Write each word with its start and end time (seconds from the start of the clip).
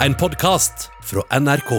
En 0.00 0.14
podkast 0.14 0.90
fra 1.02 1.40
NRK. 1.40 1.70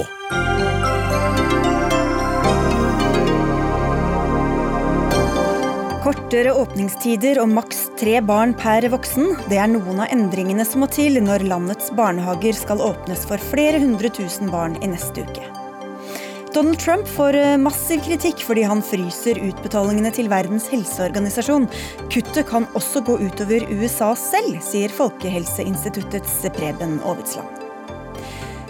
Kortere 6.04 6.53
åpningstider 6.57 7.38
og 7.43 7.51
maks 7.53 7.83
tre 7.99 8.15
barn 8.25 8.55
per 8.57 8.88
voksen, 8.89 9.35
det 9.51 9.59
er 9.61 9.69
noen 9.69 10.01
av 10.01 10.09
endringene 10.09 10.65
som 10.65 10.81
må 10.81 10.89
til 10.89 11.19
når 11.21 11.45
landets 11.45 11.91
barnehager 11.93 12.57
skal 12.57 12.81
åpnes 12.81 13.27
for 13.29 13.43
flere 13.52 13.84
hundre 13.84 14.09
tusen 14.09 14.49
barn 14.49 14.79
i 14.81 14.89
neste 14.95 15.27
uke. 15.27 15.45
Donald 16.55 16.81
Trump 16.81 17.05
får 17.13 17.38
eh, 17.38 17.54
massiv 17.61 18.02
kritikk 18.07 18.41
fordi 18.47 18.63
han 18.65 18.81
fryser 18.81 19.38
utbetalingene 19.45 20.09
til 20.15 20.31
Verdens 20.31 20.65
helseorganisasjon. 20.73 21.70
Kuttet 22.09 22.49
kan 22.49 22.65
også 22.73 23.05
gå 23.05 23.20
utover 23.27 23.70
USA 23.77 24.15
selv, 24.18 24.57
sier 24.65 24.97
Folkehelseinstituttets 25.04 26.41
Preben 26.57 26.97
Aavitsland. 27.05 27.57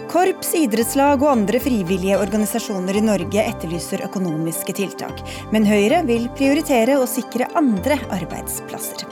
Korps, 0.08 0.54
idrettslag 0.56 1.20
og 1.20 1.28
andre 1.34 1.58
frivillige 1.60 2.16
organisasjoner 2.16 2.96
i 2.96 3.02
Norge 3.04 3.42
etterlyser 3.44 4.06
økonomiske 4.06 4.72
tiltak. 4.78 5.20
Men 5.52 5.68
Høyre 5.68 6.00
vil 6.08 6.24
prioritere 6.38 6.96
å 6.96 7.08
sikre 7.08 7.50
andre 7.60 7.98
arbeidsplasser. 8.16 9.04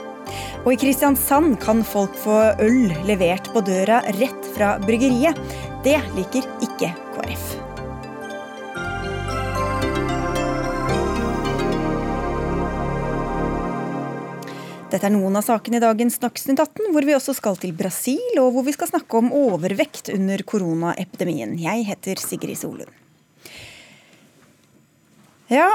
Og 0.63 0.73
i 0.73 0.79
Kristiansand 0.81 1.59
kan 1.61 1.85
folk 1.85 2.17
få 2.17 2.39
øl 2.65 2.89
levert 3.05 3.51
på 3.53 3.61
døra 3.67 4.01
rett 4.17 4.51
fra 4.57 4.73
bryggeriet. 4.81 5.37
Det 5.85 5.99
liker 6.17 6.49
ikke 6.65 6.91
KrF. 7.13 7.46
Dette 14.87 15.03
er 15.03 15.11
noen 15.11 15.35
av 15.35 15.43
sakene 15.43 15.81
i 15.81 15.83
dagens 15.83 16.15
Dagsnytt 16.21 16.61
18, 16.63 16.93
hvor 16.95 17.03
vi 17.03 17.15
også 17.17 17.33
skal 17.35 17.57
til 17.59 17.73
Brasil, 17.75 18.37
og 18.39 18.53
hvor 18.55 18.63
vi 18.63 18.71
skal 18.71 18.87
snakke 18.87 19.19
om 19.19 19.33
overvekt 19.35 20.07
under 20.13 20.39
koronaepidemien. 20.47 21.57
Jeg 21.59 21.83
heter 21.89 22.21
Sigrid 22.23 22.55
Solund. 22.55 22.93
Ja, 25.51 25.67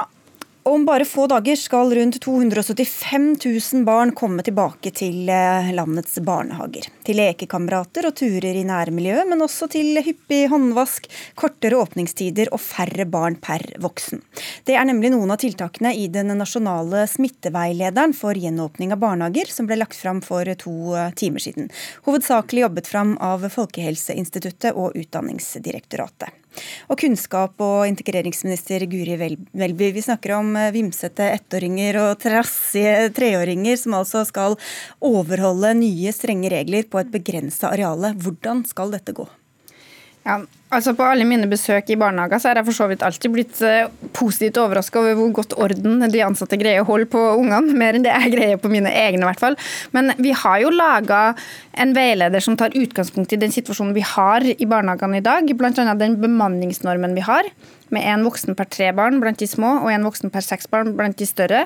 om 0.62 0.84
bare 0.86 1.04
få 1.04 1.26
dager 1.26 1.56
skal 1.56 1.94
rundt 1.94 2.20
275 2.22 3.36
000 3.72 3.84
barn 3.84 4.12
komme 4.14 4.42
tilbake 4.46 4.92
til 4.94 5.28
eh, 5.30 5.70
landets 5.74 6.18
barnehager. 6.22 6.86
Til 7.02 7.18
lekekamerater 7.18 8.06
og 8.06 8.14
turer 8.20 8.58
i 8.58 8.64
nærmiljøet, 8.68 9.26
men 9.30 9.42
også 9.42 9.66
til 9.72 9.98
hyppig 10.04 10.44
håndvask, 10.52 11.08
kortere 11.34 11.80
åpningstider 11.82 12.52
og 12.54 12.62
færre 12.62 13.06
barn 13.10 13.38
per 13.42 13.64
voksen. 13.82 14.22
Det 14.68 14.76
er 14.78 14.86
nemlig 14.86 15.10
noen 15.14 15.34
av 15.34 15.40
tiltakene 15.42 15.94
i 15.98 16.06
den 16.12 16.30
nasjonale 16.38 17.06
smitteveilederen 17.10 18.14
for 18.16 18.38
gjenåpning 18.38 18.94
av 18.94 19.02
barnehager, 19.02 19.50
som 19.50 19.66
ble 19.70 19.80
lagt 19.82 19.98
fram 19.98 20.22
for 20.22 20.46
to 20.62 20.76
eh, 20.94 21.10
timer 21.18 21.42
siden. 21.42 21.72
Hovedsakelig 22.06 22.68
jobbet 22.68 22.92
fram 22.92 23.16
av 23.18 23.48
Folkehelseinstituttet 23.50 24.78
og 24.78 24.94
Utdanningsdirektoratet. 24.98 26.41
Og 26.90 26.98
kunnskap- 27.00 27.60
og 27.64 27.84
integreringsminister 27.88 28.84
Guri 28.90 29.18
Velby, 29.18 29.90
vi 29.96 30.04
snakker 30.04 30.36
om 30.38 30.54
eh, 30.56 30.72
vimsete 30.74 31.28
ettåringer 31.36 32.00
og 32.02 32.22
trassige 32.22 33.10
treåringer 33.16 33.78
som 33.80 33.96
altså 33.98 34.24
skal 34.28 34.58
overholde 35.00 35.74
nye, 35.80 36.12
strenge 36.14 36.52
regler 36.52 36.88
på 36.88 37.00
et 37.02 37.12
begrensa 37.12 37.72
areale. 37.72 38.14
Hvordan 38.20 38.64
skal 38.68 38.92
dette 38.94 39.14
gå? 39.16 39.28
Ja, 40.26 40.42
altså 40.72 40.94
På 40.96 41.06
alle 41.08 41.26
mine 41.28 41.48
besøk 41.50 41.90
i 41.92 41.98
barnehager 42.00 42.40
så 42.40 42.50
har 42.50 42.60
jeg 42.60 42.68
for 42.68 42.78
så 42.78 42.88
vidt 42.90 43.04
alltid 43.06 43.34
blitt 43.34 43.60
uh, 43.64 43.90
positivt 44.16 44.60
overraska 44.62 45.00
over 45.00 45.18
hvor 45.18 45.34
godt 45.40 45.56
orden 45.60 46.06
de 46.12 46.24
ansatte 46.24 46.58
greier 46.60 46.84
å 46.84 46.88
holde 46.88 47.10
på 47.12 47.20
ungene. 47.36 47.76
Mer 47.82 47.98
enn 47.98 48.06
det 48.06 48.14
jeg 48.14 48.34
greier 48.36 48.62
på 48.62 48.72
mine 48.72 48.92
egne, 48.92 49.24
i 49.24 49.28
hvert 49.30 49.42
fall. 49.42 49.58
Men 49.96 50.14
vi 50.22 50.34
har 50.36 50.62
jo 50.64 50.72
laga 50.74 51.22
en 51.82 51.94
veileder 51.96 52.44
som 52.44 52.56
tar 52.60 52.76
utgangspunkt 52.76 53.32
i 53.32 53.40
den 53.40 53.52
situasjonen 53.54 53.94
vi 53.96 54.04
har 54.06 54.44
i 54.52 54.68
barnehagene 54.68 55.22
i 55.22 55.24
dag. 55.24 55.54
Bl.a. 55.56 55.94
den 55.98 56.18
bemanningsnormen 56.20 57.16
vi 57.16 57.24
har 57.26 57.48
med 57.92 58.06
én 58.08 58.24
voksen 58.24 58.56
per 58.56 58.68
tre 58.72 58.90
barn 58.96 59.20
blant 59.22 59.40
de 59.40 59.48
små 59.48 59.74
og 59.82 59.90
én 59.92 60.04
voksen 60.06 60.32
per 60.32 60.44
seks 60.44 60.68
barn 60.72 60.94
blant 60.96 61.18
de 61.18 61.28
større. 61.28 61.64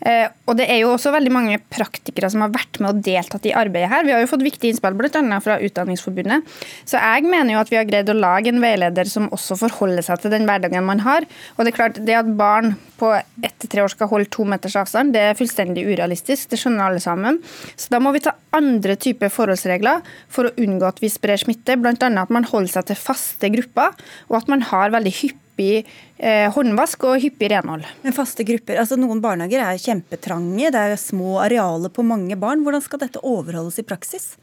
Eh, 0.00 0.26
og 0.46 0.56
Det 0.58 0.68
er 0.70 0.82
jo 0.82 0.92
også 0.94 1.12
veldig 1.14 1.32
mange 1.34 1.58
praktikere 1.72 2.30
som 2.30 2.44
har 2.44 2.52
vært 2.54 2.78
med 2.80 2.92
og 2.92 3.02
deltatt 3.04 3.46
i 3.48 3.54
arbeidet 3.56 3.90
her. 3.90 4.04
Vi 4.06 4.14
har 4.14 4.22
jo 4.22 4.30
fått 4.30 4.46
viktige 4.46 4.70
innspill 4.70 4.94
bl.a. 4.98 5.40
fra 5.42 5.58
Utdanningsforbundet. 5.58 6.46
Så 6.86 7.00
jeg 7.00 7.26
mener 7.26 7.54
jo 7.54 7.62
at 7.62 7.72
vi 7.72 7.78
har 7.80 7.88
greid 7.88 8.10
å 8.10 8.16
lage 8.16 8.43
en 8.50 8.62
veileder 8.62 9.08
som 9.10 9.30
også 9.34 9.56
forholder 9.60 10.04
seg 10.06 10.22
til 10.22 10.34
den 10.34 10.48
hverdagen 10.48 10.86
man 10.86 11.02
har. 11.04 11.26
Og 11.56 11.64
det 11.64 11.72
er 11.72 11.78
klart, 11.78 12.00
det 12.06 12.16
at 12.18 12.32
barn 12.38 12.74
på 13.00 13.10
ett 13.16 13.56
til 13.62 13.72
tre 13.72 13.84
år 13.84 13.92
skal 13.92 14.10
holde 14.10 14.30
to 14.32 14.46
meters 14.48 14.76
avstand, 14.80 15.14
det 15.14 15.22
er 15.22 15.38
fullstendig 15.38 15.86
urealistisk. 15.88 16.50
Det 16.50 16.60
skjønner 16.60 16.88
alle 16.88 17.02
sammen. 17.02 17.40
Så 17.76 17.92
da 17.94 18.00
må 18.02 18.14
vi 18.14 18.24
ta 18.24 18.36
andre 18.54 18.98
typer 19.00 19.32
forholdsregler 19.34 20.04
for 20.32 20.48
å 20.48 20.54
unngå 20.60 20.88
at 20.88 21.00
vi 21.02 21.12
sprer 21.12 21.40
smitte. 21.40 21.78
Bl.a. 21.80 21.94
at 21.94 22.34
man 22.34 22.50
holder 22.50 22.76
seg 22.76 22.90
til 22.90 23.00
faste 23.00 23.50
grupper, 23.54 23.96
og 24.30 24.42
at 24.42 24.52
man 24.52 24.68
har 24.72 24.94
veldig 24.94 25.16
hyppig 25.22 25.42
hyppig 25.54 25.86
eh, 26.18 26.50
håndvask 26.52 27.04
og 27.04 27.20
hyppig 27.22 27.50
renhold. 27.50 27.84
Men 28.02 28.12
faste 28.12 28.44
grupper, 28.44 28.78
altså 28.78 28.96
Noen 28.96 29.20
barnehager 29.22 29.62
er 29.62 29.78
kjempetrange, 29.78 30.70
det 30.70 30.74
er 30.74 30.96
små 30.96 31.40
arealer 31.40 31.90
på 31.90 32.02
mange 32.02 32.36
barn. 32.36 32.62
Hvordan 32.64 32.82
skal 32.82 33.00
dette 33.00 33.22
overholdes 33.22 33.78
i 33.78 33.86
praksis? 33.86 34.36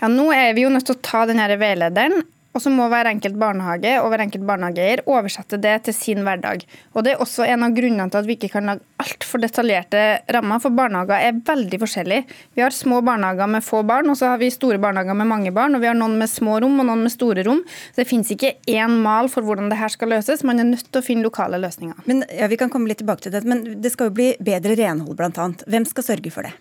Ja, 0.00 0.08
Nå 0.08 0.32
er 0.32 0.54
vi 0.54 0.64
jo 0.64 0.70
nødt 0.70 0.86
til 0.86 0.96
å 0.96 1.02
ta 1.02 1.24
denne 1.26 1.48
veilederen 1.56 2.22
og 2.54 2.62
så 2.62 2.70
må 2.70 2.86
hver 2.90 3.08
enkelt 3.10 3.36
barnehage 3.40 3.96
og 4.00 4.12
hver 4.12 4.22
enkelt 4.24 4.46
barnehageeier 4.46 5.02
oversette 5.10 5.58
det 5.58 5.74
til 5.88 5.96
sin 5.96 6.22
hverdag. 6.26 6.62
Og 6.94 7.04
Det 7.04 7.14
er 7.14 7.22
også 7.22 7.46
en 7.50 7.66
av 7.66 7.74
grunnene 7.74 8.06
til 8.10 8.20
at 8.20 8.28
vi 8.28 8.36
ikke 8.38 8.52
kan 8.54 8.70
lage 8.70 8.84
altfor 9.02 9.42
detaljerte 9.42 10.02
rammer, 10.32 10.62
for 10.62 10.74
barnehager 10.74 11.18
er 11.18 11.40
veldig 11.44 11.80
forskjellige. 11.82 12.24
Vi 12.54 12.62
har 12.62 12.74
små 12.74 13.00
barnehager 13.04 13.50
med 13.50 13.66
få 13.66 13.82
barn, 13.86 14.08
og 14.10 14.16
så 14.16 14.30
har 14.32 14.38
vi 14.40 14.52
store 14.54 14.78
barnehager 14.78 15.18
med 15.18 15.28
mange 15.28 15.52
barn. 15.52 15.74
og 15.74 15.82
Vi 15.82 15.90
har 15.90 15.98
noen 15.98 16.16
med 16.18 16.30
små 16.30 16.60
rom 16.62 16.78
og 16.80 16.86
noen 16.86 17.02
med 17.02 17.12
store 17.12 17.44
rom. 17.44 17.64
Så 17.92 18.04
Det 18.04 18.08
finnes 18.08 18.30
ikke 18.30 18.54
én 18.70 19.02
mal 19.02 19.28
for 19.28 19.42
hvordan 19.42 19.68
det 19.68 19.78
her 19.78 19.88
skal 19.88 20.14
løses. 20.14 20.44
Man 20.44 20.60
er 20.60 20.70
nødt 20.70 20.90
til 20.90 21.02
å 21.02 21.04
finne 21.04 21.26
lokale 21.26 21.58
løsninger. 21.58 22.06
Men 22.06 22.24
ja, 22.30 22.46
Vi 22.46 22.56
kan 22.56 22.70
komme 22.70 22.88
litt 22.88 23.02
tilbake 23.02 23.26
til 23.26 23.32
det, 23.32 23.44
men 23.44 23.82
det 23.82 23.92
skal 23.92 24.08
jo 24.08 24.14
bli 24.14 24.36
bedre 24.38 24.76
renhold, 24.78 25.16
bl.a. 25.16 25.50
Hvem 25.66 25.84
skal 25.84 26.04
sørge 26.04 26.30
for 26.30 26.46
det? 26.46 26.54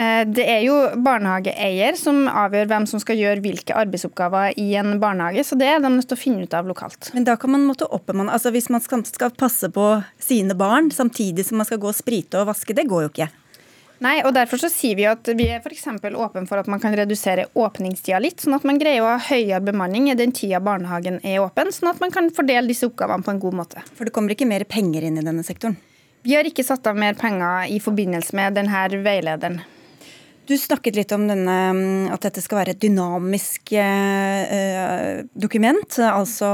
Eh, 0.00 0.22
det 0.24 0.46
er 0.48 0.62
jo 0.64 0.76
barnehageeier 1.04 1.96
som 2.00 2.22
avgjør 2.24 2.70
hvem 2.70 2.86
som 2.88 3.02
skal 3.02 3.18
gjøre 3.20 3.42
hvilke 3.44 3.74
arbeidsoppgaver 3.76 4.56
i 4.60 4.70
en 4.80 4.94
barnehage, 5.02 5.44
så 5.44 5.58
det 5.60 5.68
er 5.68 5.82
de 5.82 5.90
nødt 5.92 6.08
til 6.08 6.16
å 6.16 6.20
finne 6.20 6.46
ut 6.46 6.56
av 6.56 6.70
lokalt. 6.70 7.10
Men 7.12 7.26
da 7.28 7.34
kan 7.40 7.52
man 7.52 7.66
måtte 7.68 7.88
oppbemanne, 7.90 8.32
altså 8.32 8.52
Hvis 8.54 8.70
man 8.72 8.80
skal, 8.80 9.04
skal 9.04 9.34
passe 9.36 9.68
på 9.70 9.84
sine 10.18 10.56
barn 10.56 10.88
samtidig 10.90 11.44
som 11.46 11.60
man 11.60 11.68
skal 11.68 11.78
gå 11.82 11.90
og 11.90 11.98
sprite 11.98 12.40
og 12.40 12.48
vaske, 12.48 12.74
det 12.74 12.86
går 12.88 13.04
jo 13.04 13.10
ikke. 13.12 13.28
Nei, 14.00 14.14
og 14.24 14.32
Derfor 14.32 14.62
så 14.62 14.70
sier 14.72 14.96
vi 14.96 15.04
at 15.04 15.28
vi 15.36 15.50
er 15.52 15.60
f.eks. 15.60 15.84
åpne 15.92 16.46
for 16.48 16.56
at 16.62 16.70
man 16.72 16.80
kan 16.80 16.96
redusere 16.96 17.50
åpningstida 17.52 18.22
litt, 18.24 18.40
sånn 18.40 18.56
at 18.56 18.64
man 18.64 18.80
greier 18.80 19.04
å 19.04 19.10
ha 19.10 19.18
høyere 19.20 19.60
bemanning 19.66 20.08
i 20.08 20.16
den 20.16 20.32
tida 20.32 20.62
barnehagen 20.64 21.20
er 21.20 21.42
åpen, 21.44 21.68
sånn 21.76 21.90
at 21.92 22.00
man 22.00 22.14
kan 22.14 22.32
fordele 22.32 22.72
disse 22.72 22.88
oppgavene 22.88 23.26
på 23.26 23.34
en 23.34 23.42
god 23.42 23.58
måte. 23.58 23.84
For 23.98 24.08
det 24.08 24.14
kommer 24.16 24.32
ikke 24.32 24.48
mer 24.48 24.64
penger 24.64 25.04
inn 25.04 25.20
i 25.20 25.26
denne 25.26 25.44
sektoren? 25.44 25.76
Vi 26.24 26.32
har 26.36 26.48
ikke 26.48 26.64
satt 26.64 26.88
av 26.88 26.96
mer 26.96 27.20
penger 27.20 27.68
i 27.68 27.76
forbindelse 27.80 28.36
med 28.40 28.56
denne 28.56 28.88
veilederen. 29.04 29.60
Du 30.50 30.56
snakket 30.58 30.96
litt 30.98 31.12
om 31.14 31.28
denne, 31.30 31.56
mm, 31.70 32.06
at 32.10 32.24
dette 32.26 32.42
skal 32.42 32.58
være 32.58 32.72
et 32.74 32.80
dynamisk 32.82 33.70
eh, 33.78 35.20
dokument. 35.38 35.98
Altså 36.02 36.48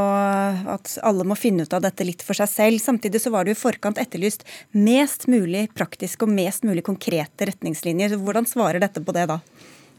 at 0.74 0.98
alle 1.00 1.24
må 1.24 1.38
finne 1.38 1.64
ut 1.64 1.72
av 1.72 1.80
dette 1.86 2.04
litt 2.04 2.20
for 2.26 2.36
seg 2.36 2.50
selv. 2.52 2.82
Samtidig 2.82 3.22
så 3.24 3.32
var 3.32 3.48
det 3.48 3.54
i 3.54 3.58
forkant 3.58 3.96
etterlyst 4.02 4.44
mest 4.76 5.24
mulig 5.32 5.70
praktiske 5.72 6.28
og 6.28 6.34
mest 6.36 6.68
mulig 6.68 6.84
konkrete 6.84 7.48
retningslinjer. 7.48 8.18
Hvordan 8.20 8.44
svarer 8.50 8.84
dette 8.84 9.00
på 9.00 9.16
det 9.16 9.30
da? 9.32 9.40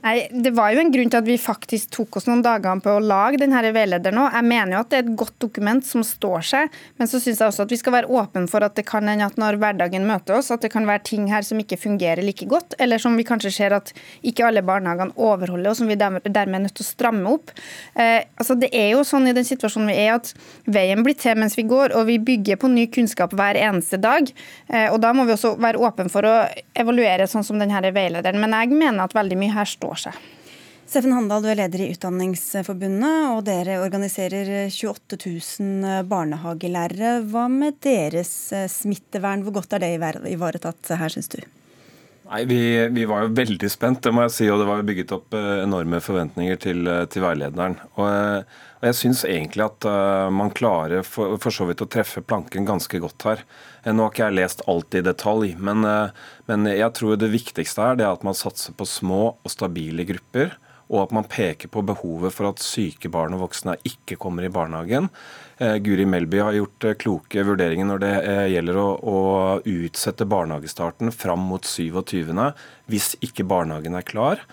Nei, 0.05 0.27
Det 0.31 0.51
var 0.53 0.71
jo 0.71 0.79
en 0.79 0.91
grunn 0.93 1.09
til 1.09 1.17
at 1.17 1.25
vi 1.25 1.35
faktisk 1.41 1.89
tok 1.95 2.19
oss 2.19 2.27
noen 2.29 2.43
dager 2.45 2.77
på 2.83 2.93
å 2.93 3.01
lage 3.01 3.39
denne 3.41 3.59
veilederen. 3.73 4.19
Jeg 4.29 4.45
mener 4.45 4.75
jo 4.75 4.81
at 4.83 4.91
det 4.91 4.97
er 4.99 5.05
et 5.07 5.17
godt 5.17 5.35
dokument 5.41 5.83
som 5.85 6.03
står 6.05 6.45
seg, 6.45 6.75
men 6.99 7.09
så 7.09 7.19
syns 7.19 7.41
jeg 7.41 7.49
også 7.49 7.65
at 7.65 7.73
vi 7.73 7.79
skal 7.81 7.95
være 7.95 8.11
åpne 8.19 8.45
for 8.51 8.63
at 8.63 8.75
det 8.77 8.85
kan 8.87 9.09
hende 9.09 9.25
at 9.25 9.39
når 9.41 9.57
hverdagen 9.59 10.05
møter 10.07 10.37
oss, 10.37 10.51
at 10.53 10.63
det 10.63 10.71
kan 10.71 10.87
være 10.87 11.03
ting 11.09 11.25
her 11.31 11.45
som 11.45 11.59
ikke 11.59 11.79
fungerer 11.81 12.21
like 12.23 12.45
godt, 12.49 12.77
eller 12.79 13.01
som 13.01 13.17
vi 13.17 13.25
kanskje 13.27 13.51
ser 13.57 13.75
at 13.75 13.91
ikke 14.21 14.45
alle 14.47 14.63
barnehagene 14.65 15.17
overholder, 15.17 15.71
og 15.73 15.79
som 15.81 15.89
vi 15.89 15.97
dermed 15.97 16.29
er 16.29 16.53
nødt 16.53 16.77
til 16.77 16.85
å 16.85 16.87
stramme 16.87 17.33
opp. 17.33 17.51
Eh, 17.97 18.21
altså 18.37 18.55
Det 18.57 18.69
er 18.77 18.91
jo 18.93 19.03
sånn 19.07 19.27
i 19.27 19.35
den 19.35 19.50
situasjonen 19.50 19.91
vi 19.91 19.97
er 20.05 20.15
at 20.19 20.31
veien 20.69 21.03
blir 21.03 21.17
til 21.17 21.35
mens 21.41 21.57
vi 21.57 21.65
går, 21.67 21.97
og 21.97 22.07
vi 22.07 22.19
bygger 22.21 22.61
på 22.61 22.69
ny 22.71 22.85
kunnskap 22.93 23.33
hver 23.35 23.59
eneste 23.59 24.00
dag. 24.00 24.29
Eh, 24.69 24.88
og 24.93 25.01
Da 25.01 25.11
må 25.13 25.25
vi 25.25 25.33
også 25.33 25.55
være 25.57 25.81
åpne 25.81 26.09
for 26.11 26.27
å 26.27 26.38
evaluere 26.77 27.27
sånn 27.27 27.45
som 27.47 27.59
denne 27.59 27.81
veilederen. 27.81 28.39
Men 28.39 28.53
jeg 28.53 28.75
mener 28.77 29.03
at 29.03 29.17
veldig 29.17 29.38
mye 29.39 29.55
her 29.57 29.65
står 29.67 29.96
står 29.97 30.11
seg. 30.11 30.33
Steffen 30.88 31.11
Handal, 31.11 31.44
du 31.44 31.49
er 31.51 31.57
leder 31.59 31.81
i 31.83 31.89
Utdanningsforbundet, 31.91 33.15
og 33.33 33.41
dere 33.49 33.81
organiserer 33.83 34.69
28 34.71 35.17
000 35.59 36.05
barnehagelærere. 36.07 37.17
Hva 37.27 37.49
med 37.51 37.81
deres 37.83 38.31
eh, 38.55 38.69
smittevern, 38.71 39.44
hvor 39.44 39.57
godt 39.59 39.75
er 39.75 39.83
det 39.83 39.91
ivaretatt 40.31 40.94
her, 40.95 41.11
syns 41.11 41.27
du? 41.33 41.41
Nei, 42.27 42.41
vi, 42.45 42.59
vi, 42.91 43.06
var 43.07 43.24
jo 43.24 43.35
veldig 43.38 43.69
spent, 43.71 44.01
det 44.03 44.12
må 44.12 44.25
jeg 44.25 44.33
si. 44.35 44.47
Og 44.51 44.59
det 44.59 44.68
var 44.68 44.81
jo 44.81 44.88
bygget 44.89 45.13
opp 45.15 45.35
eh, 45.38 45.62
enorme 45.63 46.01
forventninger 46.03 46.59
til, 46.59 46.81
eh, 46.91 47.06
til 47.12 47.24
veilederen. 47.24 47.77
Og, 47.95 48.44
og 48.77 48.88
jeg 48.89 48.97
syns 49.00 49.24
egentlig 49.25 49.63
at 49.65 49.88
man 50.35 50.51
klarer 50.53 51.01
for, 51.07 51.39
for, 51.41 51.56
så 51.56 51.65
vidt 51.65 51.81
å 51.81 51.89
treffe 51.89 52.21
planken 52.21 52.68
ganske 52.68 53.00
godt 53.01 53.25
her. 53.25 53.41
Nå 53.88 54.03
har 54.03 54.13
ikke 54.13 54.27
jeg 54.27 54.38
lest 54.38 54.62
alt 54.69 54.97
i 55.00 55.01
detalj, 55.01 55.56
men, 55.57 55.88
men 56.45 56.69
jeg 56.69 56.91
tror 56.94 57.18
det 57.18 57.31
viktigste 57.33 57.81
er 57.81 57.97
det 57.97 58.06
at 58.06 58.25
man 58.27 58.38
satser 58.38 58.75
på 58.77 58.85
små 58.85 59.21
og 59.31 59.50
stabile 59.50 60.06
grupper 60.06 60.53
og 60.88 61.01
at 61.03 61.15
man 61.15 61.27
peker 61.27 61.71
på 61.71 61.83
behovet 61.85 62.33
for 62.35 62.50
at 62.50 62.63
syke 62.63 63.12
barn 63.12 63.35
og 63.35 63.47
voksne 63.47 63.75
ikke 63.88 64.18
kommer 64.21 64.47
i 64.47 64.51
barnehagen. 64.53 65.09
Eh, 65.57 65.75
Guri 65.75 66.06
Melby 66.06 66.39
har 66.39 66.54
gjort 66.54 66.86
eh, 66.86 66.94
kloke 67.01 67.44
vurderinger 67.44 67.88
når 67.89 68.01
det 68.04 68.13
eh, 68.30 68.44
gjelder 68.54 68.77
å, 68.77 68.88
å 69.01 69.21
utsette 69.65 70.27
barnehagestarten 70.30 71.09
fram 71.09 71.48
mot 71.50 71.65
27. 71.65 72.30
hvis 72.86 73.15
ikke 73.25 73.48
barnehagen 73.50 73.98
er 73.98 74.06
klar. 74.06 74.44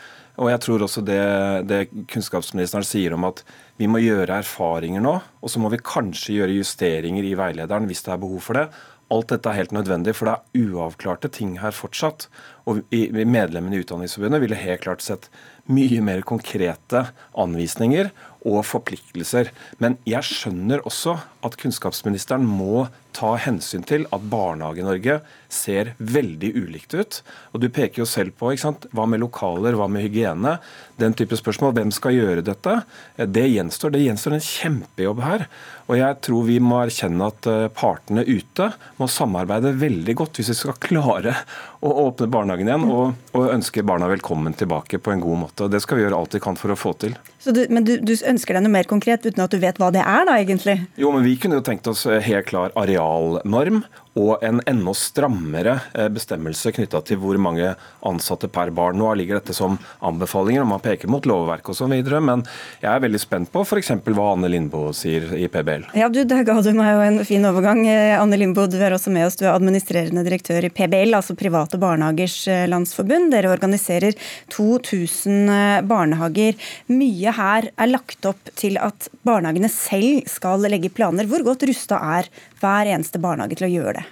Og 0.41 0.49
jeg 0.51 0.63
tror 0.65 0.87
også 0.87 1.05
det, 1.05 1.21
det, 1.69 1.83
kunnskapsministeren 2.11 2.87
sier 2.89 3.15
om 3.15 3.29
at 3.29 3.45
vi 3.79 3.87
må 3.87 4.01
gjøre 4.01 4.41
erfaringer 4.41 5.05
nå, 5.05 5.13
og 5.45 5.53
så 5.53 5.61
må 5.63 5.71
vi 5.71 5.85
kanskje 5.85 6.41
gjøre 6.41 6.57
justeringer 6.57 7.29
i 7.29 7.37
veilederen 7.39 7.87
hvis 7.91 8.03
det 8.07 8.17
er 8.17 8.25
behov 8.25 8.49
for 8.49 8.59
det. 8.59 8.65
Alt 9.13 9.29
dette 9.31 9.51
er 9.51 9.61
helt 9.61 9.75
nødvendig, 9.77 10.15
for 10.17 10.27
det 10.27 10.35
er 10.35 10.65
uavklarte 10.73 11.29
ting 11.31 11.59
her 11.61 11.77
fortsatt. 11.77 12.27
Og 12.65 12.81
Medlemmene 12.89 13.77
i 13.77 13.85
Utdanningsforbundet 13.85 14.41
ville 14.43 14.59
helt 14.59 14.83
klart 14.87 15.05
sett 15.05 15.29
mye 15.71 16.01
mer 16.03 16.25
konkrete 16.27 17.05
anvisninger 17.39 18.09
og 18.45 18.61
forpliktelser. 18.69 19.51
Men 19.81 19.97
jeg 20.09 20.27
skjønner 20.29 20.85
også 20.85 21.17
at 21.45 21.57
kunnskapsministeren 21.61 22.45
må 22.49 22.87
ta 23.15 23.35
hensyn 23.39 23.85
til 23.87 24.07
at 24.15 24.25
Barnehage-Norge 24.31 25.21
ser 25.53 25.93
veldig 26.03 26.51
ulikt 26.59 26.97
ut. 26.99 27.21
Og 27.55 27.63
Du 27.63 27.69
peker 27.71 28.03
jo 28.03 28.09
selv 28.09 28.35
på 28.39 28.53
ikke 28.53 28.65
sant? 28.65 28.87
hva 28.93 29.07
med 29.07 29.23
lokaler, 29.23 29.77
hva 29.79 29.87
med 29.91 30.03
hygiene? 30.03 30.57
Den 30.99 31.15
type 31.15 31.39
spørsmål. 31.39 31.75
Hvem 31.77 31.93
skal 31.95 32.17
gjøre 32.17 32.45
dette? 32.47 32.81
Det 33.17 33.47
gjenstår, 33.51 33.95
det 33.95 34.03
gjenstår 34.05 34.37
en 34.37 34.47
kjempejobb 34.49 35.23
her. 35.25 35.47
Og 35.87 35.99
jeg 36.01 36.21
tror 36.27 36.49
vi 36.49 36.59
må 36.65 36.81
erkjenne 36.83 37.31
at 37.31 37.49
eh, 37.51 37.69
partene 37.75 38.25
ute 38.27 38.71
må 38.99 39.09
samarbeide 39.11 39.75
veldig 39.79 40.17
godt 40.19 40.41
hvis 40.41 40.51
vi 40.55 40.59
skal 40.63 40.81
klare 40.83 41.37
å 41.85 41.93
åpne 42.07 42.29
barnehagen 42.33 42.69
igjen 42.71 42.87
og, 42.89 43.17
og 43.37 43.51
ønske 43.53 43.85
barna 43.85 44.09
velkommen 44.09 44.57
tilbake 44.57 44.99
på 45.03 45.13
en 45.13 45.21
god 45.21 45.41
måte. 45.43 45.67
Og 45.67 45.73
Det 45.75 45.83
skal 45.85 45.99
vi 45.99 46.07
gjøre 46.07 46.17
alt 46.17 46.37
vi 46.37 46.41
kan 46.45 46.57
for 46.57 46.73
å 46.73 46.79
få 46.79 46.95
til. 47.03 47.17
Du, 47.45 47.61
men 47.69 47.85
du, 47.85 47.99
du, 48.01 48.15
ønsker 48.25 48.57
deg 48.57 48.65
noe 48.65 48.73
mer 48.73 48.89
konkret 48.89 49.27
uten 49.27 49.45
at 49.45 49.53
du 49.53 49.61
vet 49.61 49.81
hva 49.81 49.91
det 49.93 50.01
er, 50.01 50.25
da 50.29 50.39
egentlig? 50.41 50.79
Jo, 51.01 51.13
men 51.13 51.27
vi 51.27 51.37
kunne 51.41 51.61
jo 51.61 51.67
tenkt 51.67 51.89
oss 51.91 52.07
eh, 52.09 52.23
helt 52.25 52.49
klar 52.49 52.73
arealnorm 52.81 53.83
og 54.15 54.43
en 54.47 54.61
enda 54.71 54.95
strammere 54.95 55.79
eh, 55.95 56.09
bestemmelse 56.13 56.73
knytta 56.77 57.01
til 57.07 57.19
hvor 57.23 57.39
mange 57.43 57.73
ansatte 58.07 58.49
per 58.53 58.71
barn. 58.75 58.99
Nå 59.01 59.11
ligger 59.19 59.41
dette 59.41 59.57
som 59.57 59.77
anbefalinger, 60.05 60.63
og 60.63 60.71
man 60.71 60.83
peker 60.85 61.11
mot 61.11 61.27
lovverk 61.27 61.73
osv. 61.73 61.91
Men 61.91 62.45
jeg 62.83 62.91
er 62.91 63.03
veldig 63.03 63.21
spent 63.23 63.51
på 63.53 63.65
f.eks. 63.67 63.91
hva 64.07 64.29
Anne 64.35 64.51
Lindboe 64.53 64.95
sier 64.97 65.33
i 65.35 65.49
PBL. 65.51 65.89
Ja, 65.99 66.11
du, 66.13 66.23
Der 66.31 66.47
ga 66.47 66.59
du 66.63 66.71
meg 66.77 66.93
jo 66.93 67.03
en 67.09 67.21
fin 67.27 67.49
overgang. 67.49 67.83
Eh, 67.91 68.15
Anne 68.21 68.39
Lindboe, 68.39 68.71
du 68.71 68.79
er 68.79 68.95
også 68.95 69.13
med 69.15 69.27
oss. 69.27 69.39
Du 69.41 69.47
er 69.49 69.55
administrerende 69.55 70.25
direktør 70.27 70.69
i 70.69 70.73
PBL, 70.75 71.17
altså 71.19 71.37
Private 71.39 71.81
barnehagers 71.83 72.39
landsforbund. 72.71 73.33
Dere 73.35 73.51
organiserer 73.51 74.15
2000 74.55 75.83
barnehager. 75.91 76.55
Mye 76.93 77.35
her 77.35 77.71
er 77.75 77.91
lagt 77.91 78.31
opp 78.31 78.55
til 78.59 78.79
at 78.79 79.11
barnehagene 79.27 79.71
selv 79.73 80.23
skal 80.31 80.63
legge 80.71 80.93
planer. 80.95 81.27
Hvor 81.29 81.43
godt 81.47 81.67
rusta 81.67 81.99
er 82.19 82.31
hver 82.65 82.95
eneste 82.97 83.21
barnehage 83.21 83.61
til 83.61 83.69
å 83.69 83.75
gjøre 83.77 83.99
det? 84.01 84.07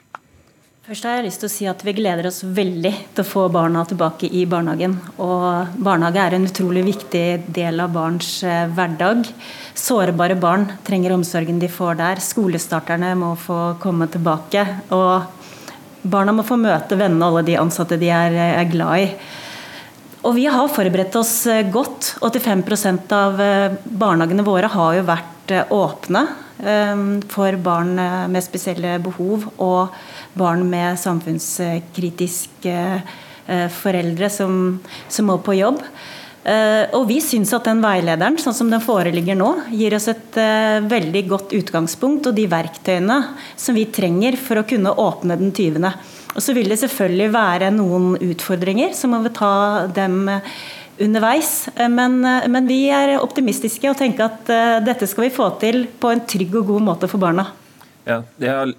Først 0.82 1.04
har 1.06 1.20
jeg 1.20 1.28
lyst 1.28 1.38
til 1.38 1.46
å 1.46 1.52
si 1.52 1.66
at 1.70 1.82
Vi 1.86 1.92
gleder 1.94 2.26
oss 2.26 2.40
veldig 2.42 2.90
til 3.14 3.22
å 3.22 3.28
få 3.28 3.44
barna 3.54 3.84
tilbake 3.86 4.26
i 4.26 4.42
barnehagen. 4.50 4.96
Og 5.22 5.76
Barnehage 5.78 6.18
er 6.18 6.34
en 6.34 6.48
utrolig 6.48 6.82
viktig 6.88 7.52
del 7.54 7.78
av 7.84 7.92
barns 7.94 8.40
eh, 8.42 8.66
hverdag. 8.66 9.28
Sårbare 9.78 10.34
barn 10.42 10.66
trenger 10.82 11.14
omsorgen 11.14 11.62
de 11.62 11.70
får 11.70 12.00
der. 12.00 12.24
Skolestarterne 12.24 13.12
må 13.20 13.30
få 13.38 13.60
komme 13.82 14.10
tilbake. 14.10 14.66
Og 14.90 16.02
barna 16.02 16.34
må 16.34 16.42
få 16.42 16.58
møte 16.58 16.98
vennene 16.98 17.28
og 17.30 17.38
alle 17.38 17.46
de 17.52 17.60
ansatte 17.62 18.00
de 18.02 18.10
er, 18.10 18.34
er 18.58 18.68
glad 18.74 19.06
i. 19.06 19.08
Og 20.22 20.36
Vi 20.36 20.46
har 20.46 20.70
forberedt 20.70 21.16
oss 21.18 21.46
eh, 21.50 21.64
godt. 21.66 22.16
85% 22.22 23.12
av 23.16 23.40
eh, 23.42 23.74
barnehagene 23.84 24.46
våre 24.46 24.70
har 24.70 24.96
jo 25.00 25.08
vært 25.10 25.56
åpne 25.74 26.26
Ehm, 26.62 27.22
for 27.26 27.56
barn 27.58 27.98
eh, 27.98 28.24
med 28.30 28.44
spesielle 28.44 28.94
behov 29.02 29.48
og 29.58 29.94
barn 30.38 30.62
med 30.70 30.98
samfunnskritiske 31.00 32.74
eh, 32.76 33.68
foreldre 33.82 34.30
som, 34.30 34.76
som 35.10 35.30
må 35.30 35.40
på 35.42 35.58
jobb. 35.58 35.82
Og 36.42 37.04
vi 37.06 37.20
syns 37.22 37.52
at 37.54 37.68
den 37.68 37.78
veilederen, 37.78 38.34
sånn 38.42 38.56
som 38.56 38.70
den 38.72 38.82
foreligger 38.82 39.36
nå, 39.38 39.46
gir 39.78 39.94
oss 39.94 40.08
et 40.10 40.34
veldig 40.90 41.20
godt 41.30 41.52
utgangspunkt 41.54 42.26
og 42.26 42.34
de 42.34 42.48
verktøyene 42.50 43.20
som 43.54 43.78
vi 43.78 43.84
trenger 43.94 44.34
for 44.42 44.58
å 44.58 44.64
kunne 44.66 44.90
åpne 44.90 45.36
den 45.38 45.52
20. 45.54 45.86
Og 46.32 46.44
så 46.44 46.54
vil 46.56 46.70
det 46.72 46.80
selvfølgelig 46.80 47.32
være 47.34 47.72
noen 47.74 48.14
utfordringer, 48.16 48.94
så 48.96 49.10
må 49.10 49.20
vi 49.24 49.34
ta 49.36 49.52
dem 49.92 50.30
underveis. 51.00 51.68
Eh, 51.76 51.88
men, 51.88 52.24
eh, 52.24 52.48
men, 52.48 52.68
vi 52.68 52.84
er 52.92 53.18
optimistiske 53.20 53.90
og 53.90 53.98
tenker 53.98 54.28
at 54.28 54.52
uh, 54.52 54.78
dette 54.84 55.08
skal 55.10 55.26
vi 55.26 55.34
få 55.34 55.50
til 55.62 55.86
på 56.00 56.12
en 56.12 56.22
trygg 56.28 56.54
og 56.60 56.72
god 56.74 56.88
måte 56.92 57.10
for 57.10 57.22
barna. 57.22 57.50
Ja, 58.06 58.22
jeg, 58.42 58.74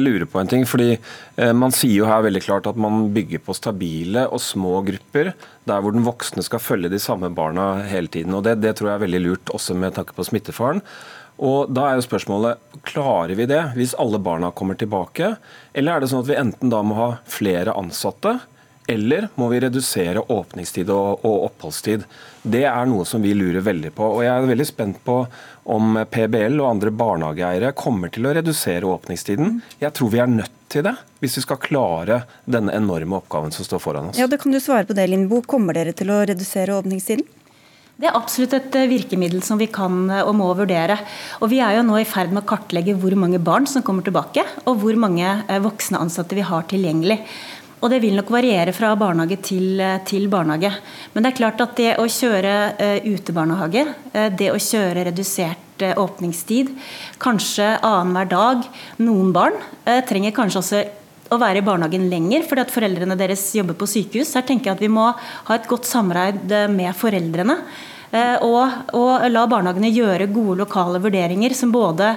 lurer 0.00 0.24
på 0.28 0.40
en 0.40 0.48
ting, 0.48 0.64
fordi 0.68 0.96
uh, 0.96 1.52
Man 1.56 1.72
sier 1.72 2.02
jo 2.02 2.08
her 2.08 2.24
veldig 2.24 2.42
klart 2.44 2.66
at 2.68 2.76
man 2.80 3.06
bygger 3.14 3.40
på 3.44 3.56
stabile 3.56 4.26
og 4.28 4.42
små 4.42 4.82
grupper, 4.84 5.32
der 5.68 5.84
hvor 5.84 5.94
den 5.94 6.04
voksne 6.04 6.44
skal 6.44 6.60
følge 6.60 6.92
de 6.92 7.00
samme 7.00 7.30
barna 7.32 7.84
hele 7.88 8.08
tiden. 8.12 8.34
og 8.34 8.44
Det, 8.44 8.58
det 8.60 8.74
tror 8.76 8.90
jeg 8.90 8.98
er 8.98 9.04
veldig 9.06 9.22
lurt, 9.24 9.54
også 9.56 9.76
med 9.78 9.96
tanke 9.96 10.16
på 10.16 10.26
smittefaren. 10.26 10.82
Og 11.42 11.70
Da 11.74 11.88
er 11.88 11.98
jo 11.98 12.06
spørsmålet 12.06 12.80
klarer 12.86 13.34
vi 13.34 13.46
det 13.50 13.62
hvis 13.74 13.96
alle 13.98 14.20
barna 14.22 14.52
kommer 14.54 14.78
tilbake, 14.78 15.36
eller 15.74 15.96
er 15.96 16.02
det 16.02 16.10
sånn 16.12 16.22
at 16.22 16.30
vi 16.30 16.38
enten 16.38 16.70
da 16.70 16.82
må 16.86 16.98
ha 16.98 17.08
flere 17.26 17.74
ansatte, 17.74 18.38
eller 18.86 19.28
må 19.40 19.48
vi 19.48 19.60
redusere 19.64 20.20
åpningstid 20.20 20.90
og, 20.92 21.24
og, 21.24 21.46
oppholdstid? 21.48 22.04
Det 22.42 22.66
er 22.68 22.88
noe 22.88 23.06
som 23.08 23.22
vi 23.24 23.32
lurer 23.36 23.64
veldig 23.64 23.94
på. 23.96 24.10
og 24.18 24.24
Jeg 24.26 24.34
er 24.34 24.50
veldig 24.50 24.66
spent 24.68 24.98
på 25.06 25.22
om 25.72 25.96
PBL 26.04 26.58
og 26.60 26.68
andre 26.68 26.92
barnehageeiere 26.92 27.72
kommer 27.78 28.12
til 28.12 28.28
å 28.28 28.34
redusere 28.36 28.90
åpningstiden. 28.90 29.62
Jeg 29.80 29.96
tror 29.96 30.12
vi 30.12 30.20
er 30.20 30.28
nødt 30.28 30.58
til 30.68 30.84
det, 30.84 30.92
hvis 31.22 31.38
vi 31.38 31.46
skal 31.46 31.62
klare 31.62 32.20
denne 32.44 32.74
enorme 32.76 33.22
oppgaven 33.22 33.54
som 33.56 33.64
står 33.64 33.80
foran 33.80 34.10
oss. 34.10 34.20
Ja, 34.20 34.28
da 34.28 34.36
kan 34.40 34.52
du 34.52 34.60
svare 34.60 34.84
på 34.84 34.96
det, 34.96 35.08
Lindboe. 35.08 35.46
Kommer 35.48 35.76
dere 35.76 35.96
til 35.96 36.12
å 36.12 36.20
redusere 36.28 36.76
åpningstiden? 36.76 37.24
Det 37.94 38.08
er 38.10 38.16
absolutt 38.18 38.56
et 38.56 38.74
eh, 38.74 38.88
virkemiddel 38.90 39.42
som 39.46 39.58
vi 39.60 39.68
kan 39.70 40.08
eh, 40.10 40.26
og 40.26 40.34
må 40.34 40.48
vurdere. 40.58 40.96
Og 41.38 41.50
Vi 41.52 41.60
er 41.62 41.76
jo 41.76 41.84
nå 41.86 42.00
i 42.00 42.08
ferd 42.08 42.32
med 42.34 42.42
å 42.42 42.48
kartlegge 42.48 42.96
hvor 42.98 43.14
mange 43.18 43.38
barn 43.38 43.68
som 43.70 43.84
kommer 43.86 44.02
tilbake, 44.02 44.42
og 44.66 44.80
hvor 44.82 44.98
mange 44.98 45.28
eh, 45.46 45.60
voksne 45.62 46.00
ansatte 46.02 46.34
vi 46.34 46.46
har 46.46 46.66
tilgjengelig. 46.70 47.20
Og 47.84 47.92
det 47.92 48.00
vil 48.02 48.16
nok 48.16 48.32
variere 48.34 48.72
fra 48.74 48.94
barnehage 48.98 49.38
til, 49.46 49.78
til, 50.08 50.26
barnehage. 50.32 50.72
Men 51.12 51.22
det 51.22 51.30
er 51.30 51.38
klart 51.38 51.62
at 51.62 51.76
det 51.76 51.90
å 52.00 52.06
kjøre 52.08 52.54
uh, 52.78 53.04
utebarnehage, 53.04 53.82
det 54.38 54.48
å 54.48 54.56
kjøre 54.56 55.02
redusert 55.10 55.84
åpningstid, 56.00 56.70
kanskje 57.20 57.74
annenhver 57.84 58.30
dag 58.30 58.64
Noen 59.04 59.34
barn 59.36 59.58
trenger 60.08 60.32
kanskje 60.32 60.62
også 60.62 60.80
å 61.32 61.40
være 61.40 61.62
i 61.62 61.64
barnehagen 61.64 62.08
lenger 62.12 62.44
fordi 62.48 62.64
at 62.64 62.74
foreldrene 62.74 63.16
deres 63.18 63.46
jobber 63.56 63.78
på 63.78 63.88
sykehus. 63.88 64.34
Her 64.36 64.44
tenker 64.46 64.70
jeg 64.70 64.76
at 64.78 64.84
vi 64.84 64.92
må 64.92 65.08
ha 65.14 65.56
et 65.56 65.68
godt 65.70 65.88
samarbeid 65.88 66.52
med 66.74 66.92
foreldrene. 66.98 67.58
Eh, 68.14 68.36
og, 68.46 68.92
og, 68.94 69.24
la 69.26 69.42
barnehagene 69.50 69.90
gjøre 69.90 70.28
gode 70.30 70.60
lokale 70.60 71.00
vurderinger 71.02 71.54
som 71.56 71.72
både 71.74 72.12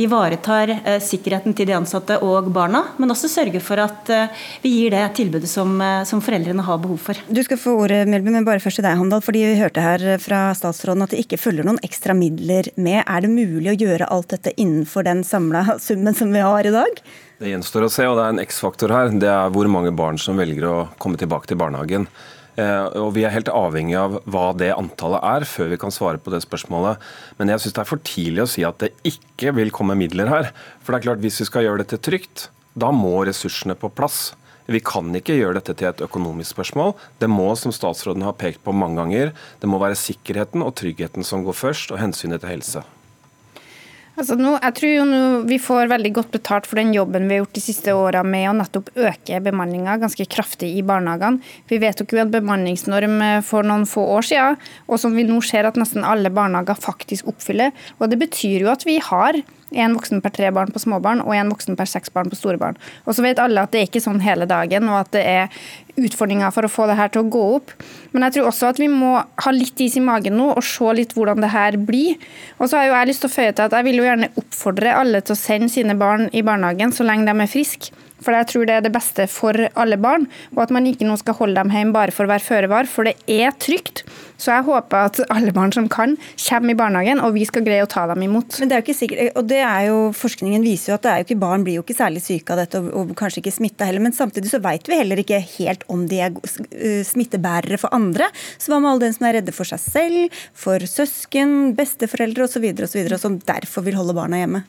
ivaretar 0.00 0.70
eh, 0.78 0.96
sikkerheten 1.02 1.52
til 1.56 1.68
de 1.68 1.76
ansatte 1.76 2.16
og 2.24 2.48
barna, 2.54 2.86
men 2.96 3.12
også 3.12 3.28
sørger 3.28 3.60
for 3.64 3.82
at 3.82 4.12
eh, 4.12 4.46
vi 4.64 4.72
gir 4.78 4.96
det 4.96 5.04
tilbudet 5.18 5.50
som, 5.50 5.74
som 6.08 6.22
foreldrene 6.24 6.64
har 6.64 6.80
behov 6.80 7.02
for. 7.10 7.20
Du 7.28 7.42
skal 7.44 7.60
få 7.60 7.76
ordet, 7.84 8.06
Melby, 8.08 8.32
men 8.32 8.48
bare 8.48 8.62
først 8.64 8.80
til 8.80 8.88
deg, 8.88 8.96
Handal. 8.96 9.24
fordi 9.24 9.44
Vi 9.52 9.60
hørte 9.60 9.84
her 9.84 10.06
fra 10.22 10.44
statsråden 10.56 11.04
at 11.04 11.12
det 11.12 11.20
ikke 11.26 11.40
følger 11.40 11.68
noen 11.68 11.82
ekstra 11.84 12.16
midler 12.16 12.72
med. 12.80 13.02
Er 13.04 13.24
det 13.26 13.34
mulig 13.34 13.74
å 13.74 13.76
gjøre 13.76 14.08
alt 14.08 14.32
dette 14.32 14.56
innenfor 14.56 15.04
den 15.04 15.20
samla 15.26 15.76
summen 15.82 16.16
som 16.16 16.32
vi 16.32 16.44
har 16.44 16.64
i 16.64 16.72
dag? 16.72 17.02
Det 17.42 17.50
gjenstår 17.50 17.84
å 17.84 17.92
se, 17.92 18.06
og 18.08 18.16
det 18.16 18.24
er 18.24 18.36
en 18.36 18.44
X-faktor 18.46 18.92
her. 18.94 19.12
Det 19.20 19.28
er 19.28 19.52
hvor 19.52 19.68
mange 19.68 19.92
barn 19.92 20.20
som 20.22 20.40
velger 20.40 20.64
å 20.68 20.76
komme 21.02 21.20
tilbake 21.20 21.50
til 21.50 21.60
barnehagen. 21.60 22.08
Eh, 22.60 22.86
og 23.00 23.14
Vi 23.16 23.24
er 23.24 23.32
helt 23.32 23.48
avhengig 23.48 23.96
av 23.96 24.18
hva 24.28 24.50
det 24.56 24.72
antallet 24.74 25.24
er, 25.24 25.46
før 25.48 25.72
vi 25.72 25.80
kan 25.80 25.94
svare 25.94 26.20
på 26.20 26.32
det 26.34 26.42
spørsmålet. 26.44 27.00
Men 27.38 27.52
jeg 27.52 27.64
syns 27.64 27.78
det 27.78 27.82
er 27.84 27.92
for 27.92 28.04
tidlig 28.04 28.44
å 28.44 28.50
si 28.50 28.66
at 28.68 28.78
det 28.82 28.92
ikke 29.08 29.54
vil 29.56 29.72
komme 29.74 29.96
midler 29.96 30.28
her. 30.28 30.52
For 30.82 30.92
det 30.92 31.00
er 31.00 31.08
klart, 31.08 31.24
hvis 31.24 31.40
vi 31.40 31.48
skal 31.48 31.66
gjøre 31.66 31.84
dette 31.84 32.00
trygt, 32.02 32.50
da 32.76 32.92
må 32.92 33.24
ressursene 33.24 33.76
på 33.76 33.92
plass. 33.92 34.32
Vi 34.70 34.80
kan 34.84 35.10
ikke 35.16 35.36
gjøre 35.36 35.58
dette 35.58 35.74
til 35.74 35.90
et 35.90 36.02
økonomisk 36.04 36.54
spørsmål. 36.54 36.94
Det 37.20 37.28
må, 37.28 37.50
som 37.58 37.74
statsråden 37.74 38.24
har 38.24 38.38
pekt 38.38 38.62
på 38.64 38.74
mange 38.76 39.00
ganger, 39.00 39.32
det 39.60 39.68
må 39.68 39.80
være 39.82 39.98
sikkerheten 39.98 40.62
og 40.64 40.76
tryggheten 40.78 41.26
som 41.26 41.44
går 41.44 41.56
først, 41.56 41.92
og 41.92 42.00
hensynet 42.00 42.44
til 42.44 42.54
helse. 42.54 42.84
Altså 44.12 44.36
nå, 44.36 44.50
jeg 44.58 44.74
tror 44.76 44.90
jo 44.92 45.04
nå 45.08 45.20
Vi 45.48 45.56
får 45.62 45.88
veldig 45.88 46.10
godt 46.18 46.34
betalt 46.34 46.66
for 46.68 46.76
den 46.80 46.90
jobben 46.92 47.24
vi 47.30 47.36
har 47.38 47.42
gjort 47.46 47.56
de 47.56 47.62
siste 47.64 47.94
åra 47.96 48.20
med 48.26 48.50
å 48.50 48.56
nettopp 48.58 48.90
øke 48.92 49.40
bemanninga 49.44 49.96
ganske 50.02 50.26
kraftig 50.28 50.68
i 50.76 50.82
barnehagene. 50.84 51.40
Vi 51.70 51.80
vedtok 51.80 52.12
jo 52.12 52.20
en 52.20 52.34
bemanningsnorm 52.34 53.16
eh, 53.24 53.40
for 53.46 53.64
noen 53.66 53.86
få 53.88 54.04
år 54.18 54.28
siden, 54.28 54.60
og 54.88 55.00
som 55.00 55.16
vi 55.16 55.24
nå 55.28 55.40
ser 55.46 55.68
at 55.68 55.80
nesten 55.80 56.04
alle 56.04 56.32
barnehager 56.34 56.76
faktisk 56.76 57.32
oppfyller. 57.32 57.72
Og 58.00 58.12
Det 58.12 58.20
betyr 58.20 58.66
jo 58.66 58.72
at 58.74 58.84
vi 58.88 58.98
har 59.00 59.40
én 59.74 59.94
voksen 59.96 60.22
per 60.24 60.34
tre 60.34 60.50
barn 60.54 60.72
på 60.72 60.82
småbarn 60.82 61.22
og 61.24 61.34
én 61.36 61.50
voksen 61.52 61.78
per 61.78 61.88
seks 61.90 62.12
barn 62.12 62.30
på 62.30 62.38
store 62.38 62.60
barn. 62.60 62.78
Og 63.06 63.16
så 63.16 63.24
vet 63.24 63.40
alle 63.42 63.64
at 63.64 63.72
det 63.72 63.80
er 63.80 63.88
ikke 63.90 64.04
sånn 64.04 64.22
hele 64.24 64.48
dagen, 64.50 64.88
og 64.90 65.00
at 65.02 65.12
det 65.16 65.24
er 65.28 65.62
utfordringer 66.00 66.52
for 66.54 66.64
å 66.64 66.72
få 66.72 66.86
det 66.88 66.96
her 66.96 67.12
til 67.12 67.24
å 67.24 67.30
gå 67.32 67.42
opp. 67.56 67.74
Men 68.12 68.26
jeg 68.26 68.38
tror 68.38 68.50
også 68.50 68.70
at 68.72 68.80
vi 68.80 68.88
må 68.92 69.14
ha 69.20 69.52
litt 69.54 69.80
is 69.84 69.98
i 70.00 70.04
magen 70.04 70.38
nå 70.40 70.52
og 70.54 70.64
se 70.64 70.94
litt 70.96 71.12
hvordan 71.16 71.44
det 71.44 71.52
her 71.52 71.76
blir. 71.80 72.20
Og 72.58 72.70
så 72.70 72.80
har 72.80 72.88
jo 72.88 72.96
jeg 72.96 73.10
lyst 73.10 73.24
til 73.24 73.32
å 73.32 73.36
føye 73.36 73.52
til 73.52 73.66
at 73.66 73.76
jeg 73.76 73.88
vil 73.88 74.00
jo 74.00 74.08
gjerne 74.08 74.32
oppfordre 74.40 74.96
alle 75.02 75.20
til 75.24 75.36
å 75.36 75.42
sende 75.42 75.72
sine 75.72 75.98
barn 76.00 76.28
i 76.32 76.44
barnehagen 76.46 76.94
så 76.96 77.06
lenge 77.08 77.28
de 77.28 77.44
er 77.44 77.52
friske. 77.52 77.92
For 78.22 78.36
jeg 78.36 78.50
tror 78.50 78.68
det 78.68 78.76
er 78.78 78.84
det 78.84 78.94
beste 78.94 79.26
for 79.30 79.56
alle 79.74 79.98
barn, 80.00 80.28
og 80.54 80.64
at 80.66 80.74
man 80.74 80.86
ikke 80.88 81.06
nå 81.08 81.16
skal 81.20 81.36
holde 81.38 81.58
dem 81.58 81.72
hjemme 81.74 81.96
bare 81.96 82.14
for 82.14 82.26
å 82.26 82.32
være 82.32 82.46
føre 82.46 82.70
var, 82.72 82.90
for 82.90 83.08
det 83.08 83.16
er 83.30 83.54
trygt. 83.62 84.04
Så 84.42 84.50
jeg 84.50 84.66
håper 84.66 85.06
at 85.06 85.20
alle 85.30 85.52
barn 85.54 85.70
som 85.74 85.86
kan, 85.90 86.16
kommer 86.48 86.72
i 86.72 86.78
barnehagen, 86.78 87.20
og 87.22 87.36
vi 87.36 87.44
skal 87.46 87.64
greie 87.66 87.84
å 87.84 87.90
ta 87.90 88.08
dem 88.10 88.24
imot. 88.26 88.58
Men 88.58 88.70
det 88.70 88.76
er 88.76 88.82
jo 88.82 88.86
ikke 88.88 88.98
sikkert, 88.98 89.36
og 89.38 89.46
det 89.50 89.60
er 89.62 89.86
jo, 89.90 89.98
Forskningen 90.18 90.64
viser 90.66 90.92
jo 90.92 90.98
at 90.98 91.08
jo 91.20 91.26
ikke, 91.26 91.38
barn 91.42 91.66
blir 91.66 91.78
jo 91.78 91.84
ikke 91.84 91.98
særlig 91.98 92.24
syke 92.24 92.54
av 92.54 92.62
dette, 92.62 92.80
og, 92.82 92.90
og 93.12 93.14
kanskje 93.18 93.42
ikke 93.42 93.54
smitta 93.54 93.86
heller. 93.88 94.02
Men 94.02 94.16
samtidig 94.16 94.50
så 94.50 94.62
vet 94.62 94.90
vi 94.90 94.98
heller 94.98 95.22
ikke 95.22 95.42
helt 95.56 95.86
om 95.92 96.06
de 96.10 96.22
er 96.26 96.34
uh, 96.34 97.02
smittebærere 97.06 97.78
for 97.80 97.94
andre. 97.94 98.30
Så 98.58 98.72
hva 98.72 98.80
med 98.82 98.92
alle 98.92 99.06
den 99.06 99.16
som 99.16 99.28
er 99.28 99.38
redde 99.38 99.54
for 99.54 99.68
seg 99.68 99.82
selv, 99.82 100.40
for 100.64 100.90
søsken, 100.90 101.76
besteforeldre 101.78 102.48
osv., 102.48 102.66
som 103.22 103.38
derfor 103.46 103.86
vil 103.86 103.98
holde 103.98 104.16
barna 104.18 104.42
hjemme? 104.42 104.66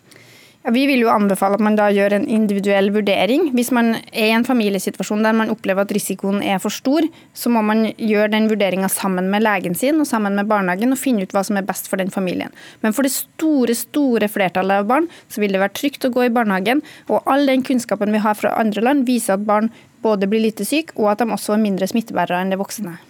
Vi 0.72 0.86
vil 0.88 1.02
jo 1.04 1.10
anbefale 1.12 1.58
at 1.58 1.64
man 1.64 1.76
da 1.76 1.90
gjør 1.92 2.14
en 2.16 2.26
individuell 2.32 2.88
vurdering. 2.96 3.50
Hvis 3.52 3.68
man 3.76 3.98
er 4.14 4.30
i 4.30 4.32
en 4.32 4.46
familiesituasjon 4.48 5.26
der 5.26 5.36
man 5.36 5.52
opplever 5.52 5.84
at 5.84 5.92
risikoen 5.92 6.40
er 6.40 6.62
for 6.64 6.72
stor, 6.72 7.04
så 7.36 7.52
må 7.52 7.60
man 7.68 7.90
gjøre 7.98 8.30
den 8.32 8.48
vurderinga 8.48 8.88
sammen 8.88 9.28
med 9.34 9.44
legen 9.44 9.76
sin 9.76 10.00
og 10.00 10.08
sammen 10.08 10.40
med 10.40 10.48
barnehagen 10.48 10.96
og 10.96 11.02
finne 11.02 11.28
ut 11.28 11.36
hva 11.36 11.44
som 11.44 11.60
er 11.60 11.68
best 11.68 11.92
for 11.92 12.00
den 12.00 12.16
familien. 12.16 12.56
Men 12.80 12.96
for 12.96 13.04
det 13.04 13.12
store 13.12 13.76
store 13.76 14.32
flertallet 14.32 14.86
av 14.86 14.88
barn 14.88 15.12
så 15.28 15.44
vil 15.44 15.52
det 15.52 15.60
være 15.66 15.76
trygt 15.82 16.08
å 16.08 16.16
gå 16.16 16.30
i 16.30 16.34
barnehagen. 16.34 16.80
Og 17.12 17.28
all 17.28 17.44
den 17.52 17.68
kunnskapen 17.68 18.16
vi 18.16 18.24
har 18.24 18.40
fra 18.40 18.56
andre 18.56 18.88
land 18.88 19.04
viser 19.10 19.36
at 19.36 19.44
barn 19.44 19.68
både 20.04 20.32
blir 20.32 20.48
lite 20.48 20.64
syke 20.64 20.96
og 20.96 21.12
at 21.12 21.20
de 21.20 21.28
også 21.28 21.58
er 21.58 21.66
mindre 21.68 21.92
smittebærere 21.92 22.40
enn 22.40 22.56
det 22.56 22.64
voksne. 22.64 23.02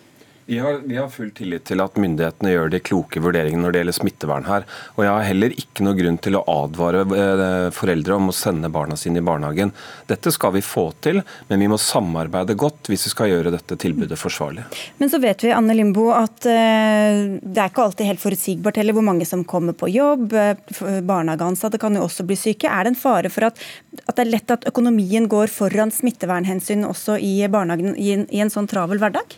Vi 0.46 0.60
har, 0.60 0.74
vi 0.84 0.98
har, 0.98 1.10
full 1.10 1.32
tillit 1.32 1.64
til 1.70 1.82
at 1.84 1.96
myndighetene 2.00 2.52
gjør 2.52 2.72
de 2.74 2.80
kloke 2.84 3.22
vurderingene 3.24 3.64
når 3.64 3.74
det 3.74 3.82
gjelder 3.82 3.96
smittevern 3.96 4.48
her. 4.48 4.66
Og 4.98 5.06
jeg 5.06 5.12
har 5.14 5.28
heller 5.28 5.56
ikke 5.56 5.86
noe 5.86 5.98
grunn 5.98 6.18
til 6.24 6.38
å 6.40 6.44
advare 6.52 7.04
eh, 7.18 7.68
foreldre 7.76 8.18
om 8.18 8.32
å 8.32 8.36
sende 8.36 8.72
barna 8.74 8.98
sine 9.00 9.22
i 9.22 9.26
barnehagen. 9.26 9.72
Dette 10.10 10.34
skal 10.36 10.56
vi 10.58 10.64
få 10.66 10.90
til, 11.06 11.22
men 11.50 11.64
vi 11.64 11.70
må 11.72 11.80
samarbeide 11.80 12.58
godt 12.60 12.92
hvis 12.92 13.08
vi 13.08 13.14
skal 13.14 13.32
gjøre 13.32 13.54
dette 13.56 13.78
tilbudet 13.80 14.20
forsvarlig. 14.20 14.66
Men 15.00 15.12
så 15.12 15.22
vet 15.24 15.46
vi 15.46 15.54
Anne 15.56 15.78
Limbo, 15.78 16.10
at 16.16 16.44
uh, 16.48 17.40
det 17.40 17.64
er 17.64 17.72
ikke 17.72 17.88
alltid 17.88 18.12
helt 18.12 18.24
forutsigbart 18.24 18.82
heller 18.82 18.98
hvor 18.98 19.08
mange 19.08 19.28
som 19.30 19.46
kommer 19.48 19.78
på 19.78 19.92
jobb. 19.94 20.34
Barnehageansatte 20.34 21.80
kan 21.82 21.96
jo 21.96 22.04
også 22.08 22.28
bli 22.28 22.40
syke. 22.40 22.72
Er 22.72 22.84
det 22.84 22.94
en 22.94 23.00
fare 23.00 23.32
for 23.34 23.48
at, 23.48 23.64
at 24.04 24.16
det 24.18 24.26
er 24.26 24.34
lett 24.34 24.56
at 24.56 24.68
økonomien 24.70 25.30
går 25.32 25.52
foran 25.54 25.94
smittevernhensyn 25.94 26.84
også 26.88 27.20
i 27.22 27.36
barnehagen 27.52 27.96
i 28.00 28.14
i 28.34 28.42
en 28.44 28.52
sånn 28.54 28.70
travel 28.70 29.02
hverdag? 29.02 29.38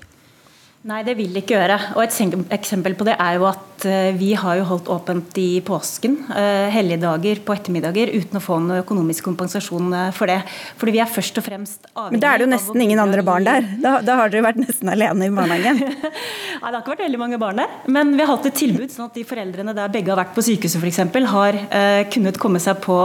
Nei, 0.86 1.00
det 1.01 1.15
vil 1.18 1.34
ikke 1.39 1.56
gjøre. 1.56 1.80
Og 1.98 2.04
Et 2.04 2.13
eksempel 2.54 2.94
på 2.94 3.08
det 3.08 3.15
er 3.18 3.39
jo 3.39 3.48
at 3.50 3.75
eh, 3.89 4.12
vi 4.18 4.34
har 4.38 4.58
jo 4.60 4.65
holdt 4.70 4.89
åpent 4.92 5.38
i 5.42 5.62
påsken, 5.65 6.18
eh, 6.36 6.68
helligdager 6.74 7.42
på 7.46 7.54
ettermiddager, 7.56 8.12
uten 8.15 8.39
å 8.39 8.44
få 8.44 8.58
noe 8.63 8.82
økonomisk 8.84 9.25
kompensasjon 9.27 9.94
eh, 9.94 10.12
for 10.15 10.32
det. 10.32 10.39
Fordi 10.80 10.96
vi 10.96 11.01
er 11.04 11.12
først 11.12 11.39
og 11.42 11.46
fremst 11.46 11.89
avhengig 11.94 12.15
Men 12.15 12.24
da 12.24 12.32
er 12.32 12.42
det 12.42 12.48
jo 12.48 12.51
nesten 12.54 12.84
ingen 12.86 13.01
andre 13.01 13.24
barn 13.25 13.48
der. 13.48 13.68
Da, 13.82 13.98
da 14.06 14.18
har 14.20 14.34
dere 14.34 14.48
vært 14.48 14.62
nesten 14.62 14.92
alene 14.92 15.30
i 15.30 15.34
barnehagen. 15.34 15.82
Nei, 15.86 16.72
det 16.72 16.74
har 16.74 16.82
ikke 16.82 16.96
vært 16.96 17.06
veldig 17.06 17.22
mange 17.22 17.39
barn 17.42 17.62
der. 17.62 17.75
Men 17.88 18.15
vi 18.15 18.24
har 18.24 18.32
hatt 18.34 18.50
et 18.50 18.58
tilbud 18.58 18.94
sånn 18.94 19.10
at 19.10 19.20
de 19.20 19.25
foreldrene 19.27 19.75
der 19.77 19.94
begge 19.94 20.13
har 20.13 20.22
vært 20.22 20.36
på 20.36 20.46
sykehuset 20.46 20.82
f.eks., 20.82 21.04
har 21.36 21.58
uh, 21.58 22.01
kunnet 22.13 22.38
komme 22.42 22.60
seg 22.62 22.80
på, 22.84 22.98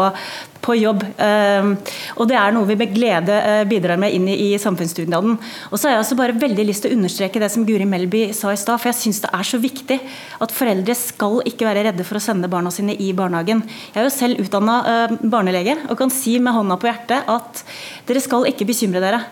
på 0.65 0.77
jobb. 0.79 1.05
Uh, 1.19 1.73
og 2.21 2.29
det 2.31 2.39
er 2.39 2.55
noe 2.55 2.69
vi 2.69 2.79
med 2.81 2.95
glede 2.95 3.37
uh, 3.45 3.63
bidrar 3.69 4.01
med 4.01 4.15
inn 4.17 4.29
i, 4.31 4.37
i 4.51 4.61
samfunnsdugnaden. 4.61 5.39
Og 5.71 5.77
så 5.77 5.89
har 5.89 5.97
jeg 5.97 6.05
også 6.05 6.19
bare 6.21 6.37
veldig 6.41 6.67
lyst 6.69 6.85
til 6.85 6.93
å 6.93 6.99
understreke 6.99 7.43
det 7.43 7.51
som 7.53 7.67
Guri 7.69 7.89
Melby 7.89 8.29
sa 8.37 8.55
i 8.55 8.61
stad. 8.61 8.81
For 8.81 8.93
jeg 8.93 9.01
syns 9.01 9.23
det 9.25 9.33
er 9.37 9.47
så 9.47 9.61
viktig 9.61 9.99
at 10.41 10.55
foreldre 10.55 10.70
skal 10.99 11.41
ikke 11.49 11.67
være 11.69 11.85
redde 11.89 12.05
for 12.07 12.19
å 12.19 12.23
sende 12.23 12.51
barna 12.51 12.71
sine 12.71 12.95
i 12.95 13.13
barnehagen. 13.17 13.63
Jeg 13.95 14.01
er 14.01 14.07
jo 14.09 14.15
selv 14.15 14.41
utdanna 14.45 14.77
uh, 14.85 15.17
barnelege 15.23 15.77
og 15.89 15.99
kan 15.99 16.11
si 16.11 16.39
med 16.39 16.55
hånda 16.55 16.77
på 16.81 16.91
hjertet 16.91 17.29
at 17.29 17.65
dere 18.07 18.21
skal 18.21 18.49
ikke 18.51 18.69
bekymre 18.69 19.03
dere. 19.03 19.25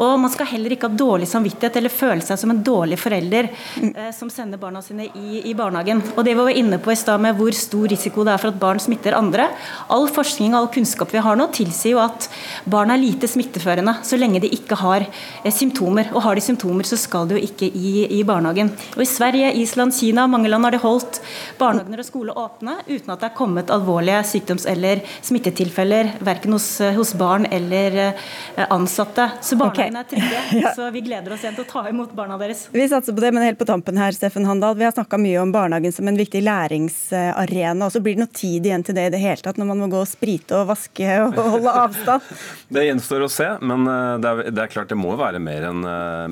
Og 0.00 0.16
man 0.20 0.32
skal 0.32 0.48
heller 0.54 0.72
ikke 0.72 0.88
ha 0.88 0.96
dårlig 0.96 1.28
samvittighet 1.28 1.76
eller 1.76 1.92
føle 1.92 2.24
seg 2.24 2.38
som 2.40 2.52
en 2.52 2.62
dårlig 2.64 2.96
forelder 3.00 3.50
eh, 3.90 4.10
som 4.16 4.30
sender 4.32 4.60
barna 4.60 4.80
sine 4.84 5.10
i, 5.12 5.42
i, 5.44 5.54
barnehagen. 5.56 6.00
Og 6.14 6.24
det 6.24 6.34
vi 6.36 6.46
var 6.46 6.56
inne 6.56 6.78
på 6.80 6.94
i 6.94 6.98
stad 6.98 7.20
med 7.20 7.36
hvor 7.36 7.52
stor 7.56 7.90
risiko 7.92 8.24
det 8.24 8.32
er 8.34 8.40
for 8.40 8.52
at 8.52 8.60
barn 8.62 8.80
smitter 8.80 9.16
andre. 9.18 9.50
All 9.92 10.08
forskning 10.08 10.54
og 10.54 10.62
all 10.62 10.70
kunnskap 10.72 11.12
vi 11.12 11.20
har 11.24 11.36
nå 11.36 11.50
tilsier 11.52 11.96
jo 11.96 12.00
at 12.02 12.30
barn 12.70 12.94
er 12.94 13.02
lite 13.02 13.28
smitteførende 13.28 13.98
så 14.06 14.16
lenge 14.20 14.40
de 14.40 14.52
ikke 14.56 14.78
har 14.80 15.04
eh, 15.04 15.52
symptomer. 15.52 16.08
Og 16.14 16.24
har 16.24 16.38
de 16.38 16.44
symptomer, 16.44 16.88
så 16.88 16.96
skal 17.00 17.28
de 17.28 17.36
jo 17.36 17.44
ikke 17.50 17.68
i, 17.68 18.06
i 18.20 18.22
barnehagen. 18.24 18.72
Og 18.96 19.04
I 19.04 19.08
Sverige, 19.10 19.52
Island, 19.60 19.94
Kina, 19.96 20.26
mange 20.30 20.48
land 20.48 20.64
har 20.64 20.76
de 20.76 20.82
holdt 20.82 21.20
barnehager 21.60 22.00
og 22.00 22.08
skole 22.08 22.38
åpne 22.40 22.78
uten 22.88 23.12
at 23.12 23.20
det 23.20 23.30
er 23.30 23.36
kommet 23.36 23.72
alvorlige 23.74 24.24
sykdoms- 24.32 24.68
eller 24.70 25.04
smittetilfeller 25.20 26.14
verken 26.24 26.56
hos, 26.56 26.72
hos 26.96 27.12
barn 27.20 27.46
eller 27.52 28.00
eh, 28.00 28.66
ansatte. 28.70 29.28
Så 29.44 29.60
barnehagen 29.60 29.89
barnehagene 29.90 30.00
er 30.00 30.08
trygge, 30.10 30.62
ja. 30.62 30.72
så 30.74 30.90
vi 30.90 31.02
gleder 31.04 31.34
oss 31.34 31.44
igjen 31.44 31.56
til 31.56 31.64
å 31.64 31.70
ta 31.70 31.82
imot 31.90 32.12
barna 32.16 32.38
deres. 32.40 32.68
Vi 32.72 32.86
satser 32.88 33.14
på 33.16 33.22
det, 33.22 33.32
men 33.34 33.44
helt 33.44 33.58
på 33.58 33.66
tampen 33.68 33.98
her, 33.98 34.12
Steffen 34.12 34.46
Handal. 34.46 34.76
Vi 34.78 34.86
har 34.86 34.94
snakka 34.94 35.18
mye 35.20 35.40
om 35.42 35.52
barnehagen 35.52 35.92
som 35.92 36.08
en 36.08 36.18
viktig 36.18 36.42
læringsarena. 36.44 37.86
og 37.86 37.92
Så 37.92 38.02
blir 38.04 38.16
det 38.16 38.24
noe 38.24 38.34
tid 38.34 38.66
igjen 38.66 38.84
til 38.86 38.96
det 38.96 39.08
i 39.10 39.14
det 39.16 39.22
hele 39.22 39.42
tatt, 39.42 39.58
når 39.60 39.70
man 39.72 39.82
må 39.84 39.90
gå 39.92 40.02
og 40.02 40.08
sprite 40.10 40.60
og 40.60 40.70
vaske 40.70 41.18
og 41.26 41.40
holde 41.56 41.74
avstand? 41.84 42.30
det 42.74 42.86
gjenstår 42.86 43.26
å 43.26 43.32
se, 43.32 43.50
men 43.62 43.90
eh, 43.90 44.14
det 44.22 44.30
er, 44.30 44.54
det 44.54 44.64
er 44.64 44.72
klart 44.76 44.92
det 44.92 45.00
må 45.00 45.16
være 45.18 45.42
mer 45.42 45.70
enn 45.70 45.84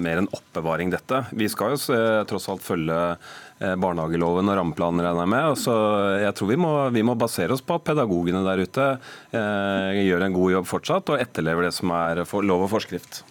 en 0.08 0.32
oppbevaring, 0.32 0.90
dette. 0.94 1.24
Vi 1.36 1.50
skal 1.50 1.74
jo 1.74 1.82
se, 1.82 2.00
tross 2.28 2.48
alt 2.50 2.64
følge 2.64 2.98
Eh, 3.58 3.74
barnehageloven 3.74 4.46
og 4.52 4.54
rammeplanen, 4.54 5.02
regner 5.02 5.24
jeg 5.24 5.30
med. 5.32 5.58
Så 5.58 5.72
jeg 6.22 6.34
tror 6.38 6.50
vi 6.52 6.58
må, 6.62 6.72
vi 6.94 7.02
må, 7.02 7.16
basere 7.18 7.56
oss 7.56 7.64
på 7.66 7.74
at 7.74 7.86
pedagogene 7.88 8.44
der 8.46 8.62
ute 8.62 8.84
eh, 9.34 9.98
gjør 10.04 10.26
en 10.28 10.36
god 10.36 10.52
jobb 10.52 10.68
fortsatt, 10.70 11.10
og 11.10 11.24
etterlever 11.24 11.66
det 11.66 11.72
som 11.74 11.90
er 11.96 12.22
for, 12.28 12.46
lov 12.46 12.68
og 12.68 12.70
forskrift. 12.76 13.24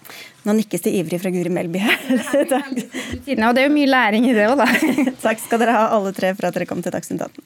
Nå 0.48 0.56
nikkes 0.58 0.86
det 0.86 0.94
ivrig 0.96 1.20
fra 1.22 1.32
Guri 1.34 1.52
Melby 1.52 1.82
her. 1.84 2.00
og 2.22 3.54
det 3.56 3.62
er 3.62 3.68
jo 3.68 3.74
mye 3.74 3.90
læring 3.90 4.30
i 4.30 4.36
det 4.38 4.48
òg, 4.48 4.62
da. 4.62 4.68
Takk 5.26 5.44
skal 5.44 5.64
dere 5.64 5.76
ha 5.76 5.86
alle 5.98 6.16
tre 6.16 6.34
for 6.38 6.50
at 6.50 6.58
dere 6.58 6.70
kom 6.70 6.84
til 6.86 6.96
Dagsnytt 6.96 7.26
18. 7.28 7.44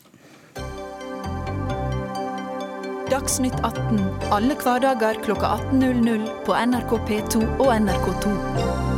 Dagsnytt 3.11 3.57
18 3.67 3.99
alle 4.31 4.55
hverdager 4.61 5.19
klokka 5.25 5.57
18.00 5.73 6.29
på 6.47 6.55
NRK 6.55 6.95
P2 7.09 7.43
og 7.59 7.75
NRK2. 7.75 8.90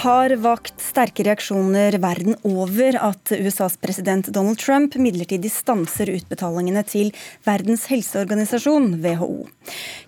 Har 0.00 0.32
vakt 0.42 0.80
sterke 0.82 1.24
reaksjoner 1.26 1.96
verden 2.02 2.36
over 2.46 2.96
at 2.98 3.32
USAs 3.34 3.76
president 3.82 4.28
Donald 4.34 4.58
Trump 4.60 4.96
midlertidig 5.00 5.50
stanser 5.52 6.10
utbetalingene 6.12 6.82
til 6.88 7.12
Verdens 7.46 7.86
helseorganisasjon, 7.90 8.90
WHO. 9.04 9.46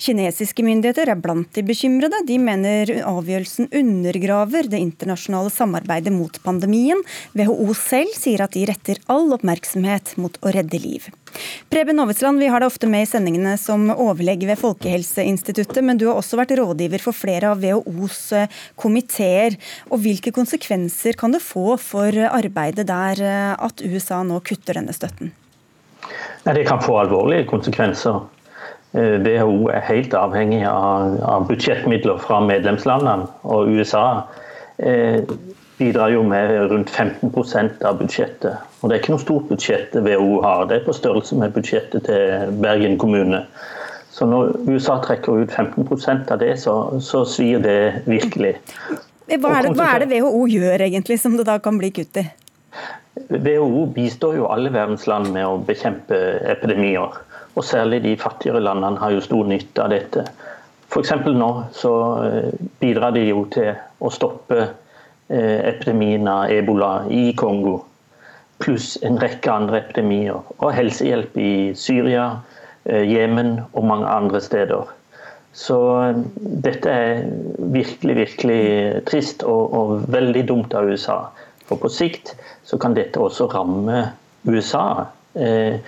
Kinesiske 0.02 0.64
myndigheter 0.66 1.11
er 1.12 1.21
blant 1.21 1.52
de 1.57 1.64
bekymrede. 1.66 2.23
De 2.28 2.38
mener 2.43 2.93
avgjørelsen 3.02 3.71
undergraver 3.71 4.71
det 4.71 4.83
internasjonale 4.83 5.52
samarbeidet 5.55 6.14
mot 6.14 6.40
pandemien. 6.45 7.02
WHO 7.37 7.73
selv 7.78 8.16
sier 8.16 8.45
at 8.47 8.57
de 8.57 8.66
retter 8.71 9.02
all 9.12 9.33
oppmerksomhet 9.37 10.16
mot 10.21 10.40
å 10.43 10.55
redde 10.57 10.83
liv. 10.83 11.11
Preben 11.71 12.00
Aavitsland, 12.00 12.40
vi 12.40 12.49
har 12.50 12.62
deg 12.62 12.71
ofte 12.71 12.88
med 12.90 13.05
i 13.05 13.09
sendingene 13.11 13.57
som 13.61 13.88
overlege 13.93 14.49
ved 14.49 14.61
Folkehelseinstituttet, 14.61 15.83
men 15.85 15.99
du 15.99 16.07
har 16.09 16.21
også 16.21 16.38
vært 16.38 16.55
rådgiver 16.59 17.02
for 17.02 17.16
flere 17.16 17.50
av 17.52 17.62
WHOs 17.62 18.21
eh, 18.37 18.61
komiteer. 18.78 19.59
Og 19.90 20.00
Hvilke 20.05 20.33
konsekvenser 20.35 21.19
kan 21.19 21.35
det 21.35 21.43
få 21.45 21.76
for 21.83 22.14
arbeidet 22.31 22.87
der 22.88 23.23
eh, 23.25 23.52
at 23.57 23.83
USA 23.85 24.23
nå 24.26 24.40
kutter 24.47 24.81
denne 24.81 24.95
støtten? 24.97 25.35
Det 26.47 26.64
kan 26.69 26.83
få 26.83 27.00
alvorlige 27.02 27.49
konsekvenser. 27.50 28.23
WHO 28.95 29.66
eh, 29.66 29.76
er 29.76 29.87
helt 29.90 30.14
avhengig 30.16 30.62
av 30.71 31.49
budsjettmidler 31.50 32.23
fra 32.23 32.40
medlemslandene. 32.47 33.28
Og 33.45 33.75
USA 33.75 34.07
bidrar 35.76 36.11
jo 36.12 36.23
med 36.25 36.50
rundt 36.71 36.90
15% 36.93 37.85
av 37.85 37.99
budsjettet. 38.00 38.61
Og 38.87 38.90
Det 38.90 38.95
er 38.95 39.02
ikke 39.02 39.12
noe 39.16 39.23
stort 39.23 39.49
budsjett 39.50 39.95
WHO 39.99 40.37
har, 40.45 40.69
det 40.71 40.76
er 40.76 40.85
på 40.87 40.93
størrelse 40.95 41.35
med 41.35 41.50
budsjettet 41.57 42.05
til 42.07 42.52
Bergen 42.62 42.95
kommune. 43.02 43.40
Så 44.14 44.28
når 44.31 44.52
USA 44.69 45.00
trekker 45.02 45.43
ut 45.43 45.50
15% 45.50 46.31
av 46.31 46.38
det, 46.38 46.52
så, 46.62 46.75
så 47.02 47.25
svir 47.26 47.59
det 47.64 48.05
virkelig. 48.07 48.55
Hva 49.26 49.57
er, 49.59 49.66
det, 49.66 49.75
hva 49.75 49.88
er, 49.90 50.05
det, 50.05 50.23
WHO 50.23 50.45
gjør 50.55 50.87
egentlig, 50.87 51.19
som 51.19 51.35
det 51.35 51.49
da 51.50 51.59
kan 51.59 51.83
bli 51.83 51.90
kutt 51.99 52.23
i? 52.23 52.25
WHO 53.26 53.83
bistår 53.99 54.38
jo 54.38 54.47
alle 54.55 54.71
verdens 54.71 55.11
land 55.11 55.35
med 55.35 55.50
å 55.50 55.59
bekjempe 55.66 56.23
epidemier. 56.47 57.19
Og 57.59 57.66
særlig 57.66 58.05
de 58.07 58.14
fattigere 58.23 58.62
landene 58.62 59.02
har 59.02 59.19
jo 59.19 59.26
stor 59.26 59.50
nytte 59.50 59.83
av 59.83 59.90
dette. 59.90 60.28
F.eks. 60.95 61.16
nå 61.26 61.52
så 61.75 61.95
eh, 62.23 62.50
bidrar 62.78 63.19
de 63.19 63.26
jo 63.33 63.49
til 63.50 63.75
å 63.99 64.14
stoppe 64.14 64.69
Eh, 65.28 65.69
epidemien 65.69 66.28
av 66.28 66.52
ebola 66.55 67.05
i 67.11 67.33
Kongo, 67.35 67.81
pluss 68.63 68.95
en 69.07 69.19
rekke 69.21 69.53
andre 69.53 69.83
epidemier. 69.85 70.41
Og 70.59 70.75
helsehjelp 70.75 71.37
i 71.39 71.55
Syria, 71.77 72.37
Jemen 72.87 73.57
og 73.75 73.85
mange 73.89 74.07
andre 74.07 74.39
steder. 74.41 74.87
Så 75.57 75.77
dette 76.37 76.91
er 76.93 77.23
virkelig, 77.59 78.17
virkelig 78.17 78.63
trist 79.09 79.43
og, 79.49 79.73
og, 79.73 79.95
veldig 80.13 80.43
dumt 80.51 80.75
av 80.77 80.91
USA. 80.91 81.17
For 81.67 81.81
på 81.81 81.89
sikt 81.89 82.35
så 82.69 82.77
kan 82.79 82.95
dette 82.95 83.23
også 83.23 83.49
ramme 83.55 84.03
USA. 84.45 85.07
Eh, 85.33 85.81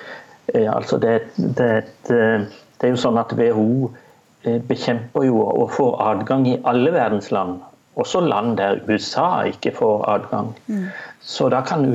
eh, 0.54 0.68
altså 0.72 0.96
det, 1.02 1.18
det, 1.36 1.68
det, 2.08 2.22
det, 2.48 2.88
er 2.88 2.94
jo 2.94 3.02
sånn 3.04 3.20
at 3.20 3.36
WHO 3.36 3.90
eh, 4.48 4.56
bekjemper 4.70 5.28
jo 5.28 5.44
å 5.44 5.68
få 5.68 5.90
adgang 6.00 6.48
i 6.48 6.56
alle 6.64 6.94
verdens 6.96 7.28
land. 7.34 7.60
Også 7.98 8.22
land 8.22 8.56
der 8.60 8.82
USA 8.88 9.44
ikke 9.50 9.74
får 9.74 10.04
adgang. 10.10 10.52
Mm. 10.66 10.84
Så 11.20 11.48
da 11.52 11.62
kan 11.66 11.86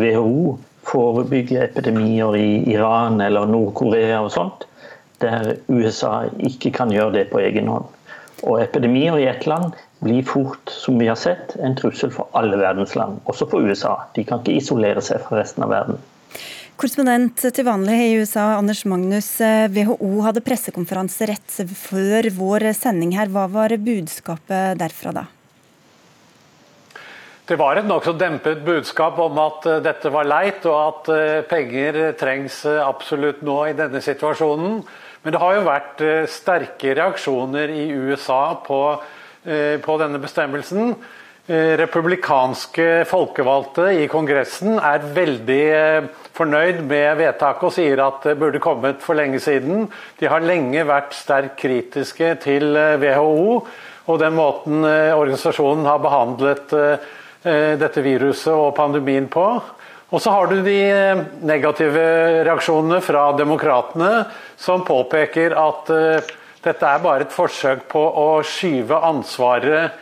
WHO 0.00 0.58
forebygge 0.84 1.64
epidemier 1.64 2.36
i 2.36 2.62
Iran 2.72 3.20
eller 3.24 3.48
Nord-Korea 3.48 4.22
og 4.24 4.32
sånt 4.34 4.64
der 5.22 5.54
USA 5.68 6.24
ikke 6.42 6.72
kan 6.74 6.92
gjøre 6.92 7.14
det 7.18 7.28
på 7.32 7.40
egen 7.40 7.68
hånd. 7.70 7.86
Og 8.44 8.60
epidemier 8.60 9.16
i 9.20 9.28
ett 9.30 9.46
land 9.48 9.76
blir 10.04 10.24
fort, 10.26 10.68
som 10.68 10.98
vi 11.00 11.08
har 11.08 11.16
sett, 11.16 11.54
en 11.56 11.76
trussel 11.78 12.12
for 12.12 12.28
alle 12.36 12.58
verdens 12.60 12.92
land, 12.98 13.22
også 13.30 13.48
for 13.48 13.64
USA. 13.64 13.94
De 14.16 14.24
kan 14.26 14.42
ikke 14.42 14.58
isolere 14.58 15.00
seg 15.04 15.22
fra 15.24 15.40
resten 15.40 15.64
av 15.64 15.72
verden. 15.72 16.02
Korrespondent 16.74 17.38
til 17.54 17.64
vanlig 17.64 17.96
i 18.02 18.16
USA, 18.18 18.48
Anders 18.58 18.82
Magnus. 18.90 19.30
WHO 19.70 20.10
hadde 20.26 20.42
pressekonferanse 20.44 21.30
rett 21.30 21.60
før 21.78 22.28
vår 22.34 22.72
sending 22.76 23.14
her. 23.14 23.30
Hva 23.32 23.46
var 23.48 23.76
budskapet 23.78 24.80
derfra 24.82 25.14
da? 25.14 25.24
Det 27.44 27.58
var 27.60 27.76
et 27.76 27.84
nokså 27.84 28.14
dempet 28.16 28.62
budskap 28.64 29.18
om 29.20 29.36
at 29.42 29.66
eh, 29.68 29.82
dette 29.84 30.08
var 30.08 30.24
leit, 30.24 30.64
og 30.64 30.78
at 30.80 31.08
eh, 31.12 31.42
penger 31.44 32.14
trengs 32.16 32.62
eh, 32.64 32.78
absolutt 32.80 33.42
nå 33.44 33.56
i 33.68 33.74
denne 33.76 34.00
situasjonen. 34.00 34.78
Men 35.24 35.34
det 35.34 35.42
har 35.42 35.52
jo 35.56 35.66
vært 35.66 36.00
sterke 36.32 36.94
reaksjoner 36.96 37.70
i 37.72 37.84
USA 37.96 38.58
på, 38.60 38.80
på 39.80 39.94
denne 40.02 40.18
bestemmelsen. 40.20 40.90
Republikanske 41.80 43.06
folkevalgte 43.08 43.86
i 44.02 44.04
Kongressen 44.12 44.76
er 44.76 45.06
veldig 45.16 45.64
fornøyd 46.36 46.82
med 46.84 47.16
vedtaket 47.22 47.68
og 47.70 47.72
sier 47.72 48.04
at 48.04 48.28
det 48.28 48.36
burde 48.36 48.60
kommet 48.60 49.00
for 49.00 49.16
lenge 49.16 49.40
siden. 49.40 49.88
De 50.20 50.28
har 50.28 50.44
lenge 50.44 50.84
vært 50.92 51.16
sterkt 51.16 51.56
kritiske 51.62 52.34
til 52.44 52.76
WHO 53.00 53.64
og 54.04 54.20
den 54.20 54.36
måten 54.36 54.84
organisasjonen 54.84 55.88
har 55.88 56.04
behandlet 56.04 56.76
dette 57.44 58.00
viruset 58.00 58.52
og 58.52 58.72
pandemien 58.76 59.26
på. 59.28 59.44
Og 60.14 60.22
så 60.22 60.30
har 60.30 60.46
du 60.46 60.60
de 60.62 60.76
eh, 60.86 61.22
negative 61.42 62.02
reaksjonene 62.46 63.00
fra 63.02 63.24
demokratene, 63.34 64.24
som 64.56 64.84
påpeker 64.86 65.56
at 65.58 65.90
uh, 65.90 66.34
dette 66.62 66.86
er 66.90 67.02
bare 67.02 67.26
et 67.26 67.34
forsøk 67.34 67.88
på 67.90 68.00
å 68.00 68.28
skyve 68.46 69.00
ansvaret 69.10 70.00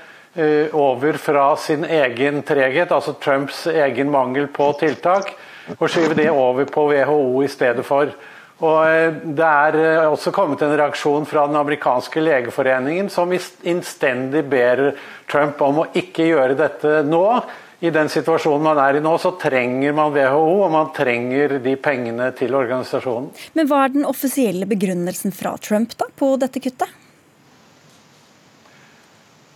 over 0.73 1.19
fra 1.21 1.51
sin 1.61 1.83
egen 1.85 2.39
treghet, 2.49 2.89
altså 2.89 3.13
Trumps 3.21 3.67
egen 3.69 4.09
mangel 4.09 4.47
på 4.49 4.71
tiltak, 4.81 5.27
og 5.75 5.83
skyve 5.93 6.17
det 6.17 6.31
over 6.33 6.65
på 6.73 6.87
WHO 6.89 7.43
i 7.45 7.51
stedet 7.53 7.85
for. 7.85 8.15
Og 8.63 8.79
uh, 8.87 9.19
Det 9.39 9.49
er 9.49 10.07
også 10.07 10.33
kommet 10.35 10.63
en 10.63 10.77
reaksjon 10.79 11.27
fra 11.29 11.49
den 11.51 11.59
amerikanske 11.59 12.23
legeforeningen, 12.23 13.11
som 13.11 13.33
innstendig 13.33 14.45
ber 14.51 14.93
Trump 15.31 15.61
om 15.67 15.83
å 15.83 15.91
ikke 15.99 16.31
gjøre 16.31 16.59
dette 16.59 17.03
nå 17.09 17.27
i 17.83 17.91
den 17.91 18.07
situasjonen 18.07 18.63
man 18.63 18.79
er 18.79 19.01
i 19.01 19.03
nå, 19.03 19.17
så 19.19 19.33
trenger 19.43 19.95
man 19.97 20.13
WHO, 20.15 20.51
og 20.63 20.71
man 20.71 20.93
trenger 20.95 21.57
de 21.65 21.75
pengene 21.83 22.29
til 22.39 22.55
organisasjonen. 22.55 23.33
Men 23.59 23.67
hva 23.67 23.81
er 23.83 23.97
den 23.97 24.07
offisielle 24.07 24.69
begrunnelsen 24.71 25.35
fra 25.35 25.57
Trump 25.59 25.97
da, 25.99 26.07
på 26.15 26.37
dette 26.39 26.63
kuttet? 26.63 27.02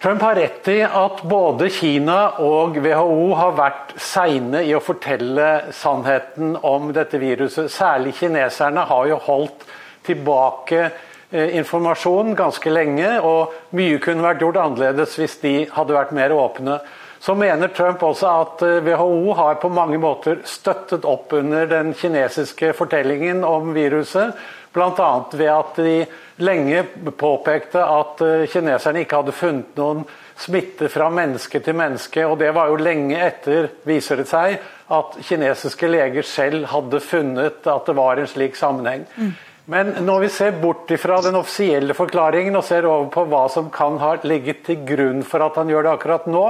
Trump 0.06 0.22
har 0.22 0.34
rett 0.34 0.68
i 0.68 0.82
at 0.86 1.22
både 1.26 1.66
Kina 1.74 2.36
og 2.38 2.76
WHO 2.78 3.24
har 3.34 3.56
vært 3.58 3.88
seine 3.98 4.60
i 4.62 4.70
å 4.76 4.78
fortelle 4.78 5.72
sannheten 5.74 6.52
om 6.62 6.92
dette 6.94 7.18
viruset. 7.18 7.66
Særlig 7.74 8.12
kineserne 8.14 8.84
har 8.86 9.08
jo 9.10 9.16
holdt 9.24 9.64
tilbake 10.06 10.84
eh, 10.84 11.56
informasjon 11.58 12.36
ganske 12.38 12.70
lenge, 12.70 13.16
og 13.18 13.74
mye 13.74 13.98
kunne 14.04 14.22
vært 14.28 14.46
gjort 14.46 14.60
annerledes 14.62 15.16
hvis 15.18 15.34
de 15.42 15.54
hadde 15.74 15.98
vært 15.98 16.14
mer 16.14 16.36
åpne. 16.38 16.78
Så 17.18 17.34
mener 17.34 17.74
Trump 17.74 18.06
også 18.06 18.30
at 18.44 18.62
WHO 18.62 19.10
eh, 19.32 19.36
har 19.40 19.58
på 19.58 19.72
mange 19.74 19.98
måter 19.98 20.38
støttet 20.46 21.02
opp 21.02 21.34
under 21.34 21.66
den 21.66 21.90
kinesiske 21.98 22.76
fortellingen 22.78 23.42
om 23.42 23.74
viruset. 23.74 24.38
Bl.a. 24.76 25.10
ved 25.32 25.50
at 25.52 25.80
de 25.80 25.96
lenge 26.44 26.84
påpekte 27.16 27.80
at 27.80 28.22
eh, 28.24 28.46
kineserne 28.52 29.02
ikke 29.02 29.22
hadde 29.22 29.34
funnet 29.36 29.80
noen 29.80 30.04
smitte 30.36 30.90
fra 30.92 31.08
menneske 31.12 31.62
til 31.64 31.76
menneske. 31.78 32.24
Og 32.28 32.38
det 32.40 32.52
var 32.56 32.70
jo 32.70 32.78
lenge 32.80 33.18
etter, 33.24 33.70
viser 33.88 34.20
det 34.20 34.28
seg, 34.30 34.58
at 34.92 35.18
kinesiske 35.26 35.88
leger 35.90 36.26
selv 36.28 36.68
hadde 36.70 37.02
funnet 37.02 37.66
at 37.66 37.88
det 37.88 37.96
var 37.96 38.20
en 38.20 38.30
slik 38.30 38.58
sammenheng. 38.58 39.06
Mm. 39.16 39.34
Men 39.66 39.88
når 40.06 40.20
vi 40.22 40.28
ser 40.30 40.58
bort 40.62 40.92
fra 41.02 41.16
den 41.24 41.34
offisielle 41.40 41.94
forklaringen 41.98 42.54
og 42.54 42.62
ser 42.68 42.86
over 42.86 43.08
på 43.10 43.24
hva 43.26 43.46
som 43.50 43.72
kan 43.74 43.96
ha 43.98 44.12
ligget 44.22 44.62
til 44.68 44.84
grunn 44.86 45.24
for 45.26 45.42
at 45.42 45.58
han 45.58 45.72
gjør 45.72 45.88
det 45.88 45.94
akkurat 45.96 46.28
nå, 46.30 46.44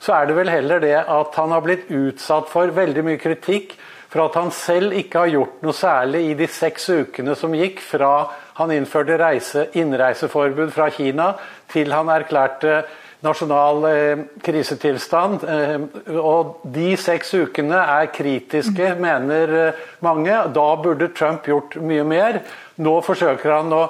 så 0.00 0.14
er 0.16 0.30
det 0.30 0.36
vel 0.38 0.52
heller 0.52 0.80
det 0.80 0.96
at 0.96 1.36
han 1.36 1.52
har 1.52 1.64
blitt 1.64 1.90
utsatt 1.92 2.48
for 2.48 2.72
veldig 2.72 3.04
mye 3.04 3.20
kritikk 3.20 3.76
for 4.14 4.28
at 4.28 4.36
han 4.38 4.52
selv 4.54 4.94
ikke 4.94 5.24
har 5.24 5.32
gjort 5.32 5.62
noe 5.66 5.74
særlig 5.74 6.20
i 6.28 6.34
de 6.38 6.46
seks 6.46 6.86
ukene 6.86 7.34
som 7.34 7.54
gikk 7.58 7.80
fra 7.82 8.12
han 8.60 8.70
innførte 8.70 9.16
reise, 9.18 9.64
innreiseforbud 9.74 10.70
fra 10.70 10.86
Kina 10.94 11.32
til 11.72 11.90
han 11.90 12.12
erklærte 12.14 12.84
nasjonal 13.24 13.86
eh, 13.88 14.22
krisetilstand. 14.44 15.42
Eh, 15.48 16.14
og 16.20 16.60
de 16.76 16.92
seks 17.00 17.34
ukene 17.34 17.80
er 17.80 18.12
kritiske, 18.14 18.92
mener 19.02 19.54
eh, 19.58 19.84
mange. 20.04 20.36
Da 20.54 20.66
burde 20.78 21.10
Trump 21.16 21.48
gjort 21.50 21.74
mye 21.82 22.06
mer. 22.06 22.42
Nå 22.78 22.98
forsøker 23.02 23.56
han 23.56 23.74
å 23.74 23.88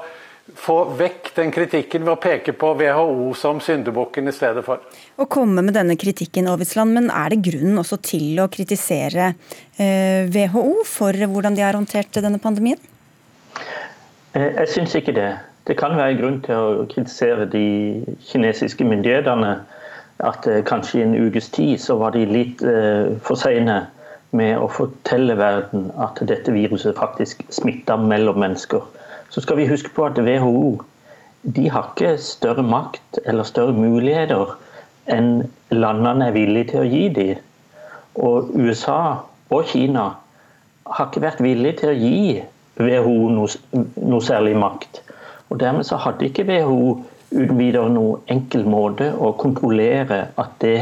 få 0.52 0.76
vekk 0.98 1.30
den 1.38 1.50
kritikken 1.54 2.04
ved 2.04 2.12
å 2.12 2.20
peke 2.20 2.52
på 2.56 2.74
WHO 2.76 3.32
som 3.38 3.60
syndebukken 3.64 4.28
i 4.28 4.34
stedet 4.34 4.64
for. 4.66 4.82
Å 5.16 5.26
komme 5.30 5.64
med 5.64 5.76
denne 5.76 5.96
kritikken, 5.96 6.50
Aavitsland, 6.50 6.92
men 6.92 7.08
er 7.08 7.32
det 7.32 7.40
grunn 7.46 7.80
også 7.80 7.98
til 8.04 8.42
å 8.42 8.50
kritisere 8.52 9.30
eh, 9.80 10.28
WHO 10.28 10.84
for 10.88 11.16
hvordan 11.16 11.56
de 11.56 11.64
har 11.64 11.78
håndtert 11.78 12.20
denne 12.20 12.42
pandemien? 12.42 12.80
Eh, 14.36 14.50
jeg 14.60 14.70
syns 14.74 14.96
ikke 15.00 15.16
det. 15.16 15.30
Det 15.64 15.78
kan 15.80 15.96
være 15.96 16.18
grunn 16.18 16.42
til 16.44 16.60
å 16.60 16.88
kritisere 16.92 17.48
de 17.48 17.66
kinesiske 18.28 18.84
myndighetene. 18.84 19.54
At 20.28 20.44
eh, 20.46 20.60
kanskje 20.68 21.00
i 21.00 21.06
en 21.06 21.16
ukes 21.24 21.48
tid 21.56 21.80
så 21.80 21.96
var 22.02 22.12
de 22.12 22.26
litt 22.28 22.60
for 23.24 23.40
seine 23.40 23.86
med 24.34 24.58
å 24.58 24.68
fortelle 24.68 25.38
verden 25.38 25.88
at 26.02 26.20
dette 26.26 26.52
viruset 26.52 26.98
faktisk 26.98 27.40
smitter 27.54 27.96
mellom 28.02 28.42
mennesker 28.42 28.82
så 29.30 29.40
skal 29.40 29.56
vi 29.60 29.68
huske 29.70 29.92
på 29.94 30.06
at 30.06 30.18
WHO 30.18 30.80
de 31.44 31.68
har 31.68 31.90
ikke 31.92 32.16
større 32.18 32.62
makt 32.64 33.18
eller 33.24 33.44
større 33.44 33.76
muligheter 33.76 34.54
enn 35.12 35.44
landene 35.74 36.30
er 36.30 36.36
villige 36.36 36.70
til 36.70 36.80
å 36.80 36.88
gi 36.88 37.08
dem. 37.12 37.42
Og 38.14 38.54
USA 38.56 39.00
og 39.52 39.66
Kina 39.68 40.06
har 40.88 41.10
ikke 41.10 41.24
vært 41.24 41.42
villige 41.44 41.82
til 41.82 41.92
å 41.92 41.98
gi 41.98 42.42
WHO 42.80 43.28
noe, 43.34 43.50
noe 44.00 44.24
særlig 44.24 44.54
makt. 44.56 45.02
Og 45.50 45.60
Dermed 45.60 45.84
så 45.86 46.00
hadde 46.00 46.30
ikke 46.30 46.46
WHO 46.48 46.94
uten 47.34 47.58
videre 47.58 47.92
noen 47.92 48.24
enkel 48.32 48.64
måte 48.64 49.10
å 49.12 49.34
kontrollere 49.38 50.28
at 50.40 50.56
det 50.64 50.78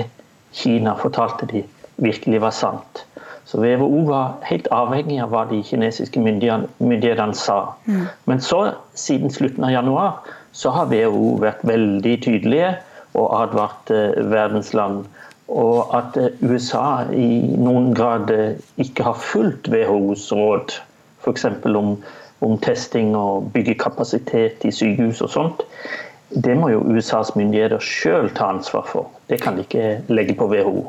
Kina 0.55 0.95
fortalte 1.01 1.49
dem, 1.51 1.67
virkelig 1.97 2.43
var 2.45 2.55
sant. 2.55 3.03
Så 3.45 3.59
WHO 3.61 4.05
var 4.07 4.39
helt 4.47 4.69
avhengig 4.73 5.19
av 5.23 5.33
hva 5.33 5.43
de 5.51 5.59
kinesiske 5.67 6.21
myndighetene 6.23 7.35
sa. 7.37 7.75
Mm. 7.89 8.07
Men 8.31 8.41
så, 8.41 8.61
siden 8.95 9.33
slutten 9.35 9.67
av 9.67 9.75
januar, 9.75 10.31
så 10.53 10.71
har 10.71 10.91
WHO 10.93 11.37
vært 11.43 11.65
veldig 11.67 12.17
tydelige 12.25 12.77
og 13.19 13.29
advart 13.41 13.91
eh, 13.93 14.17
verdens 14.31 14.73
land. 14.77 15.05
Og 15.53 15.91
at 15.97 16.17
eh, 16.21 16.39
USA 16.41 17.05
i 17.13 17.43
noen 17.59 17.93
grad 17.97 18.31
eh, 18.33 18.61
ikke 18.81 19.09
har 19.09 19.21
fulgt 19.21 19.69
WHOs 19.73 20.31
råd, 20.33 20.77
f.eks. 21.25 21.49
Om, 21.67 21.97
om 22.43 22.57
testing 22.63 23.13
og 23.19 23.51
bygge 23.55 23.77
kapasitet 23.83 24.65
i 24.65 24.73
sykehus 24.75 25.23
og 25.25 25.35
sånt, 25.35 25.67
det 26.33 26.55
må 26.57 26.71
jo 26.73 26.81
USAs 26.89 27.35
myndigheter 27.37 27.83
sjøl 27.85 28.31
ta 28.33 28.49
ansvar 28.55 28.87
for. 28.89 29.11
Det 29.29 29.43
kan 29.43 29.59
de 29.59 29.67
ikke 29.67 29.99
legge 30.09 30.37
på 30.39 30.49
WHO. 30.49 30.87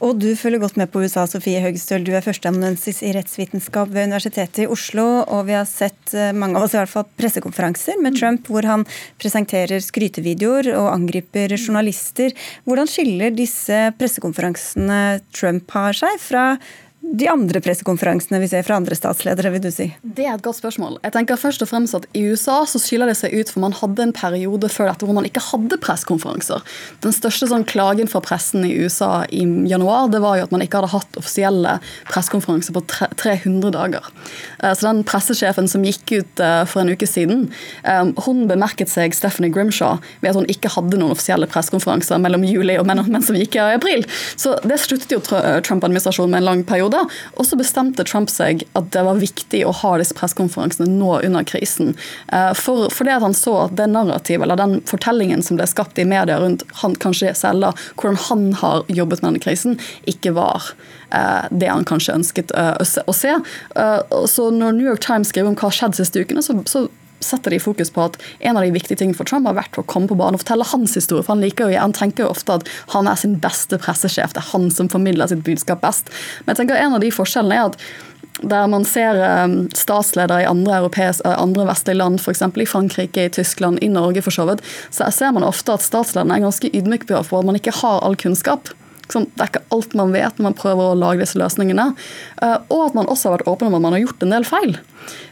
Og 0.00 0.16
du 0.16 0.30
følger 0.32 0.62
godt 0.62 0.78
med 0.80 0.88
på 0.88 1.02
USA, 1.04 1.26
Sofie 1.28 1.60
Høgstøl. 1.60 2.06
Du 2.06 2.14
er 2.16 2.24
førsteamanuensis 2.24 3.02
i 3.04 3.10
rettsvitenskap 3.12 3.90
ved 3.92 4.08
Universitetet 4.08 4.62
i 4.64 4.68
Oslo. 4.72 5.04
Og 5.28 5.44
vi 5.50 5.52
har 5.52 5.66
sett, 5.68 6.14
eh, 6.14 6.32
mange 6.32 6.56
av 6.56 6.64
oss 6.64 6.72
i 6.72 6.78
hvert 6.78 6.88
fall, 6.88 7.04
pressekonferanser 7.20 8.00
med 8.00 8.16
Trump 8.16 8.48
hvor 8.48 8.64
han 8.64 8.86
presenterer 9.20 9.84
skrytevideoer 9.84 10.72
og 10.72 10.88
angriper 10.94 11.52
journalister. 11.52 12.32
Hvordan 12.64 12.88
skiller 12.88 13.36
disse 13.36 13.92
pressekonferansene 13.98 15.20
Trump 15.36 15.70
har 15.70 15.92
seg, 15.92 16.16
fra 16.18 16.58
de 17.00 17.26
andre 17.32 17.60
pressekonferansene 17.64 18.38
vi 18.42 18.48
ser 18.50 18.64
fra 18.66 18.76
andre 18.76 18.94
statsledere, 18.94 19.50
vil 19.54 19.62
du 19.64 19.70
si? 19.72 19.86
Det 20.04 20.26
er 20.26 20.34
et 20.34 20.44
godt 20.44 20.58
spørsmål. 20.58 20.98
Jeg 21.02 21.14
tenker 21.14 21.38
først 21.40 21.62
og 21.64 21.70
fremst 21.70 21.96
at 21.96 22.04
I 22.14 22.26
USA 22.28 22.58
så 22.68 22.78
skiller 22.78 23.08
det 23.08 23.16
seg 23.16 23.32
ut, 23.32 23.48
for 23.50 23.64
man 23.64 23.74
hadde 23.74 24.04
en 24.04 24.12
periode 24.14 24.68
før 24.68 24.90
dette 24.90 25.08
hvor 25.08 25.16
man 25.16 25.24
ikke 25.24 25.42
hadde 25.42 25.78
pressekonferanser. 25.80 26.60
Den 27.00 27.14
største 27.16 27.48
sånn 27.50 27.64
klagen 27.68 28.10
fra 28.10 28.20
pressen 28.24 28.66
i 28.68 28.74
USA 28.84 29.24
i 29.32 29.42
januar 29.70 30.10
det 30.12 30.20
var 30.20 30.38
jo 30.38 30.44
at 30.46 30.52
man 30.52 30.64
ikke 30.64 30.82
hadde 30.82 30.92
hatt 30.92 31.18
offisielle 31.20 31.78
pressekonferanser 32.10 32.76
på 32.76 32.84
300 32.92 33.72
dager. 33.74 34.12
Eh, 34.60 34.74
så 34.76 34.90
den 34.90 35.02
pressesjefen 35.08 35.72
som 35.72 35.88
gikk 35.88 36.04
ut 36.12 36.44
eh, 36.44 36.62
for 36.68 36.84
en 36.84 36.92
uke 36.92 37.08
siden, 37.08 37.48
eh, 37.80 38.04
hun 38.26 38.44
bemerket 38.50 38.92
seg 38.92 39.16
Stephanie 39.16 39.52
Grimshaw 39.54 39.98
ved 40.20 40.34
at 40.34 40.40
hun 40.42 40.50
ikke 40.52 40.74
hadde 40.76 41.00
noen 41.00 41.16
offisielle 41.16 41.48
pressekonferanser 41.50 42.20
mellom 42.20 42.44
juli 42.44 42.76
og 42.76 42.86
menn 42.92 43.24
som 43.24 43.40
gikk 43.40 43.56
i 43.56 43.64
april. 43.80 44.04
Så 44.36 44.58
det 44.68 44.82
sluttet 44.84 45.16
jo 45.16 45.24
Trump-administrasjonen 45.24 46.36
med 46.36 46.44
en 46.44 46.50
lang 46.52 46.64
periode. 46.68 46.89
Og 47.36 47.46
så 47.46 47.58
bestemte 47.58 48.04
Trump 48.06 48.30
seg 48.32 48.64
at 48.78 48.90
det 48.94 49.04
var 49.06 49.20
viktig 49.20 49.62
å 49.66 49.74
ha 49.82 49.94
disse 50.00 50.16
pressekonferansene 50.18 50.88
nå 50.90 51.16
under 51.26 51.46
krisen. 51.46 51.94
Eh, 52.32 52.52
for, 52.58 52.88
fordi 52.94 53.14
at 53.16 53.24
han 53.24 53.36
så 53.36 53.56
at 53.66 53.76
det 53.78 53.90
narrativet, 53.92 54.44
eller 54.46 54.60
den 54.60 54.78
fortellingen 54.88 55.44
som 55.46 55.58
ble 55.60 55.68
skapt 55.70 55.98
i 56.00 56.06
media 56.08 56.40
rundt 56.40 56.64
han 56.82 56.96
kanskje 57.00 57.34
selv, 57.38 57.70
hvordan 58.00 58.20
han 58.28 58.46
har 58.60 58.86
jobbet 58.88 59.22
med 59.22 59.32
denne 59.32 59.44
krisen, 59.44 59.76
ikke 60.10 60.34
var 60.36 60.72
eh, 61.14 61.46
det 61.50 61.70
han 61.70 61.86
kanskje 61.88 62.16
ønsket 62.20 62.54
eh, 62.56 62.74
å 62.80 63.16
se. 63.16 63.36
Så 64.30 64.48
når 64.54 64.74
New 64.76 64.88
York 64.88 65.02
Times 65.04 65.30
skriver 65.30 65.52
om 65.52 65.58
hva 65.58 65.68
har 65.68 65.76
skjedd 65.76 65.98
siste 65.98 66.22
ukene, 66.22 66.42
så 66.42 66.86
setter 67.24 67.54
de 67.54 67.60
fokus 67.62 67.92
på 67.94 68.04
at 68.08 68.18
en 68.40 68.58
av 68.58 68.64
de 68.64 68.74
viktige 68.74 69.00
tingene 69.00 69.18
for 69.18 69.28
Trump 69.28 69.48
har 69.48 69.58
vært 69.58 69.78
å 69.80 69.86
komme 69.88 70.10
på 70.10 70.18
banen 70.18 70.38
og 70.38 70.44
fortelle 70.44 70.68
hans 70.72 70.96
historie. 70.98 71.24
for 71.24 71.36
Han 71.36 71.44
liker 71.44 71.70
jo, 71.70 71.78
han 71.80 71.96
tenker 71.96 72.24
jo 72.24 72.34
ofte 72.34 72.60
at 72.60 72.70
han 72.94 73.08
er 73.10 73.18
sin 73.20 73.38
beste 73.42 73.78
pressesjef. 73.80 74.34
Det 74.34 74.42
er 74.42 74.52
han 74.52 74.70
som 74.74 74.90
formidler 74.92 75.30
sitt 75.30 75.44
budskap 75.46 75.84
best. 75.84 76.12
Men 76.44 76.54
jeg 76.54 76.62
tenker 76.62 76.80
en 76.80 76.96
av 76.96 77.04
de 77.04 77.12
forskjellene 77.14 77.58
er 77.58 77.72
at 77.72 77.80
der 78.40 78.68
man 78.72 78.86
ser 78.88 79.18
um, 79.44 79.56
statsledere 79.76 80.44
i 80.44 80.48
andre, 80.48 80.80
uh, 80.86 81.32
andre 81.34 81.66
vestlige 81.68 81.98
land, 81.98 82.20
f.eks. 82.20 82.42
i 82.42 82.68
Frankrike, 82.68 83.24
i 83.26 83.32
Tyskland, 83.32 83.80
i 83.84 83.90
Norge 83.92 84.22
for 84.24 84.34
så 84.34 84.46
vidt, 84.48 84.62
så 84.94 85.10
ser 85.12 85.34
man 85.36 85.44
ofte 85.44 85.74
at 85.74 85.84
statslederne 85.84 86.38
er 86.38 86.46
ganske 86.46 86.70
ydmyke 86.72 87.10
på 87.10 87.18
at 87.20 87.48
man 87.48 87.58
ikke 87.58 87.76
har 87.82 88.00
all 88.06 88.16
kunnskap. 88.16 88.72
Sånn, 89.10 89.26
det 89.34 89.42
er 89.42 89.50
ikke 89.50 89.66
alt 89.74 89.96
man 89.98 90.14
vet 90.14 90.38
når 90.38 90.50
man 90.50 90.56
prøver 90.56 90.92
å 90.92 90.98
lage 90.98 91.24
disse 91.24 91.40
løsningene. 91.40 91.90
Uh, 92.40 92.58
og 92.70 92.88
at 92.88 92.96
man 92.96 93.10
også 93.10 93.28
har 93.28 93.38
vært 93.38 93.50
åpen 93.50 93.68
om 93.70 93.78
at 93.80 93.84
man 93.88 93.98
har 93.98 94.04
gjort 94.06 94.24
en 94.24 94.36
del 94.36 94.46
feil. 94.48 94.78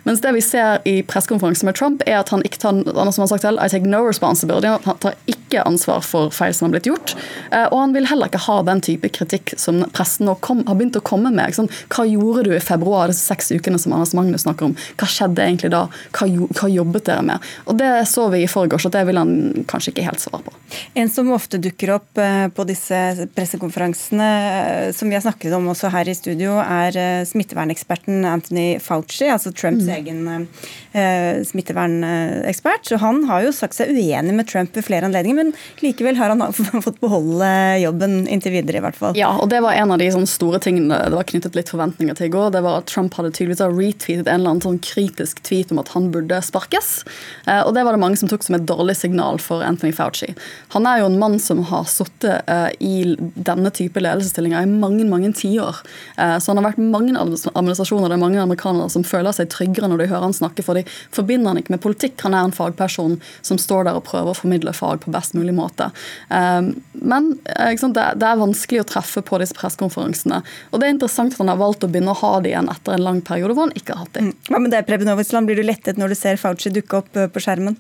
Mens 0.09 0.23
det 0.25 0.33
vi 0.33 0.41
ser 0.41 0.81
i 0.89 1.03
pressekonferansen 1.05 1.69
med 1.69 1.77
Trump, 1.77 2.03
er 2.07 2.23
at 2.23 2.31
han 2.33 2.41
ikke 2.47 2.61
tar 2.63 2.79
han 2.97 3.13
som 3.13 3.25
han 3.25 3.29
sagt 3.29 3.45
selv, 3.45 3.61
I 3.61 3.69
take 3.69 3.89
no 3.89 4.01
responsibility, 4.07 4.71
han 4.71 5.01
tar 5.03 5.17
ikke 5.29 5.65
ansvar 5.69 6.01
for 6.05 6.33
feil 6.35 6.55
som 6.57 6.69
har 6.69 6.77
blitt 6.77 6.89
gjort. 6.89 7.13
Eh, 7.51 7.67
og 7.67 7.77
han 7.83 7.93
vil 7.97 8.09
heller 8.09 8.31
ikke 8.31 8.41
ha 8.47 8.57
den 8.65 8.81
type 8.85 9.11
kritikk 9.13 9.53
som 9.61 9.83
pressen 9.93 10.29
nå 10.29 10.39
kom, 10.45 10.63
har 10.69 10.79
begynt 10.79 10.97
å 10.97 11.05
komme 11.05 11.33
med. 11.35 11.57
Sånn, 11.57 11.69
hva 11.93 12.07
gjorde 12.09 12.47
du 12.49 12.55
i 12.57 12.63
februar, 12.63 13.13
disse 13.13 13.27
seks 13.29 13.53
ukene 13.53 13.81
som 13.81 13.93
Anders 13.97 14.15
Magnus 14.17 14.47
snakker 14.47 14.71
om? 14.71 14.77
Hva 14.97 15.11
skjedde 15.13 15.45
egentlig 15.45 15.73
da? 15.77 15.85
Hva, 16.17 16.31
hva 16.57 16.71
jobbet 16.73 17.09
dere 17.11 17.27
med? 17.29 17.53
Og 17.69 17.77
Det 17.79 17.91
så 18.09 18.27
vi 18.33 18.43
i 18.47 18.51
forgårs, 18.51 18.89
og 18.89 18.95
det 18.97 19.05
vil 19.09 19.21
han 19.21 19.35
kanskje 19.69 19.93
ikke 19.93 20.07
helt 20.09 20.23
svare 20.23 20.41
på. 20.47 20.57
En 20.99 21.13
som 21.13 21.29
ofte 21.37 21.61
dukker 21.61 21.93
opp 21.99 22.21
eh, 22.23 22.49
på 22.49 22.65
disse 22.69 23.29
pressekonferansene, 23.37 24.31
eh, 24.49 24.89
som 24.97 25.13
vi 25.13 25.19
har 25.19 25.25
snakket 25.25 25.53
om 25.57 25.69
også 25.73 25.93
her 25.93 26.09
i 26.09 26.17
studio, 26.17 26.57
er 26.65 27.25
smitteverneksperten 27.29 28.25
Anthony 28.29 28.69
Fauci. 28.83 29.29
altså 29.29 29.53
Trumps 29.59 29.85
mm. 29.85 29.89
egen 29.89 30.27
eh, 30.27 30.47
smittevernekspert. 30.93 32.87
Så 32.89 32.99
han 33.03 33.23
har 33.29 33.45
jo 33.45 33.53
sagt 33.55 33.77
seg 33.77 33.93
uenig 33.93 34.35
med 34.35 34.49
Trump 34.49 34.77
ved 34.77 34.87
flere 34.87 35.09
anledninger, 35.09 35.37
men 35.37 35.53
likevel 35.85 36.17
har 36.19 36.33
han 36.33 36.43
fått 36.87 37.01
beholde 37.03 37.51
jobben 37.83 38.21
inntil 38.31 38.55
videre, 38.57 38.81
i 38.81 38.85
hvert 38.87 38.99
fall. 38.99 39.19
Ja, 39.19 39.35
og 39.39 39.51
det 39.53 39.61
var 39.65 39.77
en 39.77 39.93
av 39.95 40.01
de 40.01 40.11
store 40.29 40.61
tingene 40.63 40.99
det 41.09 41.17
var 41.17 41.29
knyttet 41.29 41.57
litt 41.59 41.71
forventninger 41.73 42.17
til 42.19 42.29
i 42.29 42.33
går. 42.33 42.53
Det 42.55 42.63
var 42.65 42.81
at 42.81 42.89
Trump 42.91 43.17
hadde 43.19 43.33
tydeligvis 43.35 43.63
retweetet 43.65 44.29
en 44.29 44.41
eller 44.41 44.55
annen 44.55 44.65
sånn 44.65 44.81
kritisk 44.85 45.43
tweet 45.47 45.73
om 45.75 45.81
at 45.83 45.93
han 45.95 46.11
burde 46.15 46.41
sparkes. 46.45 47.03
Eh, 47.47 47.61
og 47.63 47.75
det 47.77 47.85
var 47.87 47.97
det 47.97 48.03
mange 48.03 48.21
som 48.21 48.31
tok 48.31 48.45
som 48.47 48.59
et 48.59 48.67
dårlig 48.69 48.97
signal 48.99 49.41
for 49.43 49.65
Anthony 49.65 49.93
Fauci. 49.97 50.31
Han 50.75 50.89
er 50.89 51.03
jo 51.03 51.11
en 51.11 51.19
mann 51.21 51.39
som 51.43 51.63
har 51.71 51.87
sittet 51.91 52.49
eh, 52.49 52.71
i 52.85 53.17
denne 53.19 53.73
type 53.75 54.01
ledelsesstillinger 54.03 54.65
i 54.67 54.71
mange, 54.71 55.07
mange 55.09 55.33
tiår. 55.37 55.83
Eh, 56.17 56.37
så 56.39 56.53
han 56.53 56.61
har 56.61 56.71
vært 56.71 56.83
mange 56.83 57.17
administrasjoner, 57.19 58.09
det 58.09 58.19
er 58.19 58.25
mange 58.25 58.43
amerikanere 58.43 58.91
som 58.93 59.07
føler 59.07 59.37
seg 59.37 59.51
tryggere 59.53 59.91
når 59.91 60.05
de 60.05 60.11
hører 60.13 60.29
han 60.29 60.37
snakke, 60.37 60.65
for 60.67 60.78
de 60.79 60.85
forbinder 61.15 61.53
han 61.53 61.63
ikke 61.63 61.75
med 61.77 61.83
politikk. 61.85 62.17
Han 62.27 62.37
er 62.37 62.47
en 62.47 62.55
fagperson 62.55 63.19
som 63.43 63.61
står 63.61 63.89
der 63.89 63.99
og 63.99 64.07
prøver 64.09 64.33
å 64.33 64.39
formidle 64.39 64.75
fag 64.77 65.03
på 65.05 65.13
best 65.15 65.37
mulig 65.39 65.55
måte. 65.57 65.91
Ehm, 66.35 66.75
men 66.93 67.35
det 67.45 68.05
er 68.05 68.41
vanskelig 68.41 68.83
å 68.83 68.89
treffe 68.89 69.23
på 69.25 69.41
disse 69.43 69.57
pressekonferansene. 69.59 70.41
Og 70.73 70.81
det 70.81 70.89
er 70.89 70.97
interessant 70.97 71.35
at 71.35 71.43
han 71.43 71.53
har 71.53 71.61
valgt 71.61 71.87
å 71.87 71.91
begynne 71.91 72.15
å 72.15 72.21
ha 72.23 72.35
de 72.45 72.53
igjen 72.53 72.71
etter 72.73 72.97
en 72.97 73.07
lang 73.07 73.23
periode 73.27 73.57
hvor 73.57 73.69
han 73.69 73.77
ikke 73.79 73.95
har 73.95 74.07
hatt 74.07 74.19
de. 74.19 74.29
Mm. 74.29 74.35
Hva 74.49 74.63
med 74.65 74.75
det, 74.75 74.85
Preben 74.89 75.13
Aavitsland, 75.13 75.49
blir 75.49 75.61
du 75.61 75.67
lettet 75.67 76.01
når 76.01 76.15
du 76.15 76.19
ser 76.19 76.41
Fauci 76.41 76.73
dukke 76.75 77.03
opp 77.03 77.17
eh, 77.17 77.31
på 77.33 77.43
skjermen? 77.43 77.79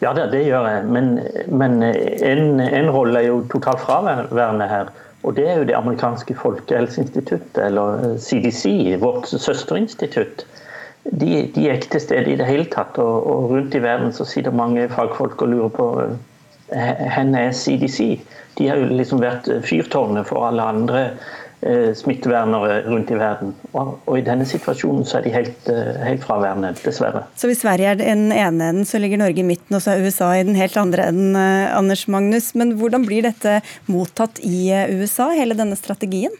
Ja, 0.00 0.14
det, 0.16 0.30
det 0.32 0.46
gjør 0.46 0.68
jeg. 0.70 0.86
Men, 0.94 1.10
men 1.52 1.82
en, 1.82 2.60
en, 2.64 2.90
rolle 2.94 3.20
er 3.20 3.28
jo 3.28 3.42
totalt 3.52 3.82
fraværende 3.84 4.68
her. 4.70 4.92
Og 5.26 5.34
Det 5.34 5.48
er 5.50 5.58
jo 5.58 5.66
det 5.66 5.74
amerikanske 5.74 6.36
folkehelseinstituttet, 6.38 7.58
eller 7.58 8.14
CDC, 8.22 8.96
vårt 9.02 9.26
søsterinstitutt 9.28 10.46
de, 11.10 11.48
de, 11.54 11.68
er 11.68 11.78
ikke 11.78 11.94
til 11.96 12.04
stede 12.04 12.32
i 12.32 12.38
det 12.38 12.48
hele 12.48 12.68
tatt. 12.72 12.98
Og, 13.00 13.26
og, 13.26 13.50
rundt 13.52 13.76
i 13.76 13.82
verden 13.82 14.12
så 14.14 14.26
sitter 14.28 14.54
mange 14.54 14.88
fagfolk 14.92 15.42
og 15.42 15.54
lurer 15.54 15.74
på 15.74 15.90
hvor 16.68 17.36
er 17.38 17.52
CDC? 17.56 18.20
De 18.58 18.68
har 18.68 18.76
jo 18.76 18.88
liksom 18.92 19.22
vært 19.22 19.48
fyrtårnet 19.64 20.26
for 20.28 20.44
alle 20.44 20.64
andre 20.68 21.02
eh, 21.62 21.94
smittevernere 21.96 22.82
rundt 22.88 23.12
i 23.14 23.18
verden. 23.18 23.54
Og, 23.72 23.94
og, 24.04 24.18
i 24.18 24.24
denne 24.26 24.44
situasjonen 24.48 25.06
så 25.08 25.18
er 25.18 25.26
de 25.26 25.32
helt, 25.32 25.70
eh, 25.72 26.00
helt 26.04 26.26
fraværende, 26.26 26.74
dessverre. 26.82 27.24
Så 27.38 27.48
hvis 27.48 27.62
Sverige 27.64 27.94
er 27.94 28.00
den 28.02 28.26
ene 28.32 28.72
enden, 28.72 28.84
så 28.88 29.00
ligger 29.00 29.22
Norge 29.22 29.40
i 29.40 29.46
midten, 29.46 29.78
og 29.78 29.84
så 29.84 29.94
er 29.94 30.04
USA 30.04 30.32
i 30.36 30.44
den 30.44 30.58
helt 30.58 30.76
andre 30.76 31.08
enden, 31.12 31.38
eh, 31.38 31.78
Anders 31.78 32.04
Magnus. 32.08 32.52
Men 32.58 32.76
hvordan 32.80 33.06
blir 33.08 33.30
dette 33.30 33.60
mottatt 33.88 34.42
i 34.44 34.68
eh, 34.74 34.92
USA, 34.98 35.30
hele 35.32 35.56
denne 35.58 35.78
strategien? 35.78 36.34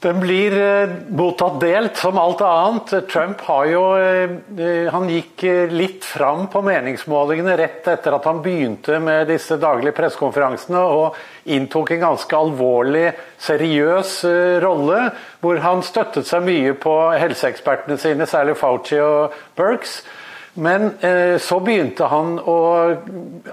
Den 0.00 0.20
blir 0.20 0.54
eh, 0.56 0.88
mottatt 1.12 1.58
delt, 1.60 1.96
som 1.96 2.18
alt 2.18 2.40
annet. 2.40 3.08
Trump 3.08 3.40
har 3.44 3.66
jo 3.68 3.82
eh, 4.00 4.30
eh, 4.56 4.86
Han 4.92 5.10
gikk 5.12 5.44
litt 5.68 6.06
fram 6.08 6.46
på 6.48 6.62
meningsmålingene 6.64 7.56
rett 7.60 7.88
etter 7.92 8.16
at 8.16 8.24
han 8.24 8.40
begynte 8.40 8.96
med 9.04 9.28
disse 9.28 9.58
daglige 9.60 9.92
pressekonferansene, 9.98 10.80
og 10.80 11.52
inntok 11.52 11.92
en 11.92 12.06
ganske 12.06 12.38
alvorlig, 12.38 13.10
seriøs 13.44 14.14
rolle, 14.64 15.02
hvor 15.44 15.60
han 15.66 15.84
støttet 15.84 16.28
seg 16.28 16.48
mye 16.48 16.72
på 16.80 16.96
helseekspertene 17.20 18.00
sine, 18.00 18.28
særlig 18.28 18.56
Fauci 18.60 18.96
og 19.04 19.36
Berks. 19.60 20.00
Men 20.54 20.90
eh, 21.00 21.36
så 21.38 21.60
begynte 21.62 22.08
han 22.10 22.34
å 22.42 22.56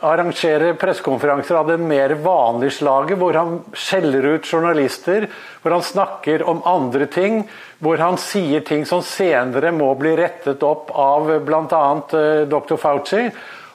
arrangere 0.02 0.74
pressekonferanser 0.80 1.60
av 1.60 1.68
det 1.70 1.78
mer 1.78 2.16
vanlige 2.24 2.80
slaget, 2.80 3.20
hvor 3.22 3.38
han 3.38 3.60
skjeller 3.78 4.26
ut 4.34 4.50
journalister, 4.50 5.28
hvor 5.62 5.76
han 5.78 5.86
snakker 5.86 6.42
om 6.50 6.64
andre 6.66 7.06
ting, 7.06 7.44
hvor 7.78 8.02
han 8.02 8.18
sier 8.18 8.66
ting 8.66 8.88
som 8.90 9.04
senere 9.06 9.70
må 9.76 9.92
bli 10.00 10.16
rettet 10.18 10.66
opp 10.66 10.90
av 10.98 11.30
bl.a. 11.46 11.86
Eh, 12.18 12.44
dr. 12.50 12.76
Fauci. 12.82 13.28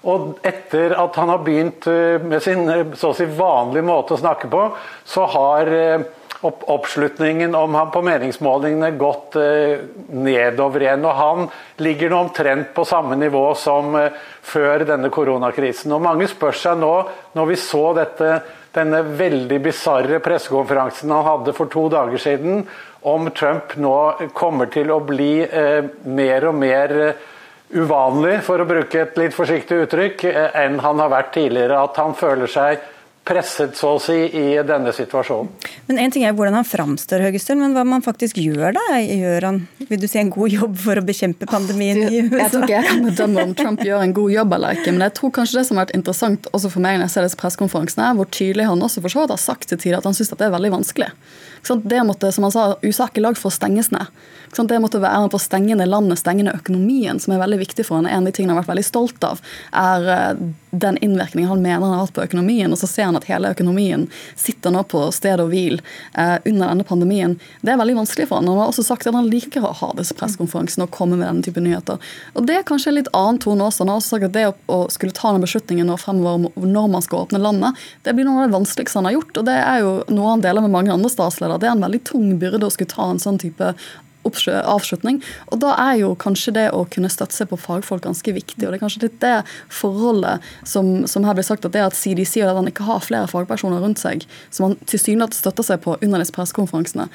Og 0.03 0.41
etter 0.43 0.97
at 0.99 1.17
han 1.21 1.31
har 1.31 1.45
begynt 1.47 1.87
eh, 1.87 2.19
med 2.19 2.43
sin 2.43 2.67
eh, 2.67 2.97
så 2.99 3.13
å 3.13 3.17
si 3.17 3.29
vanlige 3.39 3.87
måte 3.87 4.17
å 4.17 4.21
snakke 4.21 4.51
på, 4.51 4.65
så 5.07 5.29
har 5.31 5.71
eh, 5.71 6.09
opp, 6.40 6.64
oppslutningen 6.71 7.55
om 7.55 7.75
ham 7.75 7.90
på 7.95 8.03
meningsmålingene 8.03 8.90
gått 9.01 9.37
eh, 9.37 9.83
nedover 10.09 10.83
igjen. 10.83 11.05
Og 11.05 11.18
han 11.18 11.51
ligger 11.85 12.12
nå 12.12 12.23
omtrent 12.27 12.73
på 12.75 12.87
samme 12.88 13.18
nivå 13.21 13.45
som 13.59 13.95
eh, 13.99 14.16
før 14.42 14.87
denne 14.88 15.12
koronakrisen. 15.12 15.92
Og 15.95 16.03
mange 16.05 16.29
spør 16.31 16.57
seg 16.57 16.81
nå, 16.81 16.95
når 17.37 17.53
vi 17.53 17.59
så 17.61 17.85
dette, 17.99 18.33
denne 18.73 19.03
veldig 19.18 19.61
bisarre 19.62 20.23
pressekonferansen 20.25 21.12
han 21.12 21.27
hadde 21.27 21.55
for 21.57 21.71
to 21.73 21.88
dager 21.92 22.21
siden, 22.21 22.64
om 23.03 23.29
Trump 23.35 23.77
nå 23.83 23.97
kommer 24.35 24.71
til 24.73 24.92
å 24.95 25.01
bli 25.05 25.42
eh, 25.42 25.85
mer 26.07 26.47
og 26.49 26.59
mer 26.59 26.97
eh, 27.09 27.29
uvanlig, 27.73 28.38
for 28.47 28.62
å 28.62 28.68
bruke 28.68 29.01
et 29.01 29.18
litt 29.18 29.35
forsiktig 29.35 29.83
uttrykk, 29.87 30.25
eh, 30.31 30.59
enn 30.62 30.79
han 30.85 31.03
har 31.03 31.11
vært 31.12 31.33
tidligere. 31.35 31.83
At 31.83 31.99
han 32.01 32.14
føler 32.18 32.51
seg 32.51 32.85
presset, 33.25 33.77
så 33.79 33.93
å 33.97 34.01
si, 34.03 34.17
i 34.35 34.57
denne 34.67 34.93
situasjonen. 34.95 35.51
Men 35.87 36.01
En 36.03 36.15
ting 36.15 36.25
er 36.27 36.35
hvordan 36.35 36.57
han 36.59 36.67
framstår, 36.67 37.23
Høgestøl, 37.29 37.59
men 37.61 37.77
hva 37.77 37.85
man 37.87 38.03
faktisk 38.03 38.41
gjør 38.43 38.75
da? 38.75 38.85
Gjør 38.99 39.47
han 39.47 39.61
vil 39.89 40.01
du 40.03 40.09
si, 40.11 40.19
en 40.19 40.33
god 40.33 40.57
jobb 40.57 40.75
for 40.83 40.99
å 40.99 41.05
bekjempe 41.07 41.47
pandemien 41.51 42.03
i 42.03 42.25
USA? 42.25 42.41
Jeg 42.41 42.53
tror 42.55 42.67
ikke 42.67 42.75
jeg 42.75 42.89
kan 42.89 43.07
bedømme 43.07 43.45
om 43.47 43.55
Trump 43.59 43.85
gjør 43.87 44.03
en 44.07 44.17
god 44.17 44.35
jobb 44.35 44.57
eller 44.59 44.81
ikke, 44.81 44.97
men 44.97 45.07
jeg 45.07 45.17
tror 45.21 45.35
kanskje 45.39 45.61
det 45.61 45.67
som 45.69 45.79
har 45.79 45.87
vært 45.87 45.97
interessant 46.01 46.51
også 46.53 46.73
for 46.75 46.85
meg 46.85 46.99
når 46.99 47.07
jeg 47.07 47.15
ser 47.15 47.29
disse 47.29 47.41
pressekonferansene, 47.45 48.11
er 48.11 48.19
hvor 48.19 48.31
tydelig 48.35 48.69
han 48.71 48.87
også 48.89 49.05
for 49.05 49.15
så 49.15 49.25
vidt 49.25 49.37
har 49.37 49.43
sagt 49.45 49.71
til 49.71 49.79
tider 49.79 50.01
at 50.01 50.09
han 50.09 50.19
syns 50.19 50.35
det 50.35 50.49
er 50.49 50.57
veldig 50.57 50.75
vanskelig. 50.81 51.13
Det 51.62 52.03
måtte, 52.05 52.33
som 52.33 52.44
han 52.44 52.53
sa, 52.53 52.64
USA 52.83 53.07
ikke 53.07 53.22
lagd 53.22 53.38
for 53.38 53.55
stenges 53.55 53.92
ned. 53.94 54.11
Det 54.53 54.81
måtte 54.83 55.01
være 55.01 55.22
med 55.25 55.33
på 55.33 55.38
å 55.38 55.42
stenge 55.42 55.77
ned 55.79 55.88
landet, 55.88 56.20
stenge 56.20 56.44
ned 56.44 56.59
økonomien, 56.59 57.20
som 57.22 57.33
er 57.33 57.40
veldig 57.40 57.61
viktig 57.62 57.87
for 57.87 58.01
han. 58.01 58.09
En 58.11 58.27
av 58.27 58.29
de 58.29 58.35
tingene 58.37 58.53
han 58.53 58.59
har 58.59 58.66
vært 58.66 58.75
veldig 58.75 58.85
stolt 58.85 59.25
av, 59.25 59.40
er 59.72 60.09
eh, 60.12 60.42
den 60.72 60.98
innvirkningen 61.05 61.48
han 61.48 61.62
mener 61.62 61.87
han 61.87 61.94
har 61.94 62.03
hatt 62.05 62.14
på 62.16 62.25
økonomien. 62.25 62.72
Og 62.72 62.81
så 62.81 62.88
ser 62.90 63.09
han 63.09 63.16
at 63.16 63.29
hele 63.31 63.53
økonomien 63.55 64.09
sitter 64.37 64.75
nå 64.75 64.83
på 64.88 65.07
sted 65.14 65.40
og 65.40 65.53
hvil 65.53 65.79
eh, 65.81 66.37
under 66.44 66.66
denne 66.66 66.87
pandemien, 66.88 67.38
det 67.62 67.72
er 67.72 67.81
veldig 67.81 67.96
vanskelig 68.03 68.29
for 68.29 68.40
han. 68.40 68.51
Han 68.51 68.61
har 68.61 68.72
også 68.72 68.85
sagt 68.87 69.09
at 69.09 69.16
han 69.16 69.31
liker 69.33 69.64
å 69.64 69.72
ha 69.79 69.92
disse 69.96 70.16
pressekonferansene 70.18 70.88
og 70.88 70.92
komme 70.94 71.16
med 71.16 71.29
denne 71.29 71.46
type 71.46 71.62
nyheter. 71.62 72.01
Og 72.37 72.48
Det 72.48 72.59
er 72.59 72.68
kanskje 72.68 72.92
en 72.92 72.98
litt 72.98 73.12
annen 73.16 73.40
tone 73.40 73.68
også. 73.68 73.85
Han 73.87 73.94
har 73.94 74.03
også 74.03 74.16
sagt 74.16 74.29
at 74.31 74.37
det 74.37 74.46
å 74.72 74.83
skulle 74.92 75.16
ta 75.16 75.33
den 75.33 75.44
beslutningen 75.44 75.88
nå 75.88 75.96
fremover 76.01 76.68
når 76.68 76.92
man 76.92 77.05
skal 77.05 77.25
åpne 77.25 77.40
landet, 77.40 77.81
det 78.05 78.16
blir 78.16 78.29
noe 78.29 78.42
av 78.42 78.51
det 78.51 78.57
vanskeligste 78.59 79.01
han 79.01 79.09
har 79.09 79.16
gjort. 79.16 79.37
og 79.40 79.48
Det 79.48 79.59
er 79.61 79.83
jo 79.85 79.92
noe 80.12 80.35
han 80.35 80.44
deler 80.44 80.64
med 80.64 80.77
mange 80.77 80.92
andre 80.92 81.12
statsledere. 81.12 81.52
Det 81.61 81.69
er 81.69 81.77
en 81.77 81.85
veldig 81.85 82.03
tung 82.09 82.33
byrde 82.41 82.69
å 82.69 82.73
skulle 82.73 82.93
ta 82.93 83.11
en 83.11 83.23
sånn 83.23 83.41
type 83.43 83.75
avslutning. 84.23 85.21
Og 85.51 85.61
da 85.61 85.75
er 85.83 85.97
jo 86.03 86.12
kanskje 86.15 86.55
det 86.55 86.69
å 86.71 86.85
kunne 86.87 87.11
støtte 87.11 87.35
seg 87.35 87.51
på 87.51 87.59
fagfolk 87.59 88.05
ganske 88.05 88.33
viktig. 88.33 88.62
Og 88.62 88.71
det 88.71 88.79
er 88.79 88.85
kanskje 88.85 89.05
litt 89.09 89.21
det 89.21 89.43
forholdet 89.69 90.41
som, 90.65 91.07
som 91.07 91.25
her 91.27 91.35
blir 91.35 91.47
sagt, 91.47 91.65
at 91.65 91.75
det 91.75 91.83
at 91.83 91.99
CDC 91.99 92.43
og 92.45 92.53
at 92.53 92.61
han 92.61 92.71
ikke 92.71 92.87
har 92.87 93.03
flere 93.03 93.31
fagpersoner 93.31 93.83
rundt 93.83 93.99
seg, 93.99 94.27
som 94.51 94.71
han 94.71 94.79
tilsynelatende 94.87 95.43
støtter 95.43 95.67
seg 95.67 95.83
på 95.83 95.99
under 96.01 96.23
disse 96.23 96.35
pressekonferansene, 96.35 97.09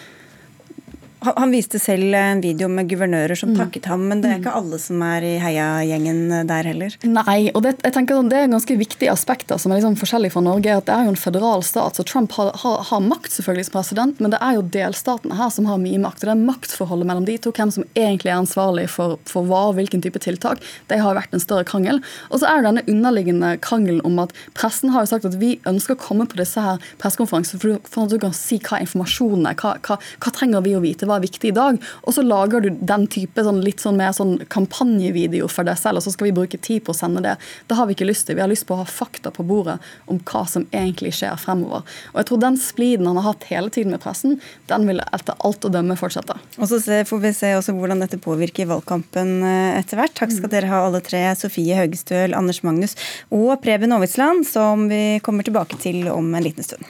han 1.25 1.51
viste 1.51 1.79
selv 1.81 2.13
en 2.13 2.41
video 2.43 2.67
med 2.69 2.89
guvernører 2.91 3.37
som 3.37 3.49
mm. 3.49 3.57
takket 3.57 3.87
ham, 3.89 4.03
men 4.09 4.21
det 4.21 4.29
er 4.29 4.37
mm. 4.37 4.41
ikke 4.43 4.55
alle 4.59 4.77
som 4.81 5.01
er 5.01 5.25
i 5.25 5.33
heiagjengen 5.41 6.19
der 6.49 6.69
heller? 6.69 6.97
Nei, 7.09 7.37
og 7.57 7.63
det, 7.65 7.73
jeg 7.81 7.95
tenker 7.95 8.21
det 8.29 8.37
er 8.43 8.51
ganske 8.51 8.77
viktige 8.77 9.09
aspekter 9.11 9.57
som 9.61 9.73
er 9.73 9.79
liksom 9.79 9.97
forskjellige 9.97 10.35
fra 10.35 10.43
Norge. 10.45 10.75
at 10.77 10.85
Det 10.85 10.93
er 10.93 11.07
jo 11.07 11.13
en 11.15 11.19
federal 11.19 11.65
stat, 11.65 11.97
så 11.97 12.05
Trump 12.05 12.35
har, 12.37 12.51
har, 12.61 12.83
har, 12.89 13.01
makt 13.01 13.33
selvfølgelig 13.33 13.69
som 13.69 13.77
president, 13.79 14.21
men 14.21 14.33
det 14.33 14.41
er 14.45 14.59
jo 14.59 14.65
delstatene 14.77 15.39
her 15.39 15.49
som 15.53 15.65
har 15.69 15.81
mye 15.81 16.01
makt. 16.03 16.21
og 16.21 16.29
Det 16.29 16.35
er 16.35 16.45
maktforholdet 16.51 17.09
mellom 17.09 17.25
de 17.25 17.37
to, 17.41 17.53
hvem 17.57 17.73
som 17.73 17.87
egentlig 17.97 18.31
er 18.31 18.37
ansvarlig 18.37 18.85
for, 18.93 19.17
for 19.29 19.49
hva 19.49 19.63
og 19.71 19.77
hvilken 19.79 20.05
type 20.05 20.21
tiltak. 20.21 20.61
Det 20.91 21.01
har 21.01 21.17
vært 21.17 21.33
en 21.33 21.43
større 21.43 21.65
krangel. 21.67 22.01
Og 22.29 22.43
så 22.43 22.51
er 22.51 22.61
det 22.61 22.69
denne 22.69 22.85
underliggende 22.93 23.55
krangelen 23.65 24.03
om 24.05 24.21
at 24.21 24.35
pressen 24.57 24.93
har 24.93 25.05
jo 25.05 25.11
sagt 25.15 25.25
at 25.25 25.39
vi 25.41 25.55
ønsker 25.65 25.97
å 25.97 26.03
komme 26.07 26.29
på 26.29 26.37
disse 26.37 26.61
her 26.61 26.77
pressekonferansene 27.01 27.61
for, 27.63 27.81
for, 27.89 28.05
at 28.05 28.13
du 28.13 28.21
kan 28.21 28.37
si 28.37 28.61
hva 28.61 28.83
informasjonen 28.85 29.49
er, 29.49 29.57
hva, 29.57 29.75
hva, 29.81 29.97
hva 30.21 30.35
trenger 30.35 30.65
vi 30.65 30.77
å 30.77 30.83
vite 30.83 31.07
hva 31.07 31.16
er 31.17 31.25
viktig 31.25 31.51
i 31.51 31.55
dag. 31.55 31.79
Og 32.05 32.15
så 32.15 32.23
lager 32.25 32.63
du 32.63 32.69
den 32.71 33.07
type 33.11 33.43
sånn, 33.43 33.61
litt 33.65 33.83
sånn 33.83 33.99
mer 33.99 34.13
sånn 34.15 34.37
kampanjevideo 34.53 35.49
for 35.51 35.67
deg 35.67 35.79
selv, 35.79 35.99
og 36.01 36.07
så 36.07 36.13
skal 36.13 36.29
vi 36.29 36.35
bruke 36.37 36.59
tid 36.61 36.85
på 36.85 36.93
å 36.93 36.97
sende 36.97 37.23
det. 37.25 37.35
Det 37.67 37.77
har 37.77 37.89
vi 37.89 37.97
ikke 37.97 38.09
lyst 38.09 38.27
til. 38.27 38.37
Vi 38.37 38.43
har 38.45 38.51
lyst 38.51 38.67
på 38.69 38.77
å 38.77 38.81
ha 38.81 38.87
fakta 38.87 39.33
på 39.33 39.45
bordet 39.47 39.77
om 40.11 40.21
hva 40.27 40.43
som 40.49 40.67
egentlig 40.71 41.13
skjer 41.17 41.37
fremover. 41.41 41.85
Og 42.13 42.21
jeg 42.21 42.29
tror 42.29 42.43
den 42.43 42.59
spliden 42.61 43.09
han 43.09 43.19
har 43.21 43.31
hatt 43.31 43.47
hele 43.51 43.73
tiden 43.73 43.95
med 43.95 44.03
pressen, 44.03 44.37
den 44.71 44.87
vil 44.89 45.01
etter 45.05 45.37
alt 45.47 45.65
å 45.65 45.73
dømme 45.73 45.97
fortsette. 45.99 46.37
Og 46.57 46.69
så 46.69 46.81
får 47.07 47.23
vi 47.23 47.33
se 47.35 47.53
også 47.57 47.75
hvordan 47.77 48.03
dette 48.03 48.21
påvirker 48.21 48.69
valgkampen 48.69 49.33
eh, 49.47 49.79
etter 49.79 50.01
hvert. 50.01 50.15
Takk 50.17 50.35
skal 50.35 50.53
dere 50.53 50.71
ha 50.71 50.83
alle 50.87 51.01
tre. 51.05 51.23
Sofie 51.37 51.77
Høgestøl, 51.77 52.35
Anders 52.37 52.63
Magnus 52.65 52.97
og 53.33 53.57
Preben 53.63 53.93
Aavitsland, 53.95 54.47
som 54.47 54.87
vi 54.91 55.19
kommer 55.25 55.47
tilbake 55.47 55.79
til 55.81 56.07
om 56.11 56.33
en 56.33 56.45
liten 56.45 56.65
stund. 56.65 56.87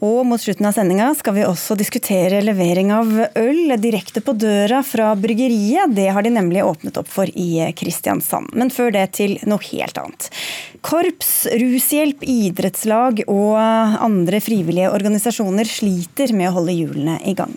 Og 0.00 0.24
mot 0.24 0.40
slutten 0.40 0.64
av 0.64 0.72
sendinga 0.72 1.10
skal 1.18 1.34
vi 1.36 1.44
også 1.44 1.76
diskutere 1.76 2.40
levering 2.40 2.88
av 2.96 3.10
øl 3.36 3.74
direkte 3.82 4.22
på 4.24 4.32
døra 4.32 4.80
fra 4.86 5.10
bryggeriet. 5.12 5.92
Det 5.92 6.08
har 6.08 6.24
de 6.24 6.32
nemlig 6.32 6.64
åpnet 6.64 6.96
opp 6.96 7.10
for 7.12 7.28
i 7.28 7.66
Kristiansand. 7.76 8.54
Men 8.56 8.72
før 8.72 8.94
det 8.96 9.06
til 9.20 9.36
noe 9.44 9.60
helt 9.68 10.00
annet. 10.00 10.30
Korps, 10.80 11.34
rushjelp, 11.52 12.24
idrettslag 12.24 13.26
og 13.28 13.58
andre 13.60 14.40
frivillige 14.40 14.88
organisasjoner 14.88 15.68
sliter 15.68 16.32
med 16.32 16.48
å 16.48 16.56
holde 16.60 16.78
hjulene 16.80 17.20
i 17.28 17.36
gang. 17.36 17.52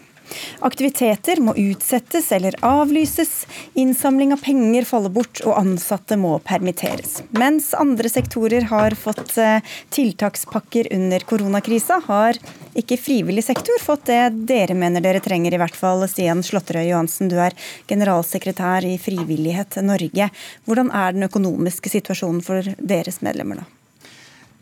Aktiviteter 0.65 1.41
må 1.43 1.55
utsettes 1.59 2.31
eller 2.35 2.55
avlyses, 2.65 3.45
innsamling 3.73 4.33
av 4.33 4.41
penger 4.45 4.87
faller 4.87 5.13
bort 5.13 5.41
og 5.45 5.57
ansatte 5.59 6.17
må 6.19 6.37
permitteres. 6.45 7.21
Mens 7.37 7.71
andre 7.77 8.09
sektorer 8.11 8.69
har 8.71 8.95
fått 8.99 9.37
eh, 9.41 9.61
tiltakspakker 9.93 10.91
under 10.95 11.25
koronakrisa, 11.29 12.01
har 12.07 12.39
ikke 12.77 12.97
frivillig 12.97 13.43
sektor 13.45 13.81
fått 13.81 14.07
det 14.09 14.21
dere 14.49 14.75
mener 14.77 15.03
dere 15.03 15.21
trenger, 15.23 15.53
i 15.53 15.61
hvert 15.61 15.77
fall. 15.77 16.07
Stian 16.09 16.43
Slåtterøy 16.45 16.87
Johansen, 16.89 17.29
du 17.29 17.37
er 17.41 17.55
generalsekretær 17.89 18.87
i 18.87 18.97
Frivillighet 19.01 19.77
Norge. 19.85 20.29
Hvordan 20.65 20.91
er 20.95 21.15
den 21.15 21.29
økonomiske 21.29 21.93
situasjonen 21.93 22.41
for 22.45 22.73
deres 22.79 23.21
medlemmer 23.25 23.61
da? 23.61 23.69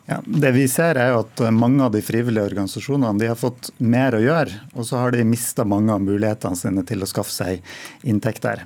Ja, 0.09 0.17
det 0.25 0.51
vi 0.55 0.65
ser 0.71 0.97
er 0.97 1.13
at 1.19 1.41
Mange 1.53 1.85
av 1.85 1.93
de 1.93 2.01
frivillige 2.03 2.49
organisasjonene 2.49 3.29
har 3.29 3.39
fått 3.39 3.69
mer 3.77 4.17
å 4.17 4.23
gjøre, 4.23 4.63
og 4.73 4.87
så 4.87 5.03
har 5.03 5.15
de 5.15 5.27
mista 5.27 5.65
mange 5.67 5.93
av 5.93 6.03
mulighetene 6.03 6.57
sine 6.57 6.83
til 6.87 7.05
å 7.05 7.09
skaffe 7.09 7.33
seg 7.33 7.61
inntekter. 8.07 8.65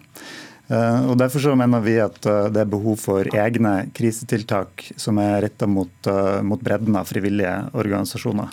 Eh, 0.68 1.02
og 1.06 1.18
Derfor 1.22 1.44
så 1.44 1.54
mener 1.58 1.84
vi 1.86 1.98
at 2.02 2.26
eh, 2.26 2.48
det 2.54 2.64
er 2.64 2.70
behov 2.72 2.98
for 3.04 3.28
egne 3.38 3.76
krisetiltak 3.96 4.88
som 4.98 5.20
er 5.22 5.44
retta 5.46 5.68
mot, 5.70 5.94
eh, 6.10 6.40
mot 6.42 6.62
bredden 6.62 6.98
av 6.98 7.10
frivillige 7.10 7.54
organisasjoner. 7.78 8.50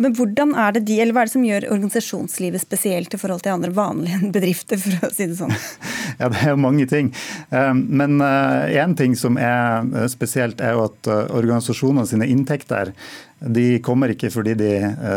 Men 0.00 0.14
hvordan 0.16 0.54
er 0.58 0.74
det 0.76 0.84
de, 0.88 0.98
eller 1.02 1.14
hva 1.14 1.24
er 1.24 1.30
det 1.30 1.34
som 1.34 1.46
gjør 1.46 1.68
organisasjonslivet 1.74 2.62
spesielt 2.62 3.14
i 3.14 3.20
forhold 3.20 3.44
til 3.44 3.54
andre 3.54 3.72
vanlige 3.74 4.30
bedrifter, 4.36 4.80
for 4.80 5.08
å 5.08 5.12
si 5.14 5.28
det 5.30 5.38
sånn? 5.40 5.54
Ja, 6.14 6.28
det 6.30 6.44
er 6.44 6.52
jo 6.52 6.60
mange 6.62 6.84
ting. 6.86 7.08
Ehm, 7.50 7.80
men 7.98 8.20
én 8.22 8.92
eh, 8.92 8.96
ting 8.98 9.16
som 9.18 9.38
er 9.40 9.82
eh, 9.82 10.06
spesielt, 10.12 10.60
er 10.62 10.76
jo 10.76 10.84
at 10.86 11.08
eh, 11.10 11.24
organisasjonene 11.34 12.06
sine 12.06 12.28
inntekter 12.30 12.92
de 13.46 13.78
kommer 13.84 14.14
ikke 14.14 14.30
fordi 14.32 14.54
de 14.58 14.70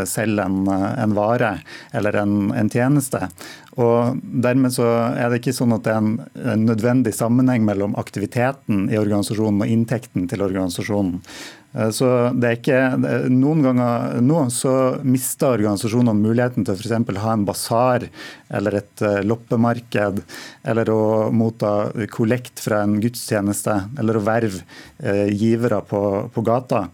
selger 0.09 0.43
en, 0.43 0.67
en 0.67 1.15
vare 1.15 1.57
eller 1.95 2.17
en, 2.23 2.51
en, 2.51 2.69
tjeneste. 2.71 3.29
Og 3.77 4.17
Dermed 4.23 4.73
så 4.73 4.87
er 5.13 5.29
det 5.29 5.41
ikke 5.41 5.55
sånn 5.55 5.75
at 5.75 5.85
det 5.85 5.93
er 5.93 6.01
en, 6.01 6.17
en 6.55 6.65
nødvendig 6.67 7.13
sammenheng 7.15 7.63
mellom 7.67 7.95
aktiviteten 7.99 8.87
i 8.91 8.99
organisasjonen 8.99 9.63
og 9.63 9.71
inntekten 9.77 10.27
til 10.31 10.43
organisasjonen. 10.43 11.21
Eh, 11.77 11.89
så 11.93 12.09
det 12.33 12.49
er 12.49 12.57
ikke, 12.57 12.79
Noen 13.33 13.63
ganger 13.65 14.21
nå 14.23 14.45
så 14.53 14.73
mister 15.05 15.57
organisasjonene 15.57 16.15
muligheten 16.17 16.65
til 16.67 16.77
f.eks. 16.77 17.21
ha 17.23 17.35
en 17.35 17.45
basar 17.47 18.07
eller 18.47 18.79
et 18.79 19.05
eh, 19.05 19.21
loppemarked, 19.27 20.23
eller 20.67 20.91
å 20.93 21.01
motta 21.35 21.91
kollekt 22.13 22.63
fra 22.63 22.83
en 22.85 22.97
gudstjeneste, 23.03 23.77
eller 23.99 24.17
å 24.17 24.25
verve 24.25 24.63
eh, 24.99 25.27
givere 25.33 25.81
på, 25.87 26.01
på 26.33 26.45
gata. 26.47 26.87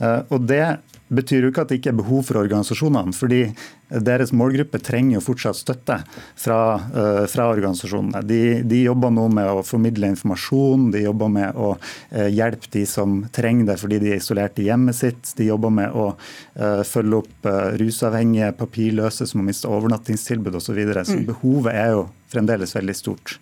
Og 0.00 0.48
Det 0.48 0.78
betyr 1.08 1.40
jo 1.42 1.50
ikke 1.50 1.64
at 1.64 1.70
det 1.70 1.80
ikke 1.80 1.90
er 1.90 2.00
behov 2.02 2.22
for 2.28 2.38
organisasjonene. 2.38 3.12
fordi 3.12 3.54
deres 3.88 4.32
målgruppe 4.36 4.80
trenger 4.84 5.16
jo 5.16 5.24
fortsatt 5.24 5.56
støtte 5.56 5.98
fra, 6.36 6.58
uh, 6.92 7.24
fra 7.30 7.48
organisasjonene. 7.52 8.22
De, 8.28 8.40
de, 8.68 8.82
jobber 8.88 9.12
nå 9.14 9.28
med 9.32 9.48
å 9.48 9.64
formidle 9.66 10.10
informasjon, 10.12 10.90
de 10.94 11.06
jobber 11.06 11.32
med 11.32 11.56
å 11.56 11.72
uh, 11.78 12.28
hjelpe 12.28 12.70
de 12.74 12.84
som 12.88 13.22
trenger 13.34 13.72
det 13.72 13.78
fordi 13.80 14.00
de 14.02 14.12
er 14.12 14.20
isolert 14.20 14.60
i 14.60 14.68
hjemmet 14.68 14.98
sitt. 14.98 15.32
De 15.38 15.48
jobber 15.48 15.72
med 15.80 15.96
å 15.96 16.10
uh, 16.12 16.84
følge 16.88 17.22
opp 17.22 17.48
rusavhengige, 17.80 18.52
papirløse 18.58 19.26
som 19.28 19.40
har 19.40 19.48
mistet 19.48 19.70
overnattingstilbud 19.72 20.54
osv. 20.54 20.66
Så, 20.68 20.74
videre. 20.76 21.00
så 21.08 21.16
mm. 21.16 21.22
behovet 21.30 21.72
er 21.72 21.94
jo 21.96 22.02
fremdeles 22.32 22.74
veldig 22.76 22.94
stort. 22.96 23.36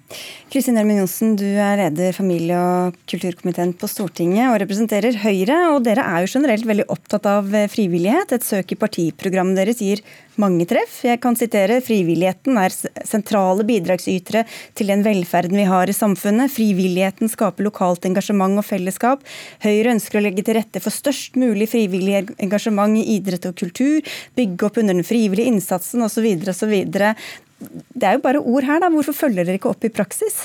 Kristin 0.52 0.78
Ørmen 0.78 1.00
Johnsen, 1.00 1.34
du 1.38 1.46
er 1.46 1.80
leder 1.80 2.14
familie- 2.14 2.58
og 2.58 2.98
kulturkomiteen 3.10 3.74
på 3.78 3.88
Stortinget 3.90 4.50
og 4.50 4.60
representerer 4.62 5.18
Høyre. 5.24 5.58
og 5.74 5.82
Dere 5.86 6.06
er 6.06 6.24
jo 6.24 6.32
generelt 6.38 6.66
veldig 6.66 6.86
opptatt 6.92 7.26
av 7.26 7.52
eh, 7.54 7.68
frivillighet. 7.70 8.36
Et 8.36 8.46
søk 8.46 8.72
i 8.72 8.78
partiprogrammet 8.78 9.58
deres 9.58 9.82
gir 9.82 10.04
mange 10.42 10.66
treff. 10.68 10.98
Jeg 11.06 11.20
kan 11.22 11.36
sitere 11.38 11.78
frivilligheten 11.84 12.58
er 12.60 12.74
sentrale 13.06 13.64
bidragsytere 13.66 14.44
til 14.76 14.92
den 14.92 15.04
velferden 15.06 15.58
vi 15.58 15.66
har 15.68 15.90
i 15.90 15.96
samfunnet. 15.96 16.52
Frivilligheten 16.54 17.30
skaper 17.32 17.66
lokalt 17.66 18.06
engasjement 18.08 18.60
og 18.60 18.66
fellesskap. 18.66 19.24
Høyre 19.64 19.94
ønsker 19.94 20.20
å 20.20 20.24
legge 20.26 20.44
til 20.46 20.58
rette 20.58 20.82
for 20.84 20.94
størst 20.94 21.38
mulig 21.40 21.70
frivillig 21.72 22.26
engasjement 22.42 22.98
i 23.00 23.16
idrett 23.16 23.48
og 23.48 23.56
kultur, 23.58 24.04
bygge 24.36 24.68
opp 24.68 24.78
under 24.82 24.96
den 24.96 25.06
frivillige 25.06 25.52
innsatsen 25.52 26.04
osv. 26.06 26.28
osv. 26.52 26.76
Det 26.92 28.04
er 28.04 28.18
jo 28.18 28.24
bare 28.24 28.44
ord 28.44 28.68
her, 28.68 28.80
da. 28.82 28.92
Hvorfor 28.92 29.16
følger 29.26 29.44
dere 29.44 29.60
ikke 29.60 29.72
opp 29.72 29.84
i 29.86 29.92
praksis? 29.92 30.44